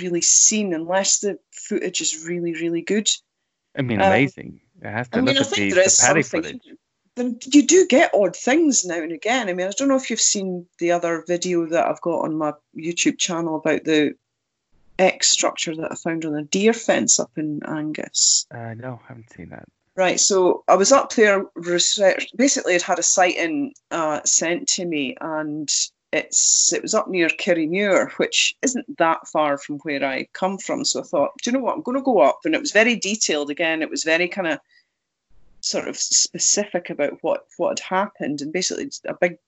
really 0.00 0.22
seen 0.22 0.72
unless 0.72 1.20
the 1.20 1.38
footage 1.50 2.00
is 2.00 2.24
really 2.26 2.54
really 2.54 2.82
good. 2.82 3.08
I 3.76 3.82
mean, 3.82 4.00
Um, 4.00 4.08
amazing. 4.08 4.60
It 4.82 4.90
has 4.90 5.08
to 5.10 5.18
I 5.18 5.20
mean, 5.20 5.34
look 5.34 5.46
I 5.46 5.48
at 5.48 5.54
the, 5.54 5.70
the 5.70 5.98
Patty 6.00 6.22
footage. 6.22 6.60
Then 7.14 7.38
you 7.44 7.66
do 7.66 7.86
get 7.86 8.14
odd 8.14 8.34
things 8.34 8.84
now 8.86 9.02
and 9.02 9.12
again. 9.12 9.48
I 9.48 9.52
mean, 9.52 9.66
I 9.66 9.70
don't 9.76 9.88
know 9.88 9.96
if 9.96 10.08
you've 10.08 10.20
seen 10.20 10.66
the 10.78 10.92
other 10.92 11.24
video 11.28 11.66
that 11.66 11.86
I've 11.86 12.00
got 12.00 12.24
on 12.24 12.36
my 12.36 12.52
YouTube 12.74 13.18
channel 13.18 13.56
about 13.56 13.84
the 13.84 14.14
X 14.98 15.30
structure 15.30 15.76
that 15.76 15.92
I 15.92 15.94
found 15.94 16.24
on 16.24 16.34
a 16.34 16.42
deer 16.42 16.72
fence 16.72 17.20
up 17.20 17.30
in 17.36 17.60
Angus. 17.66 18.46
Uh, 18.50 18.74
no, 18.74 18.98
I 19.04 19.08
haven't 19.08 19.30
seen 19.30 19.50
that. 19.50 19.68
Right, 19.94 20.18
so 20.18 20.64
I 20.68 20.74
was 20.74 20.90
up 20.90 21.12
there 21.12 21.44
research. 21.54 22.28
Basically, 22.34 22.74
I'd 22.74 22.82
had 22.82 22.98
a 22.98 23.02
sighting 23.02 23.74
uh, 23.90 24.20
sent 24.24 24.66
to 24.68 24.86
me, 24.86 25.16
and 25.20 25.68
it's 26.12 26.72
it 26.72 26.82
was 26.82 26.94
up 26.94 27.08
near 27.08 27.28
Kirriemuir, 27.28 28.12
which 28.12 28.54
isn't 28.62 28.98
that 28.98 29.26
far 29.28 29.56
from 29.56 29.78
where 29.78 30.04
I 30.04 30.28
come 30.34 30.58
from. 30.58 30.84
So 30.84 31.00
I 31.00 31.04
thought, 31.04 31.32
do 31.42 31.50
you 31.50 31.56
know 31.56 31.64
what? 31.64 31.74
I'm 31.74 31.82
going 31.82 31.96
to 31.96 32.02
go 32.02 32.20
up, 32.20 32.40
and 32.44 32.54
it 32.54 32.60
was 32.60 32.72
very 32.72 32.96
detailed. 32.96 33.50
Again, 33.50 33.82
it 33.82 33.90
was 33.90 34.04
very 34.04 34.28
kind 34.28 34.46
of 34.46 34.60
sort 35.62 35.88
of 35.88 35.96
specific 35.96 36.90
about 36.90 37.18
what 37.22 37.46
what 37.56 37.78
had 37.78 37.96
happened, 37.96 38.42
and 38.42 38.52
basically 38.52 38.90
a 39.06 39.14
big 39.14 39.38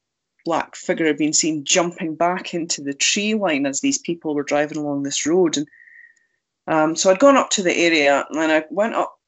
black 0.45 0.75
figure 0.75 1.07
had 1.07 1.19
been 1.19 1.33
seen 1.33 1.65
jumping 1.65 2.15
back 2.15 2.55
into 2.55 2.83
the 2.83 2.95
tree 2.95 3.35
line 3.35 3.67
as 3.67 3.81
these 3.81 3.99
people 3.99 4.35
were 4.35 4.43
driving 4.43 4.79
along 4.79 5.03
this 5.03 5.27
road, 5.27 5.59
and 5.59 5.69
um, 6.67 6.97
so 6.97 7.11
I'd 7.11 7.19
gone 7.19 7.37
up 7.37 7.51
to 7.51 7.63
the 7.63 7.77
area, 7.77 8.25
and 8.31 8.53
I 8.53 8.65
went 8.71 8.95
up 8.95 9.19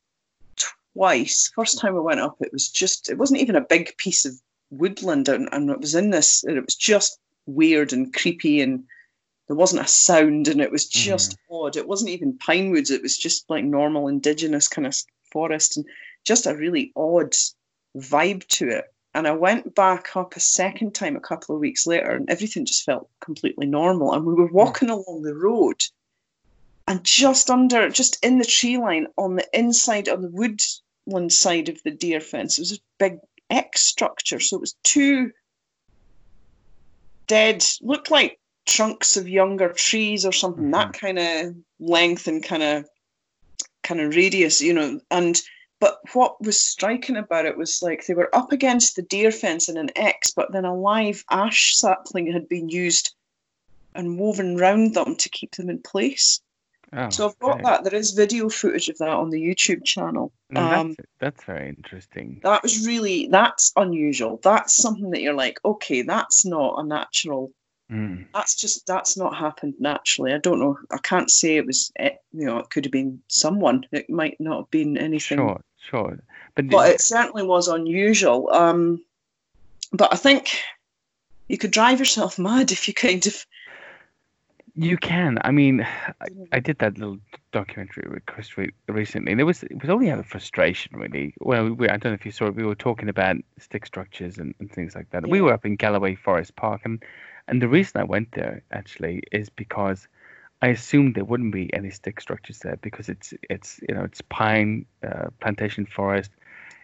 twice. 0.95 1.53
First 1.55 1.81
time 1.81 1.97
I 1.97 2.01
went 2.01 2.21
up, 2.21 2.37
it 2.41 2.53
was 2.53 2.71
just 2.71 3.11
it 3.11 3.19
wasn't 3.19 3.41
even 3.41 3.57
a 3.57 3.61
big 3.61 3.95
piece 3.99 4.25
of 4.25 4.41
woodland, 4.71 5.29
and, 5.29 5.51
and 5.53 5.69
it 5.69 5.81
was 5.81 5.95
in 5.95 6.11
this, 6.11 6.43
it 6.45 6.65
was 6.65 6.75
just 6.75 7.19
weird 7.47 7.93
and 7.93 8.13
creepy, 8.13 8.61
and 8.61 8.85
there 9.47 9.57
wasn't 9.57 9.85
a 9.85 9.89
sound, 9.89 10.49
and 10.49 10.61
it 10.61 10.73
was 10.73 10.87
mm-hmm. 10.87 11.05
just 11.05 11.37
odd. 11.51 11.77
It 11.77 11.89
wasn't 11.89 12.11
even 12.11 12.39
pine 12.39 12.71
woods; 12.71 12.91
it 12.91 13.03
was 13.03 13.17
just 13.17 13.49
like 13.49 13.65
normal 13.65 14.09
indigenous 14.09 14.69
kind 14.69 14.87
of 14.87 14.97
forest, 15.33 15.77
and 15.77 15.87
just 16.25 16.47
a 16.47 16.57
really 16.57 16.93
odd 16.97 17.35
vibe 17.97 18.47
to 18.49 18.69
it. 18.69 18.85
And 19.15 19.27
I 19.27 19.33
went 19.33 19.75
back 19.75 20.15
up 20.15 20.37
a 20.37 20.41
second 20.41 20.95
time 20.95 21.17
a 21.17 21.21
couple 21.21 21.55
of 21.55 21.61
weeks 21.61 21.87
later, 21.87 22.11
and 22.11 22.29
everything 22.29 22.67
just 22.67 22.85
felt 22.85 23.09
completely 23.21 23.67
normal. 23.67 24.13
And 24.13 24.27
we 24.27 24.35
were 24.35 24.49
mm. 24.49 24.53
walking 24.53 24.91
along 24.91 25.23
the 25.23 25.35
road, 25.35 25.83
and 26.87 27.03
just 27.03 27.51
under, 27.51 27.89
just 27.89 28.23
in 28.25 28.39
the 28.39 28.45
tree 28.45 28.77
line 28.77 29.07
on 29.17 29.37
the 29.37 29.49
inside, 29.53 30.09
on 30.09 30.23
the 30.23 30.29
woodland 30.29 31.33
side 31.33 31.69
of 31.69 31.83
the 31.83 31.91
deer 31.91 32.21
fence, 32.21 32.59
it 32.59 32.63
was 32.63 32.73
a 32.73 32.81
big 32.99 33.19
X 33.49 33.83
structure. 33.83 34.41
So 34.41 34.57
it 34.57 34.61
was 34.61 34.77
two 34.83 35.31
dead, 37.27 37.65
looked 37.81 38.11
like 38.11 38.39
trunks 38.67 39.17
of 39.17 39.29
younger 39.29 39.73
trees 39.73 40.27
or 40.27 40.33
something, 40.33 40.71
that 40.71 40.93
mm-hmm. 40.93 41.07
kind 41.07 41.19
of 41.19 41.57
length 41.79 42.27
and 42.27 42.43
kind 42.43 42.63
of 42.63 42.89
kind 43.83 44.01
of 44.01 44.15
radius, 44.15 44.61
you 44.61 44.73
know. 44.73 45.01
And 45.11 45.41
but 45.79 45.99
what 46.15 46.43
was 46.43 46.59
striking 46.59 47.17
about 47.17 47.47
it 47.47 47.57
was 47.57 47.83
like 47.83 48.07
they 48.07 48.15
were 48.15 48.35
up 48.35 48.53
against 48.53 48.97
the 48.97 49.03
deer 49.03 49.31
fence 49.31 49.69
in 49.69 49.77
an 49.77 49.91
X, 49.97 50.31
but 50.31 50.53
then 50.53 50.65
a 50.65 50.75
live 50.75 51.25
ash 51.31 51.77
sapling 51.77 52.33
had 52.33 52.49
been 52.49 52.69
used 52.69 53.15
and 53.95 54.19
woven 54.19 54.57
round 54.57 54.95
them 54.95 55.17
to 55.17 55.29
keep 55.29 55.55
them 55.55 55.71
in 55.71 55.81
place. 55.81 56.41
Oh, 56.93 57.11
So 57.11 57.27
I've 57.29 57.39
got 57.41 57.55
okay. 57.57 57.63
that. 57.65 57.85
There 57.85 57.95
is 57.95 58.13
video 58.13 58.49
footage 58.49 58.89
of 58.89 58.99
that 58.99 59.09
on 59.09 59.31
the 59.31 59.43
YouTube 59.43 59.85
channel. 59.85 60.33
No, 60.51 60.61
Um, 60.61 60.95
that's, 60.95 61.09
that's 61.19 61.45
very 61.45 61.69
interesting. 61.69 62.41
that 62.45 62.63
was 62.63 62.87
really 62.87 63.27
that's 63.29 63.73
unusual. 63.77 64.39
That's 64.43 64.75
something 64.77 65.11
that 65.11 65.21
you're 65.21 65.35
like, 65.35 65.59
okay, 65.65 66.03
that's 66.03 66.45
not 66.45 66.77
a 66.79 66.85
natural. 66.85 67.51
Mm. 67.91 68.27
That's 68.33 68.55
just 68.57 68.87
that's 68.87 69.17
not 69.17 69.37
happened 69.37 69.75
naturally. 69.79 70.33
I 70.33 70.39
don't 70.39 70.59
know. 70.61 70.79
I 70.91 70.99
can't 70.99 71.31
say 71.31 71.57
it 71.57 71.67
was. 71.67 71.93
eh, 71.97 72.11
You 72.33 72.47
know, 72.47 72.59
it 72.59 72.71
could 72.71 72.85
have 72.85 72.93
been 72.93 73.21
someone. 73.29 73.87
It 73.93 74.09
might 74.11 74.37
not 74.41 74.59
have 74.59 74.71
been 74.71 74.97
anything. 74.99 75.39
Sure, 75.39 75.61
sure. 75.91 76.19
But, 76.55 76.69
but 76.69 76.91
it 76.91 77.01
certainly 77.01 77.45
was 77.45 77.69
unusual. 77.69 78.51
Um, 78.53 79.05
but 79.93 80.13
I 80.13 80.17
think 80.17 80.57
you 81.49 81.59
could 81.59 81.71
drive 81.71 81.99
yourself 81.99 82.39
mad 82.49 82.73
if 82.73 82.87
you 82.89 82.95
kind 82.95 83.27
of. 83.27 83.45
You 84.77 84.97
can. 84.99 85.39
I 85.43 85.51
mean, 85.51 85.81
I, 86.21 86.27
I 86.53 86.61
did 86.61 86.79
that 86.79 86.99
little 86.99 87.19
documentary 87.53 88.09
with 88.11 88.27
Chris 88.27 88.51
recently, 88.89 89.33
and 89.33 89.41
it 89.41 89.45
was 89.45 89.63
it 89.63 89.81
was 89.81 89.91
only 89.91 90.11
out 90.11 90.19
of 90.19 90.27
frustration, 90.27 90.97
really. 90.97 91.35
Well, 91.41 91.73
we, 91.73 91.89
I 91.89 91.97
don't 91.97 92.13
know 92.13 92.15
if 92.15 92.27
you 92.27 92.33
saw 92.33 92.47
it. 92.47 92.55
We 92.55 92.65
were 92.65 92.75
talking 92.75 93.09
about 93.09 93.37
stick 93.59 93.87
structures 93.87 94.39
and, 94.39 94.55
and 94.61 94.71
things 94.71 94.95
like 94.95 95.11
that. 95.11 95.27
We 95.27 95.41
were 95.41 95.53
up 95.53 95.65
in 95.67 95.77
Galloway 95.77 96.15
Forest 96.15 96.55
Park, 96.57 96.83
and 96.85 97.03
and 97.49 97.61
the 97.61 97.69
reason 97.69 98.01
I 98.01 98.05
went 98.05 98.33
there 98.33 98.63
actually 98.71 99.23
is 99.33 99.49
because 99.49 100.07
I 100.63 100.69
assumed 100.69 101.15
there 101.15 101.25
wouldn't 101.25 101.53
be 101.53 101.73
any 101.73 101.91
stick 101.91 102.21
structures 102.21 102.59
there 102.59 102.77
because 102.77 103.09
it's 103.09 103.35
it's 103.49 103.81
you 103.89 103.95
know 103.95 104.05
it's 104.05 104.21
pine 104.21 104.87
uh, 105.07 105.29
plantation 105.41 105.87
forest. 105.87 106.31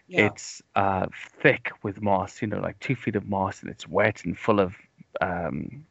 Yeah. 0.07 0.27
It's 0.27 0.61
uh, 0.75 1.07
thick 1.41 1.71
with 1.81 2.01
moss, 2.01 2.41
you 2.41 2.47
know, 2.49 2.59
like 2.59 2.77
two 2.79 2.95
feet 2.95 3.15
of 3.15 3.27
moss, 3.27 3.61
and 3.61 3.71
it's 3.71 3.87
wet 3.87 4.25
and 4.25 4.37
full 4.37 4.59
of 4.59 4.75
um, 5.21 5.85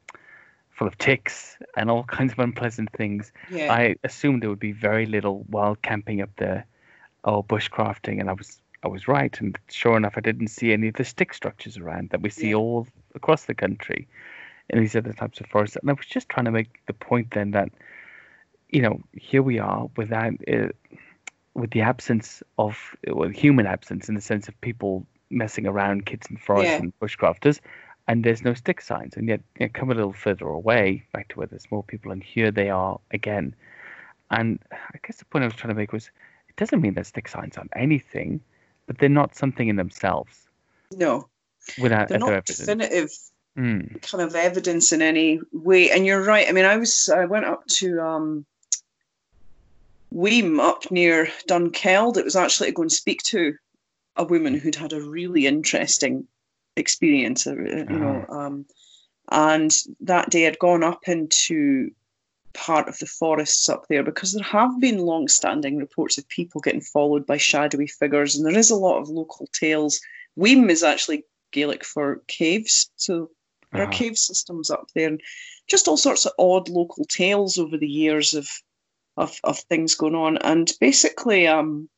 full 0.82 0.88
of 0.88 0.98
ticks 0.98 1.56
and 1.76 1.90
all 1.90 2.02
kinds 2.18 2.32
of 2.32 2.38
unpleasant 2.40 2.90
things. 2.92 3.32
yeah. 3.50 3.72
I 3.72 3.94
assumed 4.04 4.42
there 4.42 4.50
would 4.50 4.58
be 4.58 4.72
very 4.72 5.06
little 5.06 5.44
wild 5.48 5.80
camping 5.82 6.20
up 6.20 6.30
there 6.36 6.66
or 7.24 7.44
bushcrafting, 7.44 8.18
and 8.20 8.28
I 8.28 8.32
was 8.32 8.60
I 8.84 8.88
was 8.88 9.06
right. 9.06 9.40
And 9.40 9.56
sure 9.70 9.96
enough, 9.96 10.14
I 10.16 10.20
didn't 10.20 10.48
see 10.48 10.72
any 10.72 10.88
of 10.88 10.94
the 10.94 11.04
stick 11.04 11.32
structures 11.34 11.76
around 11.78 12.10
that 12.10 12.20
we 12.20 12.30
see 12.30 12.48
Yeah. 12.50 12.56
all 12.56 12.86
across 13.14 13.44
the 13.44 13.54
country 13.54 14.08
in 14.70 14.80
these 14.80 14.96
other 14.96 15.12
types 15.12 15.40
of 15.40 15.46
forests. 15.46 15.76
And 15.80 15.88
I 15.88 15.92
was 15.92 16.06
just 16.06 16.28
trying 16.28 16.46
to 16.46 16.50
make 16.50 16.80
the 16.86 16.92
point 16.94 17.30
then 17.30 17.52
that 17.52 17.68
you 18.70 18.82
know 18.82 19.00
here 19.12 19.42
we 19.42 19.60
are 19.60 19.88
without 19.96 20.32
uh, 20.52 20.68
with 21.54 21.70
the 21.70 21.82
absence 21.82 22.42
of 22.58 22.76
well, 23.06 23.28
human 23.28 23.66
absence 23.66 24.08
in 24.08 24.16
the 24.16 24.20
sense 24.20 24.48
of 24.48 24.60
people 24.62 25.06
messing 25.30 25.66
around, 25.66 26.04
kids 26.06 26.26
in 26.28 26.36
forests 26.38 26.72
Yeah. 26.72 26.78
and 26.80 26.92
bushcrafters, 26.98 27.60
and 28.08 28.24
there's 28.24 28.42
no 28.42 28.54
stick 28.54 28.80
signs. 28.80 29.16
And 29.16 29.28
yet, 29.28 29.40
you 29.58 29.66
know, 29.66 29.70
come 29.72 29.90
a 29.90 29.94
little 29.94 30.12
further 30.12 30.46
away, 30.48 31.04
back 31.12 31.28
to 31.28 31.38
where 31.38 31.46
there's 31.46 31.70
more 31.70 31.82
people, 31.82 32.12
and 32.12 32.22
here 32.22 32.50
they 32.50 32.70
are 32.70 33.00
again. 33.10 33.54
And 34.30 34.58
I 34.72 34.98
guess 35.06 35.16
the 35.18 35.24
point 35.26 35.44
I 35.44 35.46
was 35.46 35.56
trying 35.56 35.74
to 35.74 35.78
make 35.78 35.92
was, 35.92 36.10
it 36.48 36.56
doesn't 36.56 36.80
mean 36.80 36.94
that 36.94 37.06
stick 37.06 37.28
signs 37.28 37.56
aren't 37.56 37.72
anything, 37.76 38.40
but 38.86 38.98
they're 38.98 39.08
not 39.08 39.36
something 39.36 39.68
in 39.68 39.76
themselves 39.76 40.48
no, 40.96 41.28
without 41.80 42.08
they're 42.08 42.18
not 42.18 42.32
evidence. 42.32 42.58
definitive 42.58 43.10
Mm, 43.56 44.00
kind 44.10 44.22
of 44.22 44.34
evidence 44.34 44.92
in 44.92 45.02
any 45.02 45.38
way. 45.52 45.90
And 45.90 46.06
you're 46.06 46.24
right. 46.24 46.48
I 46.48 46.52
mean, 46.52 46.64
I 46.64 46.78
was 46.78 47.10
I 47.10 47.26
went 47.26 47.44
up 47.44 47.66
to 47.66 48.00
um, 48.00 48.46
Weem 50.10 50.58
up 50.58 50.90
near 50.90 51.28
Dunkeld. 51.48 52.16
It 52.16 52.24
was 52.24 52.36
actually 52.36 52.68
to 52.68 52.72
go 52.72 52.82
and 52.82 52.92
speak 52.92 53.22
to 53.24 53.54
a 54.16 54.24
woman 54.24 54.54
who'd 54.58 54.76
had 54.76 54.94
a 54.94 55.02
really 55.02 55.46
interesting 55.46 56.26
experience. 56.76 57.46
uh, 57.46 57.54
You 57.54 57.85
know, 57.85 58.24
um, 58.28 58.66
and 59.30 59.72
that 60.00 60.30
day 60.30 60.46
I'd 60.46 60.58
gone 60.58 60.82
up 60.82 61.08
into 61.08 61.90
part 62.54 62.88
of 62.88 62.98
the 62.98 63.06
forests 63.06 63.68
up 63.68 63.87
there 63.88 64.02
because 64.02 64.32
there 64.32 64.44
have 64.44 64.78
been 64.80 64.98
long-standing 64.98 65.78
reports 65.78 66.18
of 66.18 66.28
people 66.28 66.61
getting 66.61 66.82
followed 66.82 67.26
by 67.26 67.37
shadowy 67.37 67.87
figures, 67.87 68.37
and 68.37 68.46
there 68.46 68.58
is 68.58 68.70
a 68.70 68.76
lot 68.76 68.98
of 69.00 69.08
local 69.08 69.46
tales. 69.52 70.00
Weem 70.38 70.70
is 70.70 70.82
actually 70.82 71.24
Gaelic 71.52 71.85
for 71.85 72.22
caves, 72.28 72.90
so 72.96 73.30
there 73.72 73.82
are 73.82 73.85
uh-huh. 73.85 73.98
cave 73.98 74.18
systems 74.18 74.70
up 74.70 74.87
there, 74.94 75.08
and 75.08 75.20
just 75.66 75.88
all 75.88 75.96
sorts 75.96 76.26
of 76.26 76.32
odd 76.38 76.68
local 76.68 77.04
tales 77.06 77.58
over 77.58 77.78
the 77.78 77.88
years 77.88 78.35
of 78.35 78.48
of, 79.16 79.38
of 79.44 79.58
things 79.58 79.94
going 79.94 80.14
on. 80.14 80.38
And 80.38 80.73
basically, 80.81 81.46
um, 81.46 81.88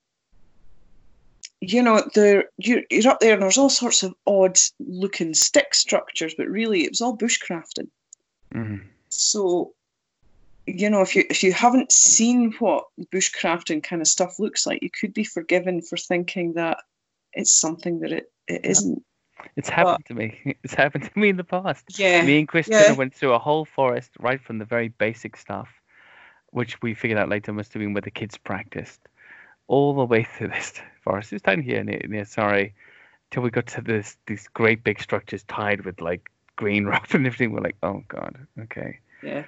you 1.72 1.82
know, 1.82 2.02
there 2.14 2.44
you're, 2.58 2.82
you're 2.90 3.12
up 3.12 3.20
there, 3.20 3.34
and 3.34 3.42
there's 3.42 3.58
all 3.58 3.70
sorts 3.70 4.02
of 4.02 4.14
odd 4.26 4.58
looking 4.80 5.34
stick 5.34 5.74
structures, 5.74 6.34
but 6.36 6.48
really 6.48 6.84
it 6.84 6.90
was 6.90 7.00
all 7.00 7.16
bushcrafting. 7.16 7.88
Mhm. 8.52 8.82
So, 9.08 9.72
you 10.66 10.90
know, 10.90 11.02
if 11.02 11.14
you 11.14 11.24
if 11.30 11.42
you 11.42 11.52
haven't 11.52 11.92
seen 11.92 12.52
what 12.58 12.86
bushcrafting 13.12 13.82
kind 13.82 14.02
of 14.02 14.08
stuff 14.08 14.38
looks 14.38 14.66
like, 14.66 14.82
you 14.82 14.90
could 14.90 15.14
be 15.14 15.24
forgiven 15.24 15.82
for 15.82 15.96
thinking 15.96 16.54
that 16.54 16.78
it's 17.32 17.52
something 17.52 18.00
that 18.00 18.12
it, 18.12 18.32
it 18.46 18.64
isn't. 18.64 19.04
It's 19.56 19.68
happened 19.68 20.06
to 20.06 20.14
me. 20.14 20.56
It's 20.64 20.74
happened 20.74 21.04
to 21.12 21.18
me 21.18 21.28
in 21.28 21.36
the 21.36 21.44
past. 21.44 21.98
Yeah. 21.98 22.24
Me 22.24 22.38
and 22.38 22.48
Christina 22.48 22.80
yeah. 22.80 22.92
went 22.92 23.14
through 23.14 23.32
a 23.32 23.38
whole 23.38 23.64
forest 23.64 24.10
right 24.18 24.40
from 24.40 24.58
the 24.58 24.64
very 24.64 24.88
basic 24.88 25.36
stuff, 25.36 25.68
which 26.50 26.80
we 26.80 26.94
figured 26.94 27.18
out 27.18 27.28
later 27.28 27.52
must 27.52 27.72
have 27.72 27.80
been 27.80 27.92
where 27.92 28.00
the 28.00 28.10
kids 28.10 28.38
practiced. 28.38 29.00
All 29.66 29.94
the 29.94 30.04
way 30.04 30.24
through 30.24 30.48
this 30.48 30.74
forest. 31.02 31.32
It's 31.32 31.42
down 31.42 31.62
here 31.62 31.82
near, 31.84 32.00
near 32.08 32.24
Sorry, 32.24 32.74
till 33.30 33.42
we 33.42 33.50
got 33.50 33.66
to 33.68 33.80
this 33.82 34.16
these 34.26 34.48
great 34.48 34.84
big 34.84 35.00
structures 35.00 35.42
tied 35.44 35.84
with 35.84 36.00
like 36.00 36.30
green 36.56 36.84
rope 36.92 37.12
and 37.14 37.26
everything. 37.26 37.52
We're 37.52 37.60
like, 37.60 37.76
oh 37.82 38.02
god, 38.08 38.46
okay. 38.62 38.98
Yeah. 39.22 39.44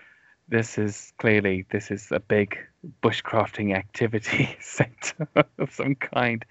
This 0.48 0.78
is 0.78 1.12
clearly 1.18 1.66
this 1.70 1.90
is 1.90 2.12
a 2.12 2.20
big 2.20 2.56
bushcrafting 3.02 3.74
activity 3.74 4.56
center 4.60 5.26
of 5.58 5.72
some 5.72 5.96
kind 5.96 6.44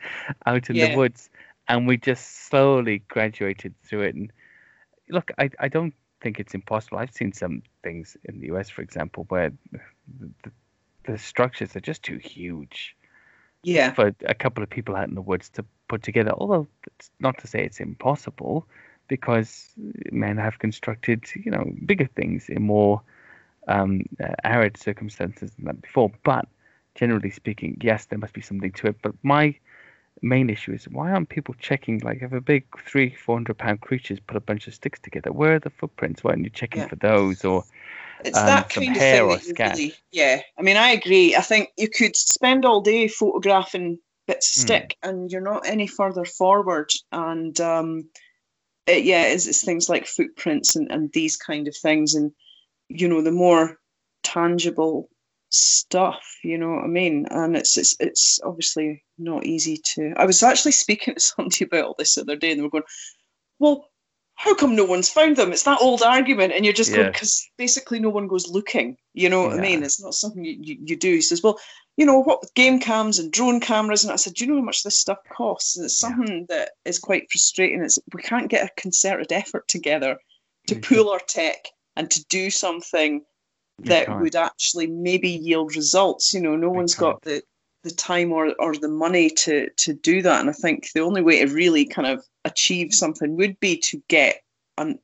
out 0.46 0.70
in 0.70 0.76
Yeah. 0.76 0.92
the 0.92 0.98
woods, 0.98 1.30
and 1.70 1.88
we 1.88 1.98
just 1.98 2.48
slowly 2.50 3.00
graduated 3.08 3.74
through 3.84 4.02
it. 4.02 4.16
And 4.16 4.32
look, 5.10 5.32
I 5.38 5.50
I 5.60 5.70
don't 5.70 5.94
think 6.22 6.40
it's 6.40 6.54
impossible. 6.54 6.98
I've 6.98 7.14
seen 7.14 7.32
some 7.32 7.62
things 7.84 8.18
in 8.26 8.40
the 8.42 8.48
US, 8.48 8.70
for 8.70 8.82
example, 8.82 9.26
where 9.30 9.52
the, 9.72 10.30
the, 10.44 10.52
the 11.06 11.18
structures 11.18 11.76
are 11.76 11.82
just 11.82 12.04
too 12.04 12.18
huge 12.18 12.96
Yeah. 13.66 13.94
for 13.94 14.14
a 14.26 14.36
couple 14.36 14.64
of 14.64 14.70
people 14.70 14.96
out 14.96 15.08
in 15.08 15.16
the 15.16 15.22
woods 15.22 15.50
to 15.52 15.66
put 15.88 16.04
together. 16.04 16.32
Although 16.32 16.68
it's 16.88 17.12
not 17.20 17.38
to 17.40 17.48
say 17.48 17.64
it's 17.64 17.80
impossible, 17.80 18.68
because 19.08 19.70
men 20.12 20.38
have 20.38 20.60
constructed, 20.60 21.26
you 21.36 21.52
know, 21.52 21.66
bigger 21.86 22.08
things 22.16 22.50
in 22.50 22.64
more 22.64 23.02
um, 23.68 24.02
uh, 24.24 24.34
arid 24.44 24.78
circumstances 24.78 25.52
than 25.56 25.66
that 25.66 25.82
before. 25.82 26.12
But 26.24 26.48
generally 26.96 27.32
speaking, 27.32 27.78
yes, 27.82 28.06
there 28.06 28.20
must 28.20 28.34
be 28.34 28.42
something 28.42 28.72
to 28.74 28.88
it. 28.88 28.96
But 29.02 29.14
my 29.24 29.56
main 30.22 30.50
issue 30.50 30.72
is 30.74 30.88
why 30.90 31.12
aren't 31.12 31.30
people 31.30 31.56
checking? 31.60 32.00
Like, 32.00 32.22
if 32.22 32.32
a 32.32 32.42
big 32.42 32.66
three, 32.86 33.10
four 33.14 33.36
hundred 33.36 33.58
pound 33.58 33.82
creatures 33.82 34.20
put 34.20 34.38
a 34.38 34.42
bunch 34.42 34.68
of 34.68 34.74
sticks 34.74 35.00
together, 35.00 35.32
where 35.32 35.56
are 35.56 35.60
the 35.60 35.70
footprints? 35.70 36.24
Why 36.24 36.32
aren't 36.32 36.44
you 36.44 36.50
checking 36.50 36.82
Yeah. 36.82 36.88
for 36.88 36.96
those? 36.96 37.44
Or 37.46 37.64
It's 38.24 38.38
um, 38.38 38.46
that 38.48 38.70
kind 38.70 38.90
of 38.90 38.98
thing 38.98 39.22
or 39.22 39.28
that 39.36 39.48
you 39.48 39.56
really, 39.60 39.96
yeah. 40.12 40.42
I 40.58 40.62
mean, 40.62 40.78
I 40.78 40.90
agree. 40.90 41.36
I 41.36 41.42
think 41.42 41.70
you 41.78 41.90
could 41.90 42.16
spend 42.16 42.66
all 42.66 42.82
day 42.82 43.08
photographing 43.08 44.00
bits 44.28 44.50
of 44.50 44.62
Hmm. 44.62 44.66
stick, 44.66 44.98
and 45.04 45.32
you're 45.32 45.42
not 45.42 45.68
any 45.68 45.88
further 45.88 46.26
forward. 46.26 46.90
And 47.12 47.60
um, 47.60 48.10
it, 48.88 49.04
yeah, 49.04 49.24
it's, 49.24 49.48
it's 49.48 49.64
things 49.64 49.90
like 49.90 50.08
footprints 50.08 50.76
and, 50.76 50.92
and 50.92 51.12
these 51.14 51.38
kind 51.38 51.68
of 51.68 51.76
things, 51.76 52.16
and 52.16 52.32
you 52.88 53.08
know, 53.08 53.22
the 53.22 53.32
more 53.32 53.78
tangible 54.24 55.10
stuff. 55.56 56.38
You 56.44 56.58
know 56.58 56.72
what 56.72 56.84
I 56.84 56.88
mean? 56.88 57.26
And 57.30 57.56
it's 57.56 57.78
it's 57.78 57.96
it's 58.00 58.40
obviously 58.44 59.04
not 59.18 59.46
easy 59.46 59.78
to. 59.96 60.14
I 60.18 60.26
was 60.26 60.44
actually 60.44 60.72
speaking 60.84 61.16
to 61.16 61.20
somebody 61.20 61.66
about 61.66 61.86
all 61.86 61.96
this 61.98 62.16
the 62.16 62.22
other 62.22 62.36
day, 62.36 62.52
and 62.52 62.60
they 62.60 62.64
were 62.64 62.70
going, 62.70 62.84
"Well." 63.60 63.90
How 64.38 64.54
come 64.54 64.76
no 64.76 64.84
one's 64.84 65.08
found 65.08 65.38
them? 65.38 65.54
It's 65.54 65.64
that 65.64 65.80
old 65.80 66.02
argument, 66.02 66.52
and 66.52 66.66
you're 66.66 66.74
just 66.74 66.94
going 66.94 67.08
because 67.08 67.50
basically 67.58 68.00
no 68.00 68.10
one 68.10 68.28
goes 68.28 68.50
looking. 68.50 68.98
You 69.14 69.30
know 69.30 69.44
what 69.44 69.58
I 69.58 69.62
mean? 69.62 69.82
It's 69.82 70.02
not 70.02 70.14
something 70.14 70.44
you, 70.44 70.58
you, 70.60 70.78
you 70.84 70.98
do. 70.98 71.14
He 71.14 71.22
says, 71.22 71.42
"Well, 71.42 71.58
you 71.96 72.06
know 72.06 72.20
what 72.20 72.42
with 72.42 72.54
game 72.54 72.82
cams 72.82 73.18
and 73.18 73.32
drone 73.32 73.62
cameras," 73.62 74.04
and 74.04 74.12
I 74.12 74.18
said, 74.18 74.34
"Do 74.34 74.44
you 74.44 74.52
know 74.52 74.58
how 74.58 74.66
much 74.66 74.84
this 74.84 75.00
stuff 75.00 75.20
costs?" 75.32 75.78
And 75.78 75.86
it's 75.86 76.04
Yeah. 76.04 76.10
something 76.10 76.46
that 76.50 76.72
is 76.84 77.00
quite 77.00 77.32
frustrating. 77.32 77.82
It's 77.82 77.98
we 78.14 78.22
can't 78.22 78.50
get 78.50 78.66
a 78.66 78.82
concerted 78.82 79.32
effort 79.32 79.70
together 79.70 80.18
to 80.68 80.76
mm-hmm. 80.76 80.94
You 80.94 81.04
pool 81.04 81.14
our 81.14 81.20
tech 81.20 81.70
and 81.96 82.12
to 82.12 82.24
do 82.26 82.50
something 82.50 83.24
that 83.80 84.08
would 84.22 84.36
actually 84.36 84.88
maybe 84.88 85.30
yield 85.30 85.76
results. 85.76 86.34
You 86.34 86.42
know, 86.42 86.56
no 86.56 86.70
one's 86.70 86.96
got 86.96 87.22
the 87.22 87.44
the 87.84 87.92
time 87.92 88.32
or, 88.32 88.54
or 88.60 88.76
the 88.76 88.88
money 88.88 89.30
to 89.30 89.70
to 89.78 89.94
do 89.94 90.22
that. 90.24 90.42
And 90.42 90.50
I 90.50 90.54
think 90.54 90.92
the 90.94 91.02
only 91.02 91.22
way 91.22 91.46
to 91.46 91.54
really 91.54 91.86
kind 91.86 92.08
of 92.08 92.26
achieve 92.44 92.94
something 92.94 93.36
would 93.38 93.60
be 93.60 93.78
to 93.78 94.02
get 94.08 94.42
an 94.78 95.00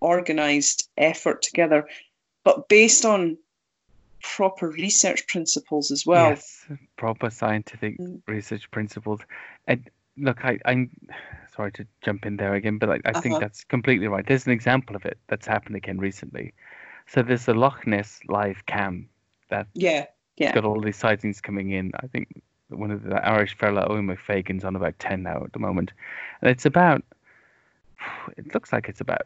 organized 0.00 0.88
effort 0.96 1.42
together, 1.42 1.88
but 2.44 2.68
based 2.68 3.04
on 3.04 3.36
proper 4.22 4.68
research 4.68 5.26
principles 5.26 5.90
as 5.90 6.06
well. 6.06 6.30
yes, 6.30 6.66
proper 6.96 7.28
scientific 7.30 7.98
Mm. 7.98 8.22
research 8.26 8.70
principles. 8.70 9.20
And 9.66 9.90
look, 10.16 10.44
I, 10.44 10.58
I'm 10.64 10.90
sorry 11.54 11.72
to 11.72 11.86
jump 12.02 12.24
in 12.26 12.36
there 12.36 12.54
again, 12.54 12.78
but 12.78 12.90
I, 12.90 13.00
I 13.04 13.12
think 13.20 13.26
Uh-huh. 13.34 13.40
that's 13.40 13.64
completely 13.64 14.08
right. 14.08 14.26
There's 14.26 14.46
an 14.46 14.52
example 14.52 14.96
of 14.96 15.04
it 15.04 15.18
that's 15.28 15.46
happened 15.46 15.76
again 15.76 15.98
recently. 15.98 16.54
So 17.06 17.22
there's 17.22 17.46
the 17.46 17.54
Loch 17.54 17.86
Ness 17.86 18.20
live 18.28 18.64
cam 18.66 19.08
that 19.50 19.66
Yeah, 19.74 20.06
yeah, 20.36 20.52
got 20.52 20.64
all 20.64 20.80
these 20.80 20.96
sightings 20.96 21.40
coming 21.40 21.70
in. 21.70 21.92
I 22.02 22.06
think 22.06 22.42
one 22.68 22.90
of 22.90 23.02
the 23.02 23.16
Irish 23.26 23.56
fella, 23.56 23.86
Owen 23.88 24.06
McFagan's 24.06 24.64
on 24.64 24.76
about 24.76 24.98
10 24.98 25.22
now 25.22 25.44
at 25.44 25.52
the 25.52 25.58
moment. 25.58 25.92
And 26.40 26.50
it's 26.50 26.64
about, 26.64 27.02
it 28.36 28.54
looks 28.54 28.72
like 28.72 28.88
it's 28.88 29.00
about 29.00 29.22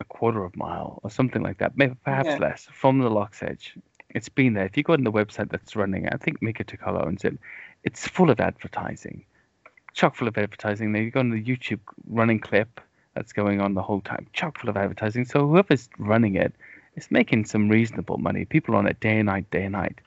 a 0.00 0.04
quarter 0.04 0.44
of 0.44 0.54
a 0.54 0.58
mile 0.58 1.00
or 1.02 1.10
something 1.10 1.42
like 1.42 1.58
that, 1.58 1.76
maybe 1.76 1.94
perhaps 2.04 2.28
Yeah. 2.28 2.38
less, 2.38 2.68
from 2.72 2.98
the 3.00 3.10
Loch's 3.10 3.42
Edge. 3.42 3.76
It's 4.10 4.28
been 4.28 4.54
there. 4.54 4.64
If 4.66 4.76
you 4.76 4.84
go 4.84 4.92
on 4.92 5.02
the 5.02 5.10
website 5.10 5.50
that's 5.50 5.74
running, 5.74 6.08
I 6.08 6.16
think 6.16 6.40
Mika 6.40 6.62
Takala 6.62 7.04
owns 7.04 7.24
it, 7.24 7.36
it's 7.82 8.06
full 8.06 8.30
of 8.30 8.38
advertising, 8.40 9.24
chock 9.92 10.14
full 10.14 10.28
of 10.28 10.38
advertising. 10.38 10.92
Then 10.92 11.02
you 11.02 11.10
go 11.10 11.20
on 11.20 11.30
the 11.30 11.42
YouTube 11.42 11.80
running 12.08 12.38
clip 12.38 12.80
that's 13.14 13.32
going 13.32 13.60
on 13.60 13.74
the 13.74 13.82
whole 13.82 14.00
time, 14.00 14.26
chock 14.32 14.58
full 14.58 14.70
of 14.70 14.76
advertising. 14.76 15.24
So 15.24 15.48
whoever's 15.48 15.88
running 15.98 16.36
it 16.36 16.54
is 16.96 17.10
making 17.10 17.44
some 17.44 17.68
reasonable 17.68 18.18
money. 18.18 18.44
People 18.44 18.76
on 18.76 18.86
it 18.86 19.00
day 19.00 19.18
and 19.18 19.26
night, 19.26 19.50
day 19.50 19.64
and 19.64 19.72
night. 19.72 20.00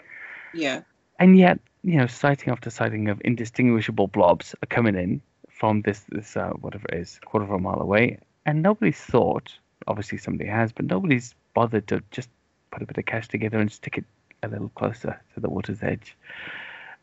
Yeah, 0.53 0.81
and 1.19 1.37
yet 1.37 1.59
you 1.83 1.97
know 1.97 2.07
sighting 2.07 2.51
after 2.51 2.69
sighting 2.69 3.09
of 3.09 3.21
indistinguishable 3.23 4.07
blobs 4.07 4.55
are 4.61 4.67
coming 4.67 4.95
in 4.95 5.21
from 5.49 5.81
this 5.81 6.05
this 6.09 6.37
uh, 6.37 6.49
whatever 6.61 6.85
it 6.89 6.99
is 6.99 7.19
quarter 7.25 7.45
of 7.45 7.51
a 7.51 7.59
mile 7.59 7.81
away. 7.81 8.19
And 8.45 8.61
nobody's 8.61 8.99
thought 8.99 9.53
obviously 9.87 10.17
somebody 10.17 10.49
has 10.49 10.71
but 10.71 10.85
nobody's 10.85 11.35
bothered 11.53 11.87
to 11.87 12.01
just 12.11 12.29
put 12.71 12.81
a 12.81 12.85
bit 12.85 12.97
of 12.97 13.05
cash 13.05 13.27
together 13.27 13.59
and 13.59 13.71
stick 13.71 13.97
it 13.97 14.05
a 14.43 14.47
little 14.47 14.69
closer 14.69 15.19
to 15.33 15.39
the 15.39 15.49
water's 15.49 15.81
edge. 15.81 16.15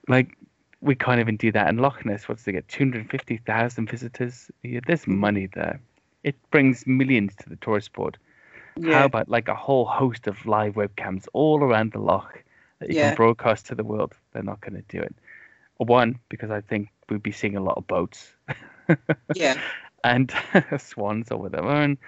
Like 0.08 0.36
we 0.80 0.94
can't 0.94 1.20
even 1.20 1.36
do 1.36 1.50
that. 1.52 1.68
In 1.68 1.78
Loch 1.78 2.04
Ness 2.04 2.28
what's 2.28 2.44
they 2.44 2.52
get 2.52 2.68
250,000 2.68 3.90
visitors 3.90 4.50
a 4.62 4.68
year. 4.68 4.80
There's 4.86 5.06
money 5.06 5.46
there. 5.46 5.80
It 6.22 6.36
brings 6.50 6.86
millions 6.86 7.34
to 7.40 7.48
the 7.48 7.56
tourist 7.56 7.92
board 7.92 8.18
yeah. 8.78 8.98
how 8.98 9.04
about 9.04 9.28
like 9.28 9.48
a 9.48 9.54
whole 9.54 9.84
host 9.84 10.26
of 10.26 10.44
live 10.46 10.74
webcams 10.74 11.26
all 11.32 11.62
around 11.62 11.92
the 11.92 11.98
loch 12.00 12.42
that 12.78 12.90
you 12.90 12.96
Yeah. 12.96 13.08
can 13.08 13.16
broadcast 13.16 13.66
to 13.66 13.74
the 13.74 13.84
world? 13.84 14.14
They're 14.32 14.42
not 14.42 14.60
going 14.60 14.74
to 14.74 14.82
do 14.88 15.02
it. 15.02 15.14
One, 15.78 16.18
because 16.28 16.50
I 16.50 16.60
think 16.60 16.88
we'd 17.08 17.22
be 17.22 17.32
seeing 17.32 17.56
a 17.56 17.60
lot 17.62 17.76
of 17.76 17.86
boats 17.86 18.34
yeah, 19.34 19.58
and 20.04 20.32
swans 20.78 21.30
or 21.30 21.38
whatever, 21.38 21.70
and 21.70 21.98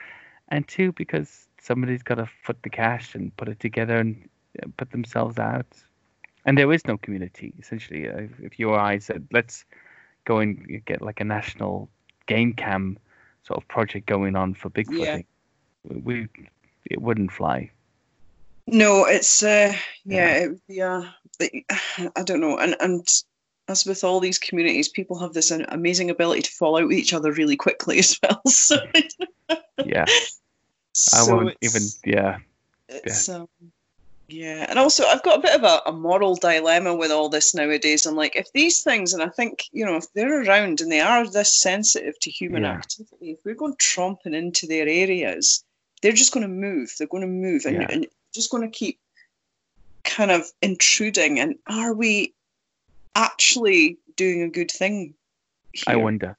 and 0.49 0.67
two, 0.69 0.93
because 0.93 1.49
somebody's 1.61 2.03
got 2.03 2.15
to 2.17 2.27
foot 2.43 2.63
the 2.63 2.71
cash 2.71 3.15
and 3.15 3.37
put 3.37 3.49
it 3.49 3.59
together 3.61 3.97
and 3.97 4.29
uh, 4.63 4.69
put 4.77 4.91
themselves 4.93 5.39
out. 5.39 5.67
And 6.45 6.57
there 6.57 6.73
is 6.73 6.87
no 6.87 6.97
community 6.97 7.53
essentially. 7.59 8.09
Uh, 8.09 8.29
if- 8.41 8.59
you 8.59 8.71
or 8.71 8.79
I 8.79 8.99
said, 8.99 9.27
let's 9.33 9.65
go 10.25 10.39
and 10.39 10.83
get 10.87 11.03
like 11.03 11.21
a 11.21 11.25
national 11.25 11.89
game 12.27 12.53
cam 12.53 12.99
sort 13.43 13.59
of 13.63 13.69
project 13.69 14.07
going 14.07 14.37
on 14.37 14.55
for 14.55 14.71
Bigfooting, 14.71 15.25
we 16.05 16.29
it 16.91 17.01
wouldn't 17.01 17.33
fly. 17.33 17.71
No, 18.67 19.05
it's 19.05 19.43
uh, 19.43 19.73
yeah, 20.05 20.39
Yeah. 20.39 20.45
it 20.45 20.49
would 20.51 20.61
be 21.39 21.65
I 22.17 22.23
don't 22.23 22.41
know, 22.41 22.59
and 22.59 22.75
and 22.81 23.07
as 23.69 23.85
with 23.85 24.05
all 24.05 24.21
these 24.21 24.39
communities, 24.39 24.89
people 24.89 25.19
have 25.19 25.33
this 25.35 25.51
an- 25.51 25.67
amazing 25.69 26.09
ability 26.11 26.43
to 26.43 26.51
fall 26.53 26.79
out 26.79 26.87
with 26.89 26.97
each 26.97 27.13
other 27.13 27.33
really 27.33 27.57
quickly 27.57 27.99
as 27.99 28.19
well. 28.23 28.41
So, 28.49 28.77
Yeah, 29.85 30.07
I 31.15 31.23
won't 31.31 31.57
even. 31.63 31.83
it's- 31.83 32.01
Yeah, 32.05 32.39
It's 32.89 33.29
um, 33.29 33.49
yeah, 34.29 34.67
and 34.69 34.79
also 34.79 35.05
I've 35.05 35.23
got 35.23 35.39
a 35.39 35.43
bit 35.43 35.55
of 35.55 35.63
a, 35.63 35.83
a 35.87 35.93
moral 35.93 36.35
dilemma 36.37 36.95
with 36.95 37.11
all 37.13 37.29
this 37.29 37.55
nowadays. 37.55 38.07
I'm 38.07 38.17
like, 38.17 38.35
if 38.35 38.51
these 38.53 38.83
things, 38.83 39.13
and 39.15 39.23
I 39.23 39.29
think 39.29 39.65
you 39.73 39.85
know, 39.85 39.97
if 39.97 40.13
they're 40.15 40.43
around 40.43 40.81
and 40.81 40.91
they 40.91 41.01
are 41.01 41.29
this 41.31 41.55
sensitive 41.55 42.19
to 42.21 42.31
human 42.31 42.63
Yeah. 42.65 42.73
activity, 42.73 43.33
if 43.33 43.39
we're 43.45 43.55
going 43.55 43.75
tromping 43.77 44.35
into 44.35 44.67
their 44.67 44.89
areas, 44.89 45.65
they're 46.03 46.13
just 46.13 46.33
going 46.33 46.43
to 46.43 46.49
move. 46.49 46.93
They're 46.99 47.09
going 47.09 47.23
to 47.23 47.27
move, 47.27 47.65
and, 47.67 47.77
Yeah. 47.77 47.87
and 47.91 48.07
just 48.35 48.51
going 48.51 48.63
to 48.63 48.79
keep 48.79 48.99
kind 50.05 50.31
of 50.31 50.45
intruding. 50.63 51.41
And 51.41 51.57
are 51.67 51.95
we 51.95 52.35
actually 53.15 53.99
doing 54.17 54.43
a 54.43 54.49
good 54.49 54.71
thing? 54.71 55.15
I 55.87 55.97
wonder. 55.97 56.37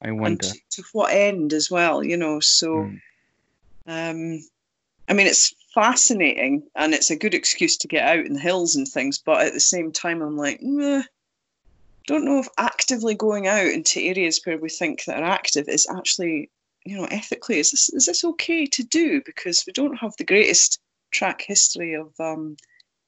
I 0.00 0.12
wonder. 0.12 0.46
to, 0.46 0.54
to 0.70 0.82
what 0.92 1.12
end 1.12 1.52
as 1.52 1.70
well 1.70 2.04
you 2.04 2.16
know 2.16 2.38
so 2.38 2.68
Mm. 2.68 3.00
um 3.88 4.48
i 5.08 5.12
mean 5.12 5.26
it's 5.26 5.52
fascinating 5.74 6.62
and 6.76 6.94
it's 6.94 7.10
a 7.10 7.16
good 7.16 7.34
excuse 7.34 7.76
to 7.78 7.88
get 7.88 8.04
out 8.08 8.24
in 8.24 8.34
the 8.34 8.40
hills 8.40 8.76
and 8.76 8.86
things 8.86 9.18
but 9.18 9.44
at 9.44 9.52
the 9.54 9.60
same 9.60 9.90
time 9.90 10.22
i'm 10.22 10.36
like 10.36 10.60
Meh, 10.62 11.02
don't 12.06 12.24
know 12.24 12.38
if 12.38 12.48
actively 12.58 13.14
going 13.16 13.48
out 13.48 13.66
into 13.66 14.00
areas 14.00 14.40
where 14.44 14.56
we 14.58 14.68
think 14.68 15.04
that 15.04 15.20
are 15.22 15.28
active 15.28 15.68
is 15.68 15.86
actually 15.90 16.48
you 16.84 16.96
know 16.96 17.04
ethically 17.10 17.58
is 17.58 17.70
this 17.70 17.88
is 17.90 18.06
this 18.06 18.24
okay 18.24 18.66
to 18.66 18.82
do? 18.82 19.22
Because 19.24 19.64
we 19.66 19.72
don't 19.72 19.96
have 19.96 20.14
the 20.16 20.24
greatest 20.24 20.78
track 21.10 21.42
history 21.42 21.94
of 21.94 22.12
um 22.20 22.56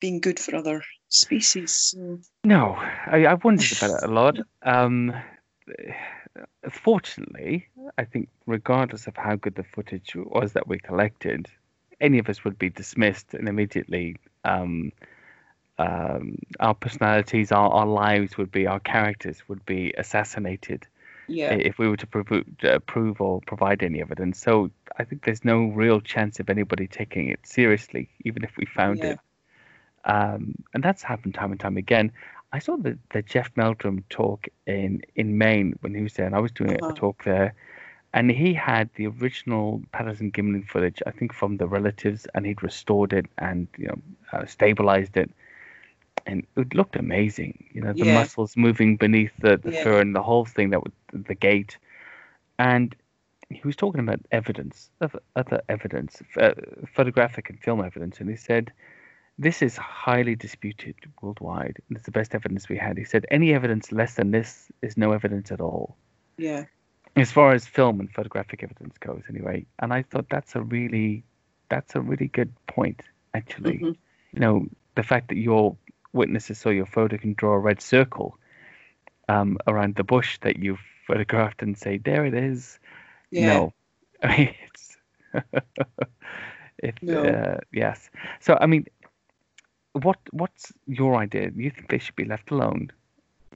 being 0.01 0.21
good 0.21 0.39
for 0.41 0.57
other 0.57 0.83
species 1.09 1.73
so. 1.73 2.19
No, 2.45 2.77
I, 3.07 3.27
I 3.27 3.35
wondered 3.35 3.73
about 3.77 4.03
it 4.03 4.09
a 4.09 4.13
lot. 4.13 4.39
Um, 4.63 5.13
fortunately, 6.71 7.69
I 7.99 8.05
think 8.05 8.29
regardless 8.47 9.07
of 9.07 9.17
how 9.17 9.37
good 9.37 9.57
the 9.57 9.65
footage 9.65 10.15
was 10.15 10.55
that 10.55 10.67
we 10.67 10.79
collected, 10.79 11.49
any 12.01 12.19
of 12.19 12.29
us 12.29 12.45
would 12.45 12.59
be 12.59 12.71
dismissed 12.71 13.35
and 13.35 13.49
immediately 13.49 14.17
um, 14.45 14.93
um, 15.79 16.39
our 16.61 16.75
personalities, 16.75 17.53
our, 17.53 17.71
our 17.71 17.87
lives 17.87 18.37
would 18.39 18.51
be, 18.51 18.67
our 18.67 18.81
characters 18.81 19.43
would 19.49 19.65
be 19.67 19.93
assassinated 19.97 20.87
Yeah. 21.31 21.61
if 21.61 21.79
we 21.79 21.89
were 21.89 21.97
to 21.97 22.07
prove, 22.07 22.45
uh, 22.65 22.79
prove 22.81 23.21
or 23.21 23.41
provide 23.47 23.83
any 23.83 24.01
evidence. 24.01 24.41
So 24.41 24.71
I 24.99 25.05
think 25.05 25.25
there's 25.25 25.45
no 25.45 25.65
real 25.67 26.01
chance 26.01 26.41
of 26.41 26.51
anybody 26.51 26.87
taking 26.87 27.29
it 27.29 27.47
seriously, 27.47 28.09
even 28.25 28.45
if 28.45 28.57
we 28.57 28.67
found 28.67 29.05
Yeah. 29.05 29.05
it. 29.05 29.19
Um, 30.05 30.55
and 30.75 30.83
that's 30.83 31.03
happened 31.03 31.35
time 31.35 31.53
and 31.53 31.61
time 31.61 31.77
again. 31.77 32.13
I 32.53 32.59
saw 32.59 32.77
the, 32.77 32.99
the 33.11 33.23
Jeff 33.23 33.51
Meldrum 33.57 34.05
talk 34.11 34.49
in, 34.67 35.03
in 35.17 35.39
Maine 35.39 35.75
when 35.81 35.95
he 35.95 36.03
was 36.03 36.15
there, 36.15 36.27
and 36.27 36.35
I 36.35 36.41
was 36.41 36.53
doing 36.53 36.73
Uh-huh. 36.73 36.89
a 36.89 36.93
talk 36.93 37.25
there. 37.25 37.55
And 38.13 38.31
he 38.31 38.55
had 38.55 38.91
the 38.95 39.07
original 39.09 39.83
Patterson 39.93 40.33
Gimlin 40.33 40.67
footage, 40.67 41.03
I 41.07 41.11
think, 41.11 41.33
from 41.33 41.57
the 41.59 41.67
relatives, 41.69 42.27
and 42.35 42.47
he'd 42.47 42.63
restored 42.63 43.13
it 43.13 43.27
and 43.39 43.69
you 43.77 43.87
know 43.89 43.99
uh, 44.33 44.47
stabilized 44.47 45.17
it, 45.17 45.31
and 46.27 46.47
it 46.57 46.75
looked 46.75 46.97
amazing. 46.97 47.69
You 47.73 47.83
know, 47.83 47.93
the 47.93 48.05
Yeah. 48.05 48.15
muscles 48.15 48.57
moving 48.57 48.97
beneath 48.97 49.33
the, 49.39 49.57
the 49.57 49.73
Yeah. 49.73 49.83
fur 49.85 50.01
and 50.01 50.15
the 50.15 50.23
whole 50.23 50.45
thing 50.45 50.71
that 50.71 50.83
was 50.83 50.93
the 51.13 51.35
gait, 51.35 51.79
and 52.59 52.95
he 53.49 53.61
was 53.65 53.77
talking 53.77 54.01
about 54.01 54.21
evidence, 54.31 54.91
other, 55.01 55.21
other 55.35 55.61
evidence, 55.69 56.23
uh, 56.39 56.53
photographic 56.95 57.51
and 57.51 57.59
film 57.61 57.81
evidence, 57.83 58.21
and 58.21 58.31
he 58.31 58.37
said 58.37 58.73
this 59.39 59.63
is 59.63 59.77
highly 59.77 60.37
disputed 60.37 60.95
worldwide. 61.23 61.79
and 61.89 61.97
It's 61.97 62.05
the 62.07 62.13
best 62.13 62.35
evidence 62.35 62.69
we 62.69 62.77
had. 62.77 62.99
He 62.99 63.05
said 63.05 63.27
any 63.31 63.53
evidence 63.55 63.91
less 63.91 64.15
than 64.15 64.31
this 64.31 64.71
is 64.83 64.97
no 64.97 65.13
evidence 65.13 65.51
at 65.51 65.61
all 65.61 65.97
Yeah. 66.37 66.65
as 67.17 67.33
far 67.33 67.53
as 67.53 67.67
film 67.67 68.01
and 68.01 68.11
photographic 68.13 68.63
evidence 68.63 68.97
goes 68.99 69.23
anyway 69.29 69.67
and 69.81 69.93
i 69.93 70.03
thought 70.03 70.27
that's 70.31 70.55
a 70.55 70.63
really 70.63 71.25
that's 71.69 71.95
a 71.97 72.01
really 72.01 72.29
good 72.29 72.53
point 72.67 73.03
actually 73.35 73.79
Mhm. 73.79 73.97
you 74.33 74.41
know 74.41 74.67
the 74.95 75.03
fact 75.03 75.29
that 75.29 75.37
your 75.37 75.77
witnesses 76.13 76.59
saw 76.59 76.71
your 76.71 76.87
photo 76.87 77.17
can 77.17 77.35
draw 77.35 77.53
a 77.55 77.59
red 77.59 77.81
circle 77.81 78.37
um, 79.29 79.59
around 79.67 79.95
the 79.97 80.05
bush 80.05 80.39
that 80.41 80.59
you've 80.59 80.81
photographed 81.07 81.63
and 81.63 81.77
say 81.77 81.99
there 81.99 82.25
it 82.25 82.35
is 82.35 82.79
Yeah. 83.31 83.61
no 83.61 83.73
i 84.23 84.29
mean 84.39 84.55
it's 84.67 84.97
if 86.83 86.95
No. 87.03 87.25
uh, 87.25 87.57
yes 87.73 88.11
so 88.41 88.57
i 88.61 88.67
mean 88.67 88.85
what 89.93 90.19
what's 90.33 90.73
your 90.87 91.17
idea 91.17 91.51
do 91.51 91.63
you 91.63 91.71
think 91.71 91.89
they 91.89 91.99
should 91.99 92.17
be 92.17 92.25
left 92.25 92.51
alone 92.51 92.91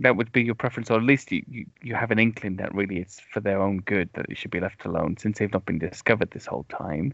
that 0.01 0.17
would 0.17 0.33
be 0.33 0.43
your 0.43 0.55
preference, 0.55 0.91
or 0.91 0.97
at 0.99 1.05
least 1.05 1.31
you, 1.33 1.43
you, 1.49 1.67
you 1.83 1.95
have 1.95 2.11
an 2.11 2.19
inkling 2.19 2.57
that 2.57 2.75
really 2.75 2.99
it's 2.99 3.21
for 3.21 3.41
their 3.41 3.61
own 3.61 3.79
good 3.81 4.09
that 4.15 4.27
they 4.29 4.35
should 4.35 4.51
be 4.51 4.61
left 4.61 4.85
alone 4.85 5.17
since 5.19 5.39
they've 5.39 5.53
not 5.53 5.67
been 5.67 5.79
discovered 5.79 6.31
this 6.31 6.47
whole 6.47 6.65
time. 6.69 7.13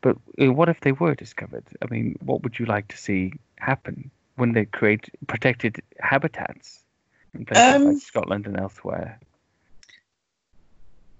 But 0.00 0.16
uh, 0.40 0.52
what 0.52 0.68
if 0.68 0.80
they 0.80 0.92
were 0.92 1.14
discovered? 1.14 1.64
I 1.82 1.86
mean, 1.92 2.16
what 2.20 2.42
would 2.42 2.58
you 2.58 2.66
like 2.66 2.88
to 2.88 2.96
see 2.96 3.32
happen 3.58 4.10
when 4.36 4.52
they 4.52 4.64
create 4.64 5.08
protected 5.26 5.82
habitats 6.00 6.80
in 7.34 7.44
places 7.44 7.74
Um, 7.74 7.84
like 7.84 8.02
Scotland 8.02 8.46
and 8.46 8.58
elsewhere? 8.58 9.18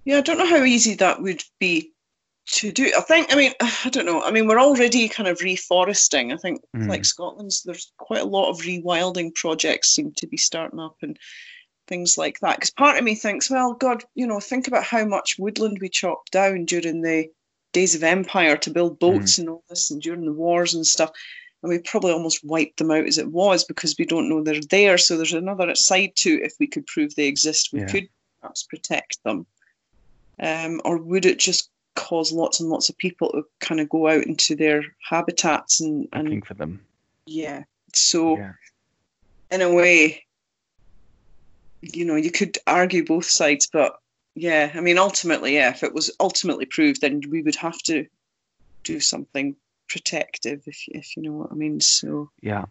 Yeah, 0.04 0.18
I 0.18 0.20
don't 0.22 0.38
know 0.38 0.46
how 0.46 0.64
easy 0.64 0.94
that 0.96 1.22
would 1.22 1.42
be 1.58 1.92
to 2.46 2.72
do. 2.72 2.92
I 2.96 3.00
think, 3.02 3.32
I 3.32 3.36
mean, 3.36 3.52
I 3.60 3.88
don't 3.90 4.06
know. 4.06 4.22
I 4.22 4.30
mean, 4.30 4.46
we're 4.46 4.60
already 4.60 5.08
kind 5.08 5.28
of 5.28 5.38
reforesting. 5.38 6.32
I 6.32 6.36
think, 6.36 6.60
Mm. 6.74 6.88
like 6.88 7.04
Scotland's, 7.04 7.62
there's 7.62 7.92
quite 7.98 8.22
a 8.22 8.26
lot 8.26 8.50
of 8.50 8.58
rewilding 8.62 9.34
projects 9.34 9.90
seem 9.94 10.12
to 10.16 10.26
be 10.26 10.36
starting 10.36 10.80
up 10.80 10.96
and 11.02 11.18
things 11.86 12.18
like 12.18 12.40
that. 12.40 12.56
Because 12.56 12.70
part 12.70 12.98
of 12.98 13.04
me 13.04 13.14
thinks, 13.14 13.50
well, 13.50 13.74
God, 13.74 14.04
you 14.14 14.26
know, 14.26 14.40
think 14.40 14.66
about 14.66 14.84
how 14.84 15.04
much 15.04 15.38
woodland 15.38 15.78
we 15.80 15.88
chopped 15.88 16.32
down 16.32 16.64
during 16.64 17.02
the 17.02 17.28
days 17.72 17.94
of 17.94 18.02
empire 18.02 18.56
to 18.56 18.70
build 18.70 18.98
boats 18.98 19.38
and 19.38 19.48
all 19.48 19.62
this, 19.68 19.90
and 19.90 20.02
during 20.02 20.24
the 20.26 20.32
wars 20.32 20.74
and 20.74 20.86
stuff. 20.86 21.10
And 21.62 21.70
we 21.70 21.78
probably 21.78 22.12
almost 22.12 22.44
wiped 22.44 22.78
them 22.78 22.90
out 22.90 23.06
as 23.06 23.18
it 23.18 23.30
was 23.30 23.64
because 23.64 23.94
we 23.98 24.04
don't 24.04 24.28
know 24.28 24.42
they're 24.42 24.60
there. 24.70 24.98
So 24.98 25.16
there's 25.16 25.32
another 25.32 25.74
side 25.74 26.12
to 26.16 26.42
if 26.42 26.54
we 26.58 26.66
could 26.66 26.86
prove 26.86 27.14
they 27.14 27.26
exist, 27.28 27.70
we 27.72 27.80
Yeah. 27.80 27.86
could 27.86 28.08
perhaps 28.40 28.64
protect 28.64 29.22
them. 29.24 29.46
Um, 30.40 30.80
or 30.84 30.98
would 30.98 31.24
it 31.24 31.38
just 31.38 31.70
cause 31.94 32.32
lots 32.32 32.58
and 32.58 32.68
lots 32.68 32.88
of 32.88 32.98
people 32.98 33.30
to 33.30 33.44
kind 33.60 33.80
of 33.80 33.88
go 33.88 34.08
out 34.08 34.24
into 34.24 34.56
their 34.56 34.82
habitats 35.08 35.80
and, 35.80 36.08
and 36.12 36.24
Looking 36.24 36.42
for 36.42 36.54
them. 36.54 36.84
yeah. 37.26 37.62
So 37.94 38.38
Yeah. 38.38 38.54
in 39.52 39.60
a 39.60 39.72
way, 39.72 40.24
you 41.82 42.04
know, 42.04 42.16
you 42.16 42.32
could 42.32 42.58
argue 42.66 43.04
both 43.04 43.26
sides, 43.26 43.68
but 43.72 43.96
yeah, 44.34 44.72
I 44.74 44.80
mean, 44.80 44.98
ultimately, 44.98 45.54
yeah, 45.54 45.70
if 45.70 45.82
it 45.82 45.92
was 45.92 46.10
ultimately 46.18 46.64
proved, 46.64 47.02
then 47.02 47.20
we 47.28 47.42
would 47.42 47.56
have 47.56 47.78
to 47.82 48.06
do 48.82 48.98
something 48.98 49.54
protective, 49.88 50.62
if 50.66 50.84
if 50.88 51.16
you 51.16 51.22
know 51.22 51.32
what 51.32 51.52
I 51.52 51.54
mean. 51.54 51.80
So 51.80 52.30
Yeah, 52.40 52.64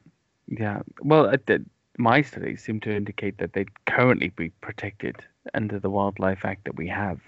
yeah. 0.48 0.82
Well, 1.02 1.28
uh, 1.28 1.38
the, 1.46 1.64
my 1.98 2.22
studies 2.22 2.64
seem 2.64 2.80
to 2.82 2.96
indicate 2.96 3.38
that 3.38 3.54
they'd 3.54 3.86
currently 3.86 4.30
be 4.30 4.50
protected 4.62 5.18
under 5.54 5.80
the 5.80 5.90
Wildlife 5.90 6.46
Act 6.46 6.66
that 6.66 6.76
we 6.76 6.88
have. 6.88 7.20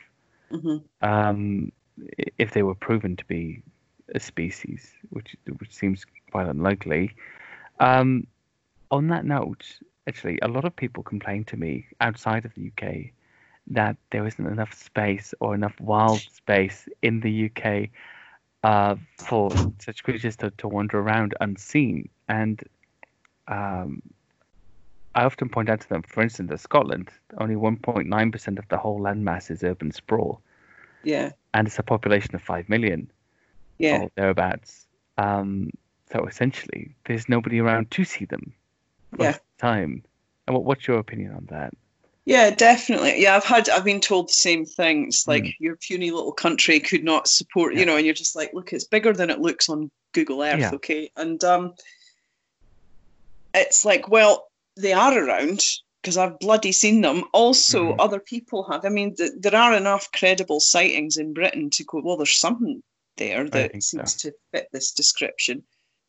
mhm. 0.51 0.83
um, 1.01 1.71
if 2.37 2.51
they 2.51 2.63
were 2.63 2.75
proven 2.75 3.15
to 3.15 3.25
be 3.25 3.61
a 4.15 4.19
species, 4.19 4.91
which 5.09 5.35
which 5.59 5.73
seems 5.73 6.05
quite 6.31 6.47
unlikely. 6.47 7.15
Um, 7.79 8.27
on 8.91 9.07
that 9.07 9.25
note, 9.25 9.65
actually, 10.07 10.39
a 10.41 10.47
lot 10.47 10.65
of 10.65 10.75
people 10.75 11.03
complain 11.03 11.43
to 11.45 11.57
me 11.57 11.87
outside 12.01 12.45
of 12.45 12.53
the 12.55 12.71
UK 12.71 13.11
that 13.67 13.95
there 14.11 14.27
isn't 14.27 14.45
enough 14.45 14.73
space 14.73 15.33
or 15.39 15.55
enough 15.55 15.79
wild 15.79 16.19
space 16.31 16.87
in 17.01 17.21
the 17.21 17.49
UK 17.49 17.89
uh, 18.63 18.95
for 19.17 19.51
such 19.79 20.03
creatures 20.03 20.35
to, 20.37 20.51
to 20.51 20.67
wander 20.67 20.99
around 20.99 21.35
unseen. 21.41 22.09
And 22.27 22.61
um, 23.47 24.01
I 25.15 25.23
often 25.23 25.49
point 25.49 25.69
out 25.69 25.81
to 25.81 25.89
them, 25.89 26.03
for 26.03 26.21
instance, 26.21 26.49
that 26.49 26.59
Scotland, 26.59 27.09
only 27.37 27.55
1.9% 27.55 28.59
of 28.59 28.67
the 28.69 28.77
whole 28.77 28.99
landmass 28.99 29.51
is 29.51 29.63
urban 29.63 29.91
sprawl 29.91 30.41
yeah, 31.03 31.31
and 31.53 31.67
it's 31.67 31.77
a 31.79 31.83
population 31.83 32.33
of 32.35 32.41
five 32.41 32.67
million 32.69 33.11
yeah, 33.77 34.01
or 34.01 34.11
thereabouts. 34.15 34.87
Um, 35.17 35.69
so 36.11 36.25
essentially, 36.25 36.95
there's 37.05 37.29
nobody 37.29 37.59
around 37.59 37.91
to 37.91 38.03
see 38.03 38.25
them. 38.25 38.53
most 39.11 39.25
Yeah. 39.25 39.31
the 39.33 39.61
Time. 39.61 40.03
And 40.47 40.55
what, 40.55 40.65
what's 40.65 40.87
your 40.87 40.99
opinion 40.99 41.33
on 41.33 41.47
that? 41.49 41.73
Yeah, 42.25 42.49
definitely. 42.51 43.21
Yeah, 43.21 43.35
I've 43.35 43.43
had, 43.43 43.69
I've 43.69 43.83
been 43.83 43.99
told 44.01 44.29
the 44.29 44.33
same 44.33 44.65
thing. 44.65 45.07
It's 45.07 45.27
like 45.27 45.43
Mm. 45.43 45.55
your 45.59 45.75
puny 45.77 46.11
little 46.11 46.31
country 46.31 46.79
could 46.79 47.03
not 47.03 47.27
support, 47.27 47.73
Yeah. 47.73 47.79
you 47.81 47.85
know, 47.85 47.97
and 47.97 48.05
you're 48.05 48.13
just 48.15 48.35
like, 48.35 48.53
look, 48.53 48.71
it's 48.73 48.85
bigger 48.85 49.13
than 49.13 49.29
it 49.29 49.39
looks 49.41 49.67
on 49.69 49.91
Google 50.13 50.41
Earth, 50.41 50.59
Yeah. 50.59 50.71
okay? 50.75 51.11
And 51.17 51.43
um, 51.43 51.73
it's 53.53 53.85
like, 53.85 54.07
well, 54.09 54.47
they 54.77 54.93
are 54.93 55.17
around 55.17 55.63
because 56.01 56.17
I've 56.17 56.39
bloody 56.39 56.71
seen 56.71 57.01
them. 57.01 57.23
Also, 57.33 57.93
Mhm. 57.93 57.95
other 57.99 58.19
people 58.19 58.63
have. 58.63 58.83
I 58.85 58.89
mean, 58.89 59.15
th- 59.15 59.31
there 59.39 59.55
are 59.55 59.73
enough 59.75 60.11
credible 60.11 60.59
sightings 60.59 61.17
in 61.17 61.33
Britain 61.33 61.69
to 61.71 61.83
go, 61.85 62.01
well, 62.03 62.17
there's 62.17 62.35
something 62.35 62.81
there 63.17 63.47
that 63.49 63.71
think 63.71 63.83
so. 63.83 63.97
seems 63.97 64.15
to 64.17 64.33
fit 64.51 64.67
this 64.73 64.91
description. 64.91 65.63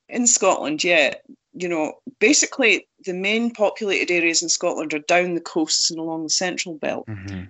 In 0.09 0.27
Scotland, 0.27 0.83
yeah, 0.83 1.15
you 1.55 1.69
know, 1.69 1.95
basically 2.19 2.87
the 3.05 3.15
main 3.15 3.51
populated 3.51 4.13
areas 4.13 4.43
in 4.43 4.49
Scotland 4.49 4.93
are 4.93 4.99
down 5.01 5.35
the 5.35 5.41
coasts 5.41 5.91
and 5.91 5.99
along 6.01 6.25
the 6.25 6.31
central 6.31 6.75
belt. 6.75 7.07
Mm-hmm. 7.07 7.45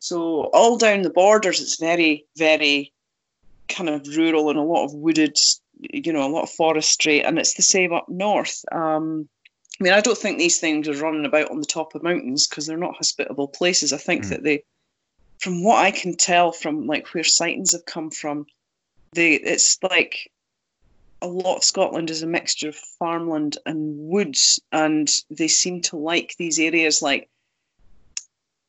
So 0.00 0.50
all 0.52 0.76
down 0.76 1.02
the 1.02 1.10
borders, 1.10 1.60
it's 1.60 1.78
very, 1.78 2.26
very 2.36 2.92
kind 3.68 3.88
of 3.88 4.06
rural 4.16 4.50
and 4.50 4.58
a 4.58 4.62
lot 4.62 4.84
of 4.84 4.94
wooded, 4.94 5.38
you 5.80 6.12
know, 6.12 6.26
a 6.26 6.28
lot 6.28 6.42
of 6.42 6.50
forestry, 6.50 7.24
and 7.24 7.38
it's 7.38 7.54
the 7.54 7.62
same 7.62 7.92
up 7.92 8.08
north. 8.08 8.64
Um, 8.72 9.28
I 9.80 9.84
mean, 9.84 9.92
I 9.92 10.00
don't 10.00 10.18
think 10.18 10.38
these 10.38 10.60
things 10.60 10.88
are 10.88 11.02
running 11.02 11.24
about 11.24 11.50
on 11.50 11.60
the 11.60 11.66
top 11.66 11.94
of 11.94 12.02
mountains 12.02 12.46
because 12.46 12.66
they're 12.66 12.76
not 12.76 12.96
hospitable 12.96 13.48
places. 13.48 13.92
I 13.92 13.96
think 13.96 14.24
Mm. 14.24 14.28
that 14.28 14.42
they, 14.42 14.64
from 15.38 15.64
what 15.64 15.78
I 15.78 15.90
can 15.90 16.16
tell 16.16 16.52
from 16.52 16.86
like 16.86 17.08
where 17.08 17.24
sightings 17.24 17.72
have 17.72 17.84
come 17.86 18.10
from, 18.10 18.46
they 19.14 19.34
it's 19.34 19.78
like 19.82 20.30
a 21.24 21.26
lot 21.26 21.56
of 21.56 21.64
Scotland 21.64 22.10
is 22.10 22.22
a 22.22 22.26
mixture 22.26 22.68
of 22.68 22.76
farmland 22.76 23.56
and 23.64 23.96
woods, 23.96 24.60
and 24.72 25.10
they 25.30 25.48
seem 25.48 25.80
to 25.82 25.96
like 25.96 26.34
these 26.38 26.58
areas 26.58 27.00
like 27.00 27.30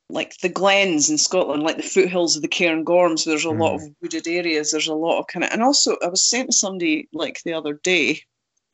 like 0.10 0.38
the 0.38 0.50
glens 0.50 1.10
in 1.10 1.18
Scotland, 1.18 1.64
like 1.64 1.78
the 1.78 1.84
foothills 1.84 2.36
of 2.36 2.42
the 2.44 2.48
Cairngorms, 2.48 3.26
there's 3.26 3.44
a 3.44 3.50
lot 3.50 3.76
of 3.76 3.82
wooded 4.02 4.28
areas. 4.28 4.72
There's 4.72 4.88
a 4.88 4.94
lot 4.94 5.20
of 5.20 5.28
kind 5.28 5.44
of, 5.44 5.50
and 5.52 5.64
also 5.64 5.98
I 6.04 6.08
was 6.08 6.24
saying 6.24 6.46
to 6.48 6.54
somebody 6.54 7.10
like 7.12 7.42
the 7.44 7.54
other 7.54 7.74
day, 7.74 8.22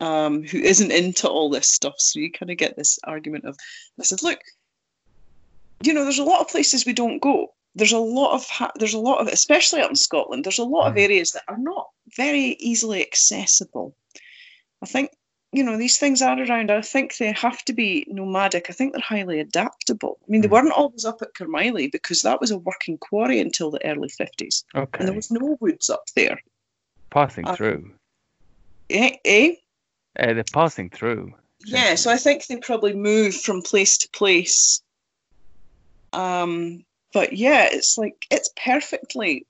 um, 0.00 0.42
who 0.42 0.58
isn't 0.58 0.92
into 0.92 1.28
all 1.28 1.48
this 1.48 1.68
stuff, 1.68 1.94
so 1.98 2.20
you 2.20 2.30
kind 2.30 2.50
of 2.50 2.58
get 2.58 2.76
this 2.76 2.98
argument 3.04 3.46
of, 3.46 3.56
I 3.98 4.02
said, 4.02 4.22
look, 4.22 4.40
you 5.82 5.94
know, 5.94 6.04
there's 6.04 6.18
a 6.18 6.24
lot 6.24 6.40
of 6.40 6.48
places 6.48 6.84
we 6.84 6.92
don't 6.92 7.20
go. 7.20 7.54
There's 7.74 7.92
a 7.92 7.98
lot 7.98 8.34
of, 8.34 8.70
there's 8.76 8.94
a 8.94 8.98
lot 8.98 9.20
of, 9.20 9.28
especially 9.28 9.80
up 9.80 9.90
in 9.90 9.96
Scotland, 9.96 10.44
there's 10.44 10.58
a 10.58 10.64
lot 10.64 10.88
of 10.88 10.94
Mhm. 10.94 11.00
areas 11.04 11.30
that 11.32 11.44
are 11.48 11.58
not 11.58 11.88
very 12.16 12.56
easily 12.60 13.00
accessible. 13.02 13.94
I 14.82 14.86
think 14.86 15.10
you 15.54 15.62
know 15.62 15.76
these 15.76 15.98
things 15.98 16.22
are 16.22 16.38
around. 16.42 16.70
I 16.70 16.80
think 16.80 17.16
they 17.18 17.30
have 17.32 17.62
to 17.66 17.74
be 17.74 18.06
nomadic. 18.08 18.70
I 18.70 18.72
think 18.72 18.92
they're 18.92 19.02
highly 19.02 19.38
adaptable. 19.38 20.18
I 20.26 20.30
mean, 20.30 20.40
they 20.40 20.48
Mm. 20.48 20.52
weren't 20.52 20.72
always 20.72 21.04
up 21.04 21.20
at 21.20 21.34
Carmyllie 21.34 21.88
because 21.92 22.22
that 22.22 22.40
was 22.40 22.50
a 22.50 22.56
working 22.56 22.96
quarry 22.96 23.38
until 23.38 23.70
the 23.70 23.84
early 23.86 24.08
fifties, 24.08 24.64
and 24.74 24.88
there 25.00 25.12
was 25.14 25.30
no 25.30 25.58
woods 25.60 25.90
up 25.90 26.04
there. 26.16 26.40
passing 27.10 27.46
uh, 27.46 27.54
through. 27.54 27.92
Eh? 28.88 29.16
eh? 29.26 29.54
Uh, 30.18 30.32
they're 30.32 30.44
passing 30.44 30.88
through. 30.88 31.34
yeah, 31.66 31.94
so 31.94 32.10
I 32.10 32.16
think 32.16 32.46
they 32.46 32.56
probably 32.56 32.94
move 32.94 33.34
from 33.36 33.60
place 33.60 33.98
to 33.98 34.08
place. 34.10 34.80
Um, 36.14 36.84
but 37.12 37.32
yeah, 37.32 37.68
it's 37.70 37.98
like 37.98 38.26
it's 38.30 38.50
perfectly 38.62 39.46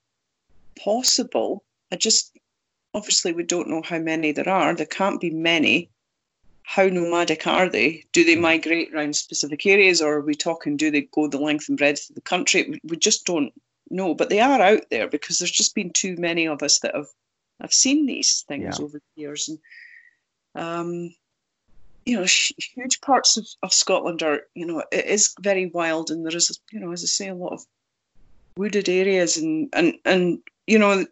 possible. 0.83 1.63
I 1.91 1.95
just 1.95 2.37
obviously 2.93 3.33
we 3.33 3.43
don't 3.43 3.69
know 3.69 3.81
how 3.81 3.99
many 3.99 4.31
there 4.31 4.49
are. 4.49 4.75
There 4.75 4.85
can't 4.85 5.21
be 5.21 5.29
many. 5.29 5.89
How 6.63 6.85
nomadic 6.87 7.45
are 7.45 7.69
they? 7.69 8.05
Do 8.13 8.23
they 8.23 8.37
migrate 8.37 8.93
around 8.93 9.15
specific 9.15 9.65
areas, 9.65 10.01
or 10.01 10.13
are 10.13 10.21
we 10.21 10.33
talking? 10.33 10.77
Do 10.77 10.91
they 10.91 11.01
go 11.01 11.27
the 11.27 11.37
length 11.37 11.67
and 11.67 11.77
breadth 11.77 12.09
of 12.09 12.15
the 12.15 12.21
country? 12.21 12.67
We, 12.69 12.79
we 12.85 12.97
just 12.97 13.25
don't 13.25 13.53
know. 13.89 14.15
But 14.15 14.29
they 14.29 14.39
are 14.39 14.61
out 14.61 14.89
there 14.89 15.09
because 15.09 15.39
there's 15.39 15.51
just 15.51 15.75
been 15.75 15.91
too 15.91 16.15
many 16.17 16.47
of 16.47 16.63
us 16.63 16.79
that 16.79 16.95
have 16.95 17.07
have 17.59 17.73
seen 17.73 18.05
these 18.05 18.45
things 18.47 18.79
Yeah. 18.79 18.85
over 18.85 18.97
the 18.99 19.21
years, 19.21 19.49
and 19.49 19.59
um, 20.55 21.15
you 22.05 22.17
know, 22.17 22.25
sh- 22.25 22.51
huge 22.75 23.01
parts 23.01 23.37
of, 23.37 23.47
of 23.61 23.73
Scotland 23.73 24.23
are, 24.23 24.41
you 24.55 24.65
know, 24.65 24.83
it 24.91 25.05
is 25.05 25.33
very 25.41 25.67
wild, 25.67 26.11
and 26.11 26.25
there 26.25 26.35
is, 26.35 26.59
you 26.71 26.79
know, 26.79 26.91
as 26.91 27.03
I 27.03 27.07
say, 27.07 27.27
a 27.29 27.35
lot 27.35 27.53
of 27.53 27.65
wooded 28.57 28.89
areas, 28.89 29.37
and 29.37 29.69
and 29.73 29.95
and 30.05 30.39
you 30.67 30.79
know, 30.79 31.05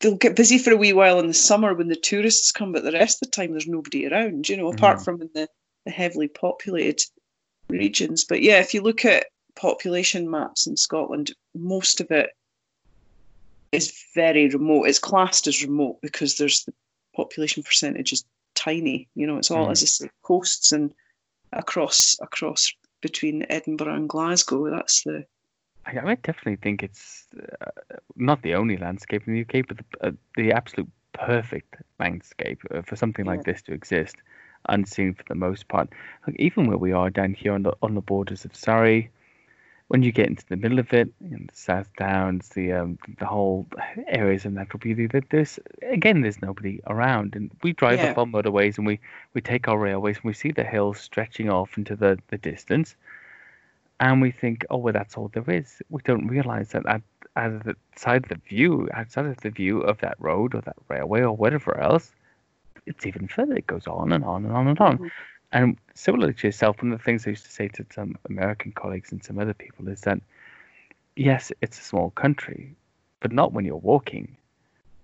they'll 0.00 0.16
get 0.16 0.36
busy 0.36 0.58
for 0.58 0.72
a 0.72 0.76
wee 0.76 0.92
while 0.92 1.18
in 1.18 1.28
the 1.28 1.34
summer 1.34 1.74
when 1.74 1.88
the 1.88 1.96
tourists 1.96 2.52
come, 2.52 2.72
but 2.72 2.82
the 2.84 2.92
rest 2.92 3.22
of 3.22 3.30
the 3.30 3.36
time 3.36 3.52
there's 3.52 3.66
nobody 3.68 4.06
around, 4.06 4.48
you 4.48 4.56
know, 4.56 4.68
apart 4.68 4.98
Mhm. 4.98 5.04
from 5.04 5.22
in 5.22 5.30
the, 5.34 5.48
the 5.84 5.90
heavily 5.90 6.28
populated 6.28 7.04
regions. 7.68 8.24
But 8.24 8.42
yeah, 8.42 8.58
if 8.60 8.74
you 8.74 8.82
look 8.82 9.04
at 9.04 9.26
population 9.54 10.30
maps 10.30 10.66
in 10.66 10.76
Scotland, 10.76 11.34
most 11.54 12.00
of 12.00 12.10
it 12.10 12.30
is 13.70 13.92
very 14.14 14.48
remote. 14.48 14.84
It's 14.84 14.98
classed 14.98 15.46
as 15.46 15.62
remote 15.62 15.98
because 16.02 16.36
there's 16.36 16.64
the 16.64 16.74
population 17.14 17.62
percentage 17.62 18.12
is 18.12 18.24
tiny. 18.54 19.08
You 19.14 19.26
know, 19.26 19.38
it's 19.38 19.50
all 19.50 19.66
Mhm. 19.66 19.72
as 19.72 19.82
I 19.82 19.86
say, 19.86 20.10
coasts 20.22 20.72
and 20.72 20.92
across 21.52 22.16
across 22.20 22.72
between 23.00 23.46
Edinburgh 23.48 23.94
and 23.94 24.08
Glasgow. 24.08 24.70
That's 24.70 25.02
the 25.04 25.26
I, 25.86 25.98
I 25.98 26.14
definitely 26.16 26.56
think 26.56 26.82
it's 26.82 27.26
uh, 27.60 27.70
not 28.16 28.42
the 28.42 28.54
only 28.54 28.76
landscape 28.76 29.26
in 29.26 29.34
the 29.34 29.40
UK, 29.40 29.62
but 29.62 29.78
the, 29.78 30.06
uh, 30.06 30.12
the 30.36 30.52
absolute 30.52 30.90
perfect 31.12 31.76
landscape 31.98 32.60
uh, 32.70 32.82
for 32.82 32.96
something 32.96 33.24
like 33.26 33.44
this 33.44 33.62
to 33.62 33.72
exist, 33.72 34.16
unseen 34.68 35.14
for 35.14 35.24
the 35.28 35.34
most 35.34 35.68
part. 35.68 35.88
Like 36.26 36.36
even 36.38 36.66
where 36.66 36.78
we 36.78 36.92
are 36.92 37.10
down 37.10 37.34
here 37.34 37.52
on 37.52 37.62
the 37.64 37.76
on 37.82 37.94
the 37.94 38.00
borders 38.00 38.44
of 38.44 38.54
Surrey, 38.54 39.10
when 39.88 40.02
you 40.02 40.12
get 40.12 40.28
into 40.28 40.44
the 40.48 40.56
middle 40.56 40.78
of 40.78 40.92
it, 40.92 41.08
you 41.20 41.30
know, 41.30 41.44
the 41.48 41.56
South 41.56 41.88
Downs, 41.96 42.48
the 42.50 42.72
um, 42.72 42.98
the 43.18 43.26
whole 43.26 43.66
areas 44.08 44.44
of 44.44 44.52
natural 44.52 44.78
beauty, 44.80 45.06
that 45.08 45.30
there's 45.30 45.58
again 45.82 46.20
there's 46.22 46.40
nobody 46.42 46.80
around, 46.86 47.34
and 47.36 47.50
we 47.62 47.72
drive 47.72 48.02
Yeah. 48.02 48.10
up 48.12 48.18
on 48.18 48.32
motorways 48.32 48.78
and 48.78 48.86
we 48.86 49.00
we 49.34 49.40
take 49.40 49.68
our 49.68 49.78
railways 49.78 50.16
and 50.16 50.24
we 50.24 50.32
see 50.34 50.50
the 50.52 50.64
hills 50.64 50.98
stretching 50.98 51.50
off 51.50 51.76
into 51.78 51.96
the 51.96 52.18
the 52.28 52.38
distance 52.38 52.96
and 54.00 54.20
we 54.20 54.30
think, 54.30 54.64
oh 54.70 54.78
well, 54.78 54.92
that's 54.92 55.16
all 55.16 55.28
there 55.32 55.48
is. 55.50 55.80
We 55.90 56.00
don't 56.04 56.26
realise 56.26 56.70
that 56.72 56.86
at, 56.86 57.02
at 57.36 57.64
the 57.64 57.76
side 57.96 58.24
of 58.24 58.28
the 58.28 58.36
view, 58.48 58.88
outside 58.92 59.26
of 59.26 59.36
the 59.38 59.50
view 59.50 59.80
of 59.80 59.98
that 60.00 60.16
road 60.18 60.54
or 60.54 60.60
that 60.62 60.76
railway 60.88 61.22
or 61.22 61.36
whatever 61.36 61.78
else, 61.78 62.12
it's 62.86 63.06
even 63.06 63.28
further. 63.28 63.54
It 63.56 63.66
goes 63.66 63.86
on 63.86 64.12
and 64.12 64.24
on 64.24 64.44
and 64.44 64.54
on 64.54 64.68
and 64.68 64.80
on. 64.80 64.98
Mhm. 64.98 65.10
And 65.52 65.78
similar 65.94 66.32
to 66.32 66.46
yourself, 66.48 66.82
one 66.82 66.92
of 66.92 66.98
the 66.98 67.04
things 67.04 67.26
I 67.26 67.30
used 67.30 67.44
to 67.46 67.52
say 67.52 67.68
to 67.68 67.86
some 67.90 68.16
American 68.28 68.72
colleagues 68.72 69.12
and 69.12 69.22
some 69.22 69.38
other 69.38 69.54
people 69.54 69.88
is 69.88 70.00
that, 70.02 70.20
yes, 71.16 71.52
it's 71.60 71.78
a 71.80 71.84
small 71.84 72.10
country, 72.10 72.76
but 73.20 73.32
not 73.32 73.52
when 73.52 73.64
you're 73.64 73.76
walking. 73.76 74.36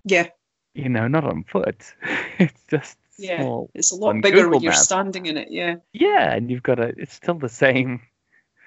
yeah, 0.05 0.29
You 0.73 0.89
know, 0.89 1.07
not 1.07 1.25
on 1.25 1.43
foot. 1.43 1.93
it's 2.39 2.65
just 2.67 2.97
Yeah. 3.17 3.43
small. 3.43 3.69
it's 3.73 3.91
a 3.91 3.95
lot 3.95 4.21
bigger 4.21 4.49
Google 4.49 4.59
when 4.59 4.61
you're 4.61 4.73
standing 4.73 5.25
in 5.25 5.37
it. 5.37 5.51
Yeah, 5.51 5.75
Yeah, 5.93 6.33
and 6.33 6.49
you've 6.49 6.63
got 6.63 6.75
to. 6.75 6.93
It's 6.97 7.13
still 7.13 7.35
the 7.35 7.49
same 7.49 8.01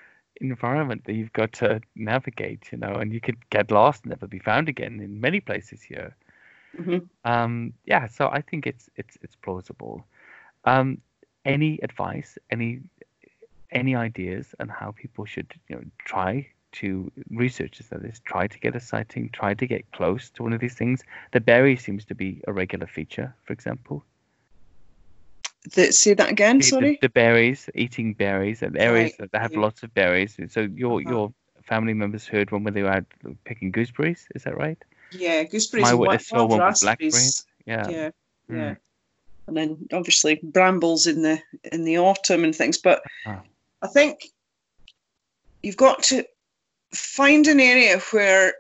environment 0.40 1.04
that 1.04 1.14
you've 1.14 1.32
got 1.32 1.52
to 1.54 1.80
navigate, 1.94 2.70
you 2.72 2.78
know, 2.78 2.94
and 2.94 3.12
you 3.12 3.20
could 3.20 3.48
get 3.50 3.70
lost 3.70 4.04
and 4.04 4.10
never 4.10 4.26
be 4.26 4.38
found 4.38 4.68
again 4.68 5.00
in 5.00 5.20
many 5.20 5.40
places 5.40 5.82
here. 5.82 6.16
hmm 6.76 7.10
Um, 7.24 7.72
yeah, 7.84 8.06
so 8.08 8.28
I 8.28 8.40
think 8.40 8.66
it's 8.66 8.88
it's 8.96 9.16
it's 9.22 9.36
plausible. 9.36 10.04
Um, 10.64 10.98
any 11.45 11.78
advice, 11.82 12.38
any 12.51 12.80
any 13.70 13.95
ideas 13.95 14.55
on 14.61 14.68
how 14.68 14.93
people 14.93 15.24
should, 15.24 15.53
you 15.68 15.76
know, 15.76 15.82
try 16.05 16.47
to 16.72 17.11
researchers 17.30 17.88
that 17.88 18.05
is 18.05 18.20
try 18.20 18.47
to 18.47 18.59
get 18.59 18.74
a 18.76 18.80
sighting, 18.80 19.28
try 19.32 19.55
to 19.55 19.66
get 19.66 19.90
close 19.93 20.30
to 20.30 20.43
one 20.43 20.53
of 20.53 20.61
these 20.61 20.74
things. 20.74 21.03
The 21.32 21.40
berry 21.40 21.76
seems 21.76 22.05
to 22.07 22.14
be 22.14 22.43
a 22.47 22.53
regular 22.53 22.86
feature, 22.86 23.34
for 23.45 23.53
example. 23.53 24.05
the, 25.74 25.93
say 25.93 26.14
that 26.14 26.30
again. 26.30 26.61
the, 26.61 26.62
Sorry. 26.62 26.99
the 27.01 27.09
berries, 27.09 27.68
eating 27.74 28.14
berries, 28.14 28.62
and 28.62 28.76
areas 28.78 29.14
Right, 29.18 29.30
that 29.32 29.34
have 29.40 29.53
yeah. 29.53 29.61
lots 29.61 29.82
of 29.82 29.95
berries. 29.95 30.38
So 30.49 30.62
your 30.74 31.01
Uh-huh. 31.05 31.11
your 31.11 31.32
family 31.62 31.95
members 31.95 32.26
heard 32.26 32.51
one 32.51 32.64
when 32.64 32.74
they 32.74 32.82
were 32.82 32.90
out 32.90 33.05
picking 33.45 33.70
gooseberries. 33.72 34.26
Is 34.34 34.45
that 34.45 34.57
right? 34.57 34.82
yeah, 35.11 35.45
gooseberries 35.45 35.93
My 35.93 35.95
witness 35.95 36.28
saw 36.28 36.45
one 36.47 36.64
with 36.64 36.78
blackberries. 36.80 37.47
Yeah. 37.66 37.93
Yeah, 37.93 38.11
Mm. 38.51 38.57
yeah. 38.57 38.74
And 39.47 39.57
then 39.57 39.88
obviously 39.93 40.40
brambles 40.43 41.07
in 41.07 41.22
the 41.22 41.40
in 41.72 41.84
the 41.84 41.99
autumn 41.99 42.45
and 42.45 42.55
things. 42.55 42.78
But 42.78 43.03
Ah. 43.26 43.43
I 43.82 43.88
think 43.88 44.24
you've 45.62 45.76
got 45.76 46.03
to 46.05 46.24
find 46.95 47.47
an 47.49 47.61
area 47.61 47.99
where 48.12 48.55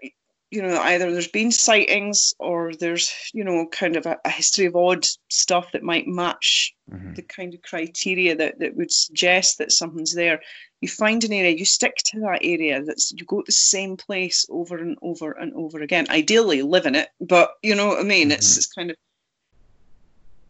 you 0.50 0.60
know 0.62 0.80
either 0.80 1.10
there's 1.12 1.28
been 1.28 1.52
sightings 1.52 2.34
or 2.38 2.74
there's 2.74 3.12
you 3.32 3.44
know 3.44 3.66
kind 3.72 3.96
of 3.96 4.06
a, 4.06 4.18
a 4.24 4.30
history 4.30 4.66
of 4.66 4.76
odd 4.76 5.06
stuff 5.28 5.70
that 5.72 5.82
might 5.82 6.06
match 6.06 6.74
Mhm. 6.90 7.14
the 7.16 7.22
kind 7.22 7.54
of 7.54 7.62
criteria 7.62 8.34
that, 8.36 8.58
that 8.58 8.76
would 8.76 8.92
suggest 8.92 9.58
that 9.58 9.72
something's 9.72 10.14
there. 10.14 10.42
You 10.82 10.88
find 10.88 11.22
an 11.24 11.32
area, 11.32 11.56
you 11.56 11.64
stick 11.64 11.94
to 12.06 12.20
that 12.20 12.40
area. 12.42 12.82
That's 12.82 13.12
you 13.12 13.24
go 13.24 13.38
to 13.40 13.44
the 13.46 13.52
same 13.52 13.96
place 13.96 14.44
over 14.50 14.76
and 14.76 14.98
over 15.00 15.30
and 15.32 15.54
over 15.54 15.80
again. 15.80 16.06
Ideally, 16.10 16.60
live 16.62 16.84
in 16.86 16.96
it, 16.96 17.08
but 17.20 17.52
you 17.62 17.74
know 17.74 17.86
what 17.88 18.00
I 18.00 18.02
mean. 18.02 18.30
It's 18.32 18.52
Mhm. 18.52 18.56
it's 18.58 18.66
kind 18.66 18.90
of 18.90 18.96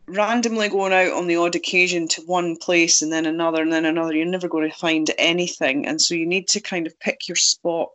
randomly 0.07 0.69
going 0.69 0.93
out 0.93 1.13
on 1.13 1.27
the 1.27 1.37
odd 1.37 1.55
occasion 1.55 2.09
to 2.09 2.23
one 2.23 2.57
place 2.57 3.03
and 3.03 3.13
then 3.13 3.27
another 3.27 3.63
and 3.63 3.73
then 3.73 3.85
another. 3.85 4.15
You're 4.15 4.27
never 4.27 4.49
going 4.49 4.71
to 4.71 4.77
find 4.77 5.11
anything, 5.19 5.87
and 5.87 6.01
so 6.01 6.15
you 6.15 6.27
need 6.27 6.49
to 6.49 6.61
kind 6.61 6.87
of 6.87 6.99
pick 7.01 7.29
your 7.29 7.37
spot 7.37 7.91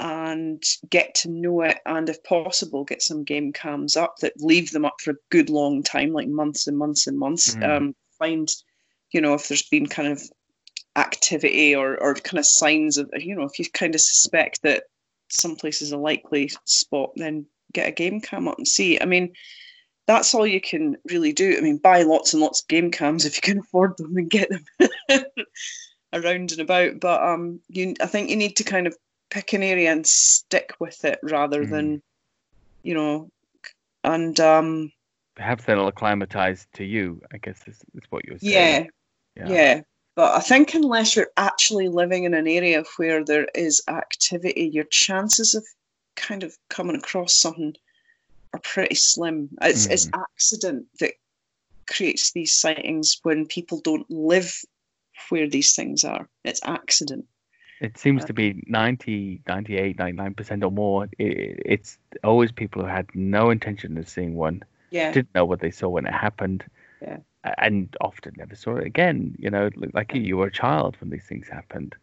and 0.00 0.62
get 0.90 1.14
to 1.16 1.28
know 1.28 1.62
it 1.62 1.78
and 1.84 2.08
if 2.08 2.22
possible 2.22 2.84
get 2.84 3.02
some 3.02 3.24
game 3.24 3.52
cams 3.52 3.96
up 3.96 4.16
that 4.20 4.32
leave 4.36 4.70
them 4.70 4.84
up 4.84 4.94
for 5.00 5.10
a 5.10 5.16
good 5.30 5.50
long 5.50 5.82
time 5.82 6.12
like 6.12 6.28
months 6.28 6.68
and 6.68 6.78
months 6.78 7.08
and 7.08 7.18
months 7.18 7.56
Mm. 7.56 7.76
um, 7.76 7.94
find 8.18 8.48
you 9.10 9.20
know 9.20 9.34
if 9.34 9.48
there's 9.48 9.68
been 9.68 9.86
kind 9.86 10.06
of 10.08 10.22
activity 10.94 11.74
or, 11.74 12.00
or 12.00 12.14
kind 12.14 12.38
of 12.38 12.46
signs 12.46 12.96
of 12.96 13.10
you 13.16 13.34
know 13.34 13.42
if 13.42 13.58
you 13.58 13.64
kind 13.72 13.94
of 13.94 14.00
suspect 14.00 14.62
that 14.62 14.84
some 15.30 15.56
place 15.56 15.82
is 15.82 15.90
a 15.90 15.98
likely 15.98 16.50
spot 16.64 17.10
then 17.16 17.46
get 17.72 17.88
a 17.88 17.92
game 17.92 18.20
cam 18.20 18.46
up 18.46 18.56
and 18.58 18.68
see 18.68 19.00
i 19.00 19.04
mean 19.04 19.32
that's 20.08 20.34
all 20.34 20.46
you 20.46 20.60
can 20.60 20.96
really 21.10 21.32
do 21.32 21.56
i 21.56 21.60
mean 21.60 21.76
buy 21.76 22.02
lots 22.02 22.32
and 22.34 22.42
lots 22.42 22.62
of 22.62 22.68
game 22.68 22.90
cams 22.90 23.24
if 23.24 23.36
you 23.36 23.42
can 23.42 23.58
afford 23.58 23.96
them 23.98 24.16
and 24.16 24.28
get 24.30 24.48
them 24.50 24.64
around 26.12 26.50
and 26.50 26.60
about 26.60 26.98
but 26.98 27.22
um 27.22 27.60
you 27.68 27.94
i 28.00 28.06
think 28.06 28.28
you 28.30 28.36
need 28.36 28.56
to 28.56 28.64
kind 28.64 28.86
of 28.88 28.96
pick 29.30 29.52
an 29.52 29.62
area 29.62 29.92
and 29.92 30.06
stick 30.06 30.72
with 30.80 31.04
it 31.04 31.18
rather 31.22 31.64
Mm. 31.64 31.70
than 31.70 32.02
you 32.82 32.94
know 32.94 33.30
and 34.02 34.40
um 34.40 34.90
Perhaps 35.34 35.66
then 35.66 35.76
it'll 35.76 35.86
acclimatize 35.86 36.66
to 36.74 36.84
you. 36.84 37.22
I 37.32 37.38
guess 37.38 37.60
is, 37.68 37.76
is 37.94 38.02
what 38.10 38.24
you're 38.24 38.38
saying. 38.40 38.90
yeah 39.36 39.46
saying. 39.46 39.56
yeah. 39.56 39.80
but 40.16 40.34
i 40.34 40.40
think 40.40 40.74
unless 40.74 41.14
you're 41.14 41.30
actually 41.36 41.88
living 41.88 42.24
in 42.24 42.34
an 42.34 42.48
area 42.48 42.82
where 42.96 43.22
there 43.24 43.46
is 43.54 43.80
activity 43.88 44.70
your 44.72 44.84
chances 44.84 45.54
of 45.54 45.64
kind 46.16 46.42
of 46.42 46.56
coming 46.70 46.96
across 46.96 47.34
something 47.34 47.74
are 48.52 48.60
pretty 48.62 48.94
slim 48.94 49.48
it's, 49.62 49.86
it's 49.86 50.08
accident 50.14 50.86
that 51.00 51.12
creates 51.86 52.32
these 52.32 52.54
sightings 52.54 53.18
when 53.22 53.46
people 53.46 53.80
don't 53.82 54.08
live 54.10 54.54
where 55.30 55.48
these 55.48 55.74
things 55.74 56.04
are 56.04 56.28
it's 56.44 56.60
accident 56.64 57.24
It 57.80 57.96
seems 57.96 58.24
to 58.24 58.32
be 58.32 58.62
90, 58.66 59.40
98, 59.46 59.96
99% 59.98 60.64
or 60.64 60.70
more. 60.72 61.04
i 61.04 61.08
it's 61.18 61.98
always 62.24 62.50
people 62.52 62.82
who 62.82 62.88
had 62.88 63.06
no 63.14 63.50
intention 63.50 63.96
of 63.98 64.08
seeing 64.08 64.34
one, 64.34 64.62
yeah 64.90 65.12
didn't 65.12 65.34
know 65.34 65.44
what 65.44 65.60
they 65.60 65.70
saw 65.70 65.88
when 65.88 66.06
it 66.06 66.12
happened, 66.26 66.64
Yeah. 67.00 67.18
and 67.66 67.94
often 68.00 68.32
never 68.36 68.56
saw 68.56 68.76
it 68.80 68.86
again. 68.86 69.36
You 69.38 69.50
know, 69.50 69.70
li- 69.76 69.94
like 69.94 70.12
you, 70.14 70.20
you 70.28 70.36
were 70.38 70.48
a 70.50 70.58
child 70.64 70.96
when 71.00 71.10
these 71.10 71.26
things 71.30 71.46
happened, 71.48 71.94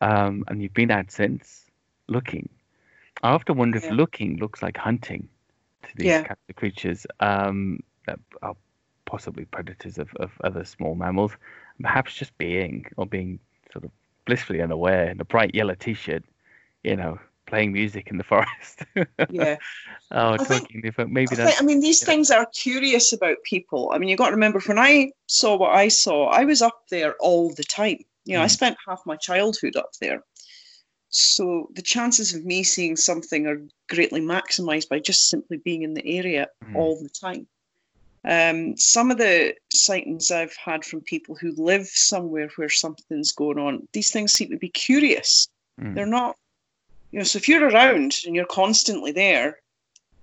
um, 0.00 0.44
and 0.48 0.60
you've 0.62 0.74
been 0.82 0.90
out 0.90 1.10
since 1.10 1.66
looking. 2.08 2.48
I 3.22 3.30
often 3.36 3.56
wonder 3.56 3.78
Yeah. 3.78 3.86
if 3.90 3.92
looking 4.02 4.38
looks 4.38 4.62
like 4.62 4.76
hunting 4.76 5.28
to 5.88 5.96
these 5.96 6.06
Yeah. 6.06 6.22
kinds 6.22 6.38
of 6.48 6.56
creatures 6.56 7.06
um, 7.20 7.80
that 8.06 8.18
are 8.42 8.54
possibly 9.06 9.44
predators 9.46 9.98
of, 9.98 10.08
of 10.16 10.30
other 10.44 10.64
small 10.64 10.94
mammals, 10.94 11.32
perhaps 11.80 12.14
just 12.14 12.36
being 12.38 12.86
or 12.96 13.06
being 13.06 13.38
sort 13.72 13.84
of 13.84 13.90
blissfully 14.26 14.60
unaware 14.60 15.10
in 15.10 15.20
a 15.20 15.24
bright 15.24 15.54
yellow 15.54 15.74
t-shirt, 15.74 16.22
you 16.84 16.96
know, 16.96 17.18
playing 17.46 17.72
music 17.72 18.08
in 18.08 18.18
the 18.18 18.24
forest. 18.24 18.82
Yeah. 19.30 19.56
oh, 20.10 20.32
I 20.32 20.36
talking 20.36 20.82
think- 20.82 21.08
maybe 21.10 21.32
I, 21.32 21.34
that's 21.36 21.50
think, 21.56 21.62
I 21.62 21.64
mean, 21.64 21.80
these 21.80 22.04
things 22.04 22.30
are 22.30 22.46
curious 22.54 23.12
about 23.12 23.36
people. 23.44 23.90
I 23.92 23.98
mean, 23.98 24.08
you've 24.10 24.18
got 24.18 24.26
to 24.28 24.34
remember 24.34 24.60
when 24.60 24.78
I 24.78 25.10
saw 25.26 25.56
what 25.56 25.74
I 25.74 25.88
saw, 25.88 26.28
I 26.28 26.44
was 26.44 26.60
up 26.62 26.82
there 26.90 27.14
all 27.20 27.52
the 27.54 27.64
time. 27.64 27.98
You 28.24 28.34
know, 28.36 28.42
I 28.42 28.46
Mm. 28.46 28.50
spent 28.50 28.76
half 28.86 29.00
my 29.06 29.16
childhood 29.16 29.76
up 29.76 29.90
there. 30.00 30.22
So 31.10 31.70
the 31.74 31.82
chances 31.82 32.34
of 32.34 32.44
me 32.44 32.62
seeing 32.62 32.96
something 32.96 33.46
are 33.46 33.62
greatly 33.88 34.20
maximized 34.20 34.88
by 34.88 34.98
just 34.98 35.30
simply 35.30 35.56
being 35.56 35.82
in 35.82 35.94
the 35.94 36.06
area 36.06 36.48
Mm. 36.64 36.76
all 36.76 37.02
the 37.02 37.08
time. 37.08 37.46
Um, 38.24 38.76
some 38.76 39.10
of 39.10 39.18
the 39.18 39.54
sightings 39.72 40.30
I've 40.30 40.54
had 40.56 40.84
from 40.84 41.00
people 41.00 41.34
who 41.34 41.52
live 41.56 41.86
somewhere 41.86 42.50
where 42.56 42.68
something's 42.68 43.32
going 43.32 43.58
on, 43.58 43.88
these 43.92 44.10
things 44.10 44.32
seem 44.32 44.50
to 44.50 44.58
be 44.58 44.68
curious. 44.68 45.48
Mm. 45.80 45.94
They're 45.94 46.06
not, 46.06 46.36
you 47.10 47.18
know, 47.18 47.24
so 47.24 47.38
if 47.38 47.48
you're 47.48 47.68
around 47.68 48.16
and 48.26 48.34
you're 48.36 48.44
constantly 48.44 49.12
there, 49.12 49.60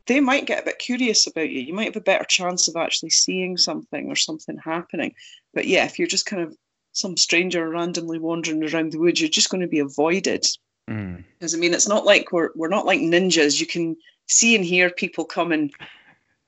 they 0.06 0.20
might 0.20 0.46
get 0.46 0.62
a 0.62 0.66
bit 0.66 0.78
curious 0.78 1.26
about 1.26 1.50
you. 1.50 1.62
You 1.62 1.74
might 1.74 1.86
have 1.88 1.96
a 1.96 2.02
better 2.02 2.26
chance 2.26 2.68
of 2.68 2.76
actually 2.76 3.10
seeing 3.10 3.58
something 3.58 4.08
or 4.08 4.16
something 4.16 4.58
happening. 4.58 5.16
But 5.54 5.66
yeah, 5.66 5.86
if 5.86 5.98
you're 5.98 6.08
just 6.08 6.28
kind 6.28 6.44
of 6.44 6.56
some 6.92 7.18
stranger 7.18 7.68
randomly 7.68 8.20
wandering 8.20 8.64
around 8.64 8.92
the 8.92 9.00
woods, 9.00 9.20
you're 9.20 9.30
just 9.30 9.50
going 9.50 9.62
to 9.62 9.68
be 9.68 9.80
avoided. 9.80 10.46
Mm. 10.90 11.24
Because 11.40 11.56
I 11.56 11.58
mean, 11.58 11.74
it's 11.74 11.88
not 11.88 12.06
like 12.06 12.32
we're 12.32 12.50
we're 12.56 12.68
not 12.70 12.86
like 12.86 13.00
ninjas. 13.00 13.60
You 13.60 13.68
can 13.68 13.96
see 14.28 14.56
and 14.56 14.66
hear 14.66 14.90
people 14.90 15.26
coming 15.26 15.72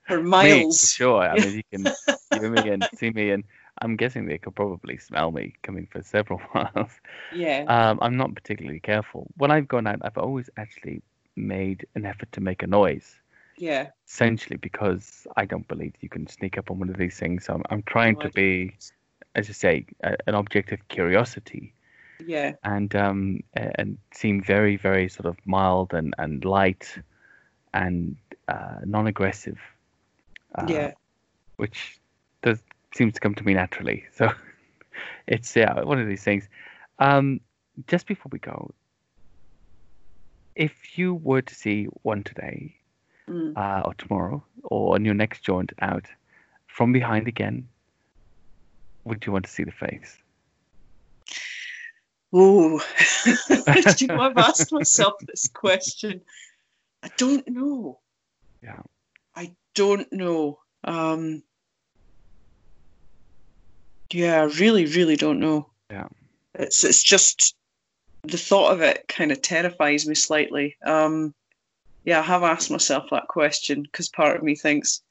for 0.07 0.21
Me, 0.37 0.67
for 0.79 0.87
miles. 0.87 0.87
sure. 0.87 1.21
I 1.23 1.37
mean, 1.37 1.55
you 1.55 1.63
can 1.71 1.91
hear 2.31 2.49
me 2.49 2.69
and 2.69 2.87
see 2.93 3.09
me, 3.11 3.31
and 3.31 3.43
I'm 3.81 3.95
guessing 3.95 4.25
they 4.25 4.37
could 4.37 4.55
probably 4.55 4.97
smell 4.97 5.31
me 5.31 5.53
coming 5.63 5.87
for 5.91 6.01
several 6.03 6.41
miles. 6.53 6.91
Yeah, 7.29 7.67
Um, 7.67 7.99
I'm 8.01 8.17
not 8.17 8.35
particularly 8.35 8.79
careful. 8.79 9.27
When 9.37 9.51
I've 9.51 9.67
gone 9.67 9.87
out, 9.87 9.99
I've 10.03 10.17
always 10.17 10.49
actually 10.57 11.01
made 11.35 11.85
an 11.95 12.05
effort 12.05 12.31
to 12.33 12.41
make 12.41 12.63
a 12.63 12.67
noise. 12.67 13.19
yeah, 13.57 13.91
essentially 14.07 14.57
because 14.57 15.27
I 15.37 15.45
don't 15.45 15.67
believe 15.67 15.93
you 16.01 16.09
can 16.09 16.27
sneak 16.27 16.57
up 16.57 16.71
on 16.71 16.79
one 16.79 16.89
of 16.89 16.97
these 16.97 17.17
things. 17.19 17.45
So 17.45 17.53
I'm, 17.55 17.63
I'm 17.69 17.83
trying 17.83 18.17
No, 18.17 18.21
to 18.25 18.29
be, 18.29 18.77
as 19.35 19.47
you 19.47 19.53
say, 19.53 19.85
a, 20.03 20.17
an 20.27 20.35
object 20.35 20.71
of 20.73 20.87
curiosity 20.89 21.73
yeah, 22.25 22.53
and 22.63 22.95
um, 22.95 23.41
and 23.53 23.97
seem 24.13 24.41
very, 24.41 24.77
very 24.77 25.09
sort 25.09 25.25
of 25.25 25.37
mild 25.45 25.93
and, 25.93 26.13
and 26.17 26.43
light 26.45 26.97
and 27.73 28.15
uh, 28.47 28.79
non-aggressive. 28.85 29.59
Uh, 30.55 30.65
yeah. 30.67 30.91
Which 31.57 31.99
does 32.41 32.61
seems 32.95 33.13
to 33.13 33.19
come 33.19 33.35
to 33.35 33.43
me 33.43 33.53
naturally. 33.53 34.05
So 34.15 34.31
it's 35.27 35.55
yeah 35.55 35.81
one 35.83 35.99
of 35.99 36.07
these 36.07 36.23
things. 36.23 36.47
Um, 36.99 37.39
just 37.87 38.07
before 38.07 38.29
we 38.31 38.39
go, 38.39 38.73
if 40.55 40.97
you 40.97 41.13
were 41.15 41.41
to 41.41 41.55
see 41.55 41.85
one 42.03 42.23
today, 42.23 42.73
Mm. 43.29 43.57
uh, 43.57 43.81
or 43.83 43.93
tomorrow 43.95 44.41
or 44.63 44.95
on 44.95 45.03
your 45.03 45.13
next 45.13 45.41
jaunt 45.43 45.73
out 45.81 46.05
from 46.67 46.93
behind 46.93 47.27
again, 47.27 47.67
would 49.03 49.25
you 49.25 49.33
want 49.33 49.43
to 49.43 49.51
see 49.51 49.65
the 49.65 49.71
face? 49.73 50.17
Oh, 52.33 52.81
you 53.25 54.07
know, 54.07 54.21
I've 54.21 54.37
asked 54.37 54.71
myself 54.71 55.13
this 55.21 55.47
question. 55.47 56.21
I 57.03 57.09
don't 57.17 57.47
know. 57.47 57.99
Yeah. 58.61 58.81
I 59.35 59.55
don't 59.75 60.11
know. 60.11 60.59
Um, 60.83 61.43
yeah, 64.11 64.41
I 64.41 64.45
really, 64.45 64.85
really 64.85 65.15
don't 65.15 65.39
know. 65.39 65.69
Yeah. 65.89 66.07
It's 66.55 66.83
it's 66.83 67.03
just 67.03 67.55
the 68.23 68.37
thought 68.37 68.73
of 68.73 68.81
it 68.81 69.07
kind 69.07 69.31
of 69.31 69.41
terrifies 69.41 70.07
me 70.07 70.15
slightly. 70.15 70.75
Um, 70.83 71.33
yeah, 72.03 72.19
I 72.19 72.23
have 72.23 72.43
asked 72.43 72.71
myself 72.71 73.05
that 73.11 73.27
question 73.27 73.83
because 73.83 74.09
part 74.09 74.35
of 74.35 74.43
me 74.43 74.55
thinks 74.55 75.01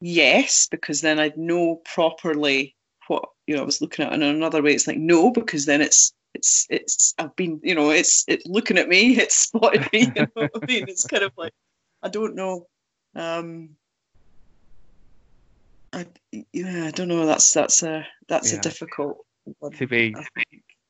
yes, 0.00 0.68
because 0.70 1.00
then 1.00 1.18
I'd 1.18 1.36
know 1.36 1.76
properly 1.84 2.74
what 3.08 3.28
you 3.46 3.54
know 3.54 3.62
I 3.62 3.66
was 3.66 3.80
looking 3.80 4.06
at. 4.06 4.12
And 4.12 4.22
in 4.22 4.34
another 4.34 4.62
way, 4.62 4.72
it's 4.72 4.86
like 4.86 4.96
no, 4.98 5.30
because 5.30 5.66
then 5.66 5.80
it's 5.80 6.12
it's 6.34 6.66
it's 6.70 7.14
I've 7.18 7.34
been 7.36 7.60
you 7.62 7.74
know 7.74 7.90
it's 7.90 8.24
it's 8.28 8.46
looking 8.46 8.78
at 8.78 8.88
me, 8.88 9.16
it's 9.18 9.36
spotted 9.36 9.88
me. 9.92 10.12
You 10.16 10.22
know 10.22 10.26
what 10.34 10.50
I 10.62 10.66
mean? 10.66 10.84
It's 10.88 11.06
kind 11.06 11.22
of 11.24 11.32
like 11.36 11.52
I 12.02 12.08
don't 12.08 12.34
know. 12.34 12.66
Um, 13.14 13.70
I 15.92 16.06
yeah, 16.52 16.86
I 16.86 16.90
don't 16.92 17.08
know. 17.08 17.26
That's 17.26 17.52
that's 17.52 17.82
a 17.82 18.06
that's 18.28 18.52
Yeah. 18.52 18.58
a 18.58 18.62
difficult 18.62 19.24
one. 19.58 19.72
To 19.72 19.86
be 19.86 20.14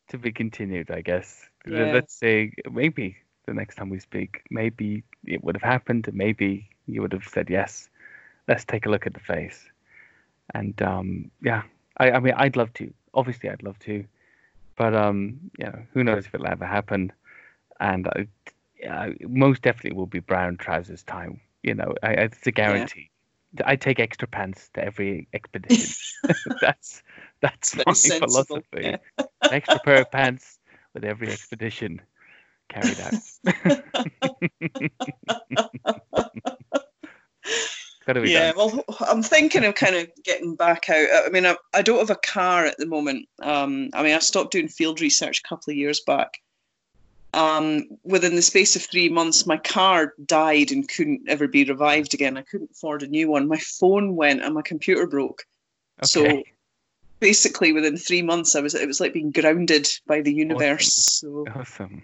to 0.09 0.19
be 0.19 0.33
continued, 0.33 0.91
I 0.91 1.01
guess. 1.01 1.49
Yeah. 1.67 1.93
Let's 1.93 2.15
say 2.15 2.53
maybe 2.71 3.17
the 3.47 3.55
next 3.55 3.77
time 3.77 3.89
we 3.91 3.99
speak, 3.99 4.43
maybe 4.51 5.03
it 5.27 5.43
would 5.43 5.57
have 5.57 5.63
happened. 5.63 6.09
and 6.09 6.17
Maybe 6.17 6.69
you 6.87 7.01
would 7.03 7.13
have 7.13 7.25
said 7.25 7.49
yes. 7.49 7.89
Let's 8.49 8.65
take 8.65 8.87
a 8.87 8.91
look 8.91 9.07
at 9.07 9.15
the 9.15 9.21
face. 9.21 9.69
And 10.55 10.81
um, 10.83 11.31
yeah, 11.43 11.63
I, 11.99 12.11
I 12.13 12.21
mean, 12.21 12.35
I'd 12.37 12.57
love 12.57 12.73
to. 12.75 12.93
Obviously, 13.15 13.49
I'd 13.49 13.63
love 13.63 13.79
to, 13.81 14.05
but 14.77 14.95
um, 14.95 15.39
you 15.59 15.67
know, 15.67 15.83
who 15.93 16.05
knows 16.05 16.27
if 16.27 16.35
it'll 16.35 16.47
ever 16.47 16.67
happen. 16.67 17.13
And 17.81 18.07
I, 18.09 18.27
yeah, 18.79 19.11
most 19.23 19.63
definitely 19.63 19.97
will 19.97 20.07
be 20.07 20.21
brown 20.21 20.57
trousers 20.57 21.03
time. 21.03 21.41
You 21.63 21.75
know, 21.75 21.95
I, 22.03 22.13
it's 22.13 22.47
a 22.47 22.53
guarantee. 22.53 23.11
I 23.65 23.77
take 23.77 23.99
extra 23.99 24.29
pants 24.29 24.71
to 24.75 24.85
every 24.85 25.29
expedition. 25.33 25.91
that's 26.61 27.03
that's 27.41 27.75
Very 27.75 27.85
my 27.87 27.93
sensible, 27.93 28.29
philosophy. 28.29 28.83
yeah. 28.83 28.97
An 29.19 29.53
extra 29.53 29.81
pair 29.81 30.01
of 30.01 30.11
pants 30.11 30.59
with 30.95 31.05
every 31.05 31.33
expedition 31.33 32.01
carried 32.69 33.01
out. 33.01 33.15
Yeah, 38.07 38.53
done. 38.53 38.57
well, 38.57 38.85
I'm 39.01 39.23
thinking 39.23 39.65
of 39.65 39.75
kind 39.75 39.95
of 39.95 40.09
getting 40.25 40.57
back 40.57 40.89
out. 40.89 41.07
I 41.27 41.29
mean, 41.31 41.47
I, 41.47 41.57
I 41.75 41.83
don't 41.83 41.99
have 41.99 42.11
a 42.11 42.17
car 42.17 42.65
at 42.65 42.79
the 42.79 42.87
moment. 42.87 43.29
Um, 43.43 43.91
I 43.93 44.03
mean, 44.03 44.15
I 44.15 44.19
stopped 44.19 44.53
doing 44.53 44.69
field 44.69 45.01
research 45.01 45.41
a 45.41 45.49
couple 45.49 45.71
of 45.71 45.77
years 45.77 46.01
back. 46.01 46.39
Um, 47.33 47.85
within 48.03 48.35
the 48.35 48.43
space 48.43 48.75
of 48.75 48.83
three 48.83 49.09
months, 49.09 49.47
my 49.47 49.57
car 49.57 50.15
died 50.27 50.73
and 50.73 50.89
couldn't 50.89 51.29
ever 51.29 51.47
be 51.47 51.65
revived 51.65 52.13
again. 52.15 52.37
I 52.37 52.43
couldn't 52.43 52.73
afford 52.73 53.03
a 53.03 53.07
new 53.07 53.31
one. 53.31 53.47
My 53.47 53.59
phone 53.59 54.17
went 54.17 54.43
and 54.43 54.55
my 54.55 54.63
computer 54.63 55.07
broke. 55.07 55.45
Okay. 56.01 56.07
So 56.07 56.43
basically, 57.21 57.73
within 57.73 57.97
three 57.97 58.23
months, 58.23 58.57
I 58.57 58.61
was 58.61 58.75
it 58.75 58.89
was 58.89 59.01
like 59.01 59.13
being 59.13 59.31
grounded 59.31 59.89
by 60.07 60.23
the 60.23 60.33
universe. 60.33 60.93
So 60.93 61.47
Awesome. 61.55 62.03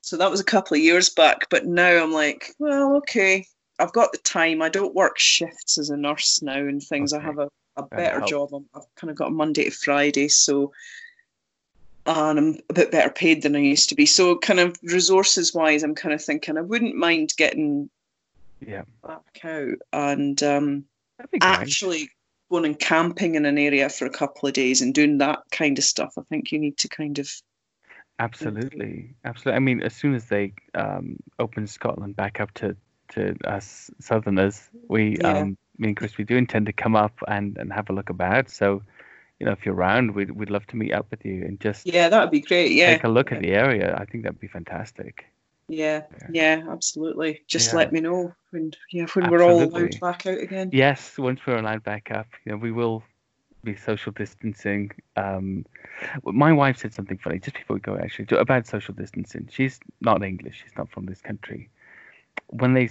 so 0.00 0.16
that 0.16 0.30
was 0.30 0.40
a 0.40 0.44
couple 0.44 0.76
of 0.76 0.82
years 0.82 1.08
back. 1.08 1.48
But 1.50 1.66
now 1.66 2.02
I'm 2.02 2.12
like, 2.12 2.52
well, 2.58 2.96
okay, 2.96 3.46
I've 3.78 3.92
got 3.92 4.12
the 4.12 4.18
time. 4.18 4.62
I 4.62 4.68
don't 4.68 4.94
work 4.94 5.18
shifts 5.18 5.78
as 5.78 5.90
a 5.90 5.96
nurse 5.96 6.42
now 6.42 6.58
and 6.58 6.82
things. 6.82 7.12
I 7.12 7.20
have 7.20 7.38
a, 7.38 7.48
a 7.76 7.82
better 7.82 8.20
job. 8.20 8.52
I'm, 8.54 8.66
I've 8.74 8.94
kind 8.94 9.10
of 9.10 9.16
got 9.16 9.28
a 9.28 9.32
Monday 9.32 9.64
to 9.64 9.70
Friday, 9.70 10.28
so 10.28 10.72
and 12.06 12.38
I'm 12.38 12.58
a 12.68 12.74
bit 12.74 12.90
better 12.90 13.10
paid 13.10 13.42
than 13.42 13.56
I 13.56 13.60
used 13.60 13.88
to 13.88 13.94
be. 13.94 14.06
So 14.06 14.36
kind 14.36 14.60
of 14.60 14.76
resources 14.82 15.54
wise, 15.54 15.82
I'm 15.82 15.94
kind 15.94 16.14
of 16.14 16.22
thinking 16.22 16.58
I 16.58 16.62
wouldn't 16.62 16.94
mind 16.94 17.32
getting 17.36 17.88
Yeah. 18.60 18.82
back 19.02 19.40
out 19.44 19.78
and 19.92 20.42
um, 20.42 20.84
That'd 21.18 21.30
be 21.30 21.38
great. 21.38 21.50
actually 21.50 22.10
going 22.50 22.66
and 22.66 22.78
camping 22.78 23.36
in 23.36 23.46
an 23.46 23.58
area 23.58 23.88
for 23.88 24.04
a 24.04 24.10
couple 24.10 24.46
of 24.46 24.54
days 24.54 24.82
and 24.82 24.94
doing 24.94 25.18
that 25.18 25.40
kind 25.50 25.78
of 25.78 25.84
stuff. 25.84 26.14
I 26.18 26.22
think 26.28 26.52
you 26.52 26.58
need 26.58 26.76
to 26.78 26.88
kind 26.88 27.18
of 27.18 27.30
Absolutely. 28.18 29.14
Absolutely. 29.24 29.56
I 29.56 29.58
mean, 29.58 29.82
as 29.82 29.94
soon 29.94 30.14
as 30.14 30.26
they 30.26 30.52
um, 30.74 31.16
open 31.38 31.66
Scotland 31.66 32.14
back 32.14 32.38
up 32.38 32.52
to, 32.54 32.76
to 33.10 33.36
us 33.44 33.90
Southerners, 34.00 34.68
we, 34.88 35.16
Yeah. 35.20 35.38
um, 35.38 35.56
me 35.78 35.88
and 35.88 35.96
Chris, 35.96 36.16
we 36.16 36.24
do 36.24 36.36
intend 36.36 36.66
to 36.66 36.72
come 36.72 36.96
up 36.96 37.18
and, 37.28 37.56
and 37.58 37.72
have 37.72 37.90
a 37.90 37.92
look 37.92 38.10
about. 38.10 38.48
So, 38.50 38.82
you 39.40 39.46
know, 39.46 39.52
if 39.52 39.66
you're 39.66 39.74
around, 39.74 40.14
we'd, 40.14 40.30
we'd 40.30 40.50
love 40.50 40.66
to 40.68 40.76
meet 40.76 40.92
up 40.92 41.06
with 41.10 41.24
you 41.24 41.44
and 41.44 41.58
just 41.60 41.86
yeah, 41.86 42.08
that 42.08 42.20
would 42.20 42.30
be 42.30 42.40
great. 42.40 42.72
Yeah, 42.72 42.94
take 42.94 43.04
a 43.04 43.08
look 43.08 43.32
at 43.32 43.40
the 43.40 43.52
area. 43.52 43.96
I 43.96 44.04
think 44.04 44.24
that'd 44.24 44.40
be 44.40 44.46
fantastic. 44.46 45.26
Yeah, 45.68 46.02
Yeah. 46.10 46.28
yeah, 46.30 46.66
absolutely. 46.70 47.42
Just 47.48 47.72
Yeah. 47.72 47.78
let 47.78 47.92
me 47.92 48.00
know 48.00 48.34
when 48.50 48.72
yeah 48.92 49.06
when 49.14 49.30
we're 49.30 49.42
all 49.42 49.62
allowed 49.62 49.98
back 50.00 50.26
out 50.26 50.38
again. 50.38 50.70
Yes, 50.72 51.18
once 51.18 51.40
we're 51.46 51.58
allowed 51.58 51.82
back 51.82 52.10
up, 52.10 52.26
you 52.44 52.52
know, 52.52 52.58
we 52.58 52.70
will 52.70 53.02
be 53.64 53.74
social 53.74 54.12
distancing. 54.12 54.90
Um, 55.16 55.64
my 56.22 56.52
wife 56.52 56.76
said 56.78 56.92
something 56.92 57.18
funny 57.18 57.38
just 57.38 57.56
before 57.56 57.74
we 57.74 57.80
go, 57.80 57.96
actually, 57.96 58.26
about 58.36 58.66
social 58.66 58.94
distancing. 58.94 59.48
She's 59.50 59.80
not 60.00 60.22
English. 60.22 60.62
She's 60.62 60.76
not 60.76 60.90
from 60.90 61.06
this 61.06 61.22
country. 61.22 61.70
When 62.54 62.74
they 62.74 62.88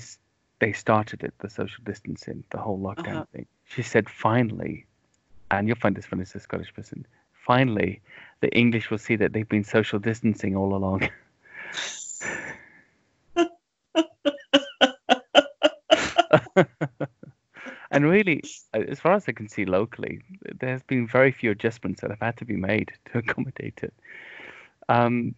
they 0.59 0.74
started 0.74 1.24
it, 1.24 1.34
the 1.39 1.49
social 1.49 1.84
distancing, 1.84 2.43
the 2.51 2.59
whole 2.59 2.80
lockdown 2.80 3.24
Uh-huh. 3.24 3.26
thing, 3.34 3.47
she 3.66 3.84
said, 3.84 4.09
finally, 4.09 4.86
and 5.51 5.68
you'll 5.68 5.78
find 5.78 5.95
this 5.95 6.05
funny 6.05 6.24
as 6.24 6.36
a 6.36 6.39
Scottish 6.39 6.74
person, 6.74 7.05
finally, 7.34 8.01
the 8.41 8.49
English 8.57 8.89
will 8.91 8.97
see 8.99 9.16
that 9.18 9.34
they've 9.34 9.49
been 9.49 9.64
social 9.64 9.99
distancing 9.99 10.55
all 10.55 10.76
along. 10.76 11.09
and 17.91 18.05
really, 18.05 18.43
uh, 18.74 18.80
as 18.89 18.99
far 18.99 19.14
as 19.14 19.28
I 19.28 19.34
can 19.34 19.47
see 19.49 19.66
locally, 19.66 20.22
there's 20.59 20.84
been 20.84 21.07
very 21.07 21.32
few 21.32 21.51
adjustments 21.51 22.01
that 22.01 22.11
have 22.11 22.20
had 22.22 22.38
to 22.38 22.45
be 22.45 22.55
made 22.57 22.91
to 23.11 23.20
accommodate 23.20 23.82
it. 23.84 23.93
Um, 24.89 25.36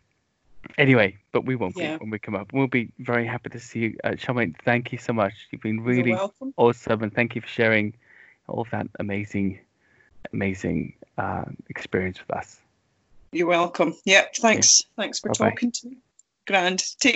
Anyway, 0.78 1.18
but 1.32 1.45
we 1.45 1.55
won't 1.55 1.76
Yeah. 1.78 1.93
be 1.93 1.97
when 1.97 2.09
we 2.09 2.20
come 2.20 2.36
up. 2.36 2.51
We'll 2.51 2.68
be 2.68 2.91
very 2.99 3.26
happy 3.26 3.49
to 3.49 3.59
see 3.59 3.80
you. 3.80 3.97
Uh, 4.03 4.09
Charmaine, 4.11 4.55
thank 4.66 4.91
you 4.91 4.97
so 4.97 5.13
much. 5.13 5.34
You've 5.51 5.61
been 5.61 5.82
really 5.82 6.13
awesome, 6.57 7.03
and 7.03 7.13
thank 7.13 7.36
you 7.36 7.41
for 7.41 7.47
sharing 7.47 7.93
all 8.47 8.66
that 8.72 8.88
amazing, 8.99 9.59
amazing 10.34 10.93
uh, 11.18 11.45
experience 11.70 12.20
with 12.20 12.36
us. 12.36 12.59
You're 13.32 13.47
welcome. 13.47 13.95
Yep. 14.05 14.36
Thanks. 14.38 14.84
Thanks 14.95 15.20
for 15.20 15.30
Bye-bye. 15.30 15.51
talking 15.51 15.72
to 15.72 15.88
me. 15.89 15.97
Grand. 16.47 16.84
Take 16.99 17.13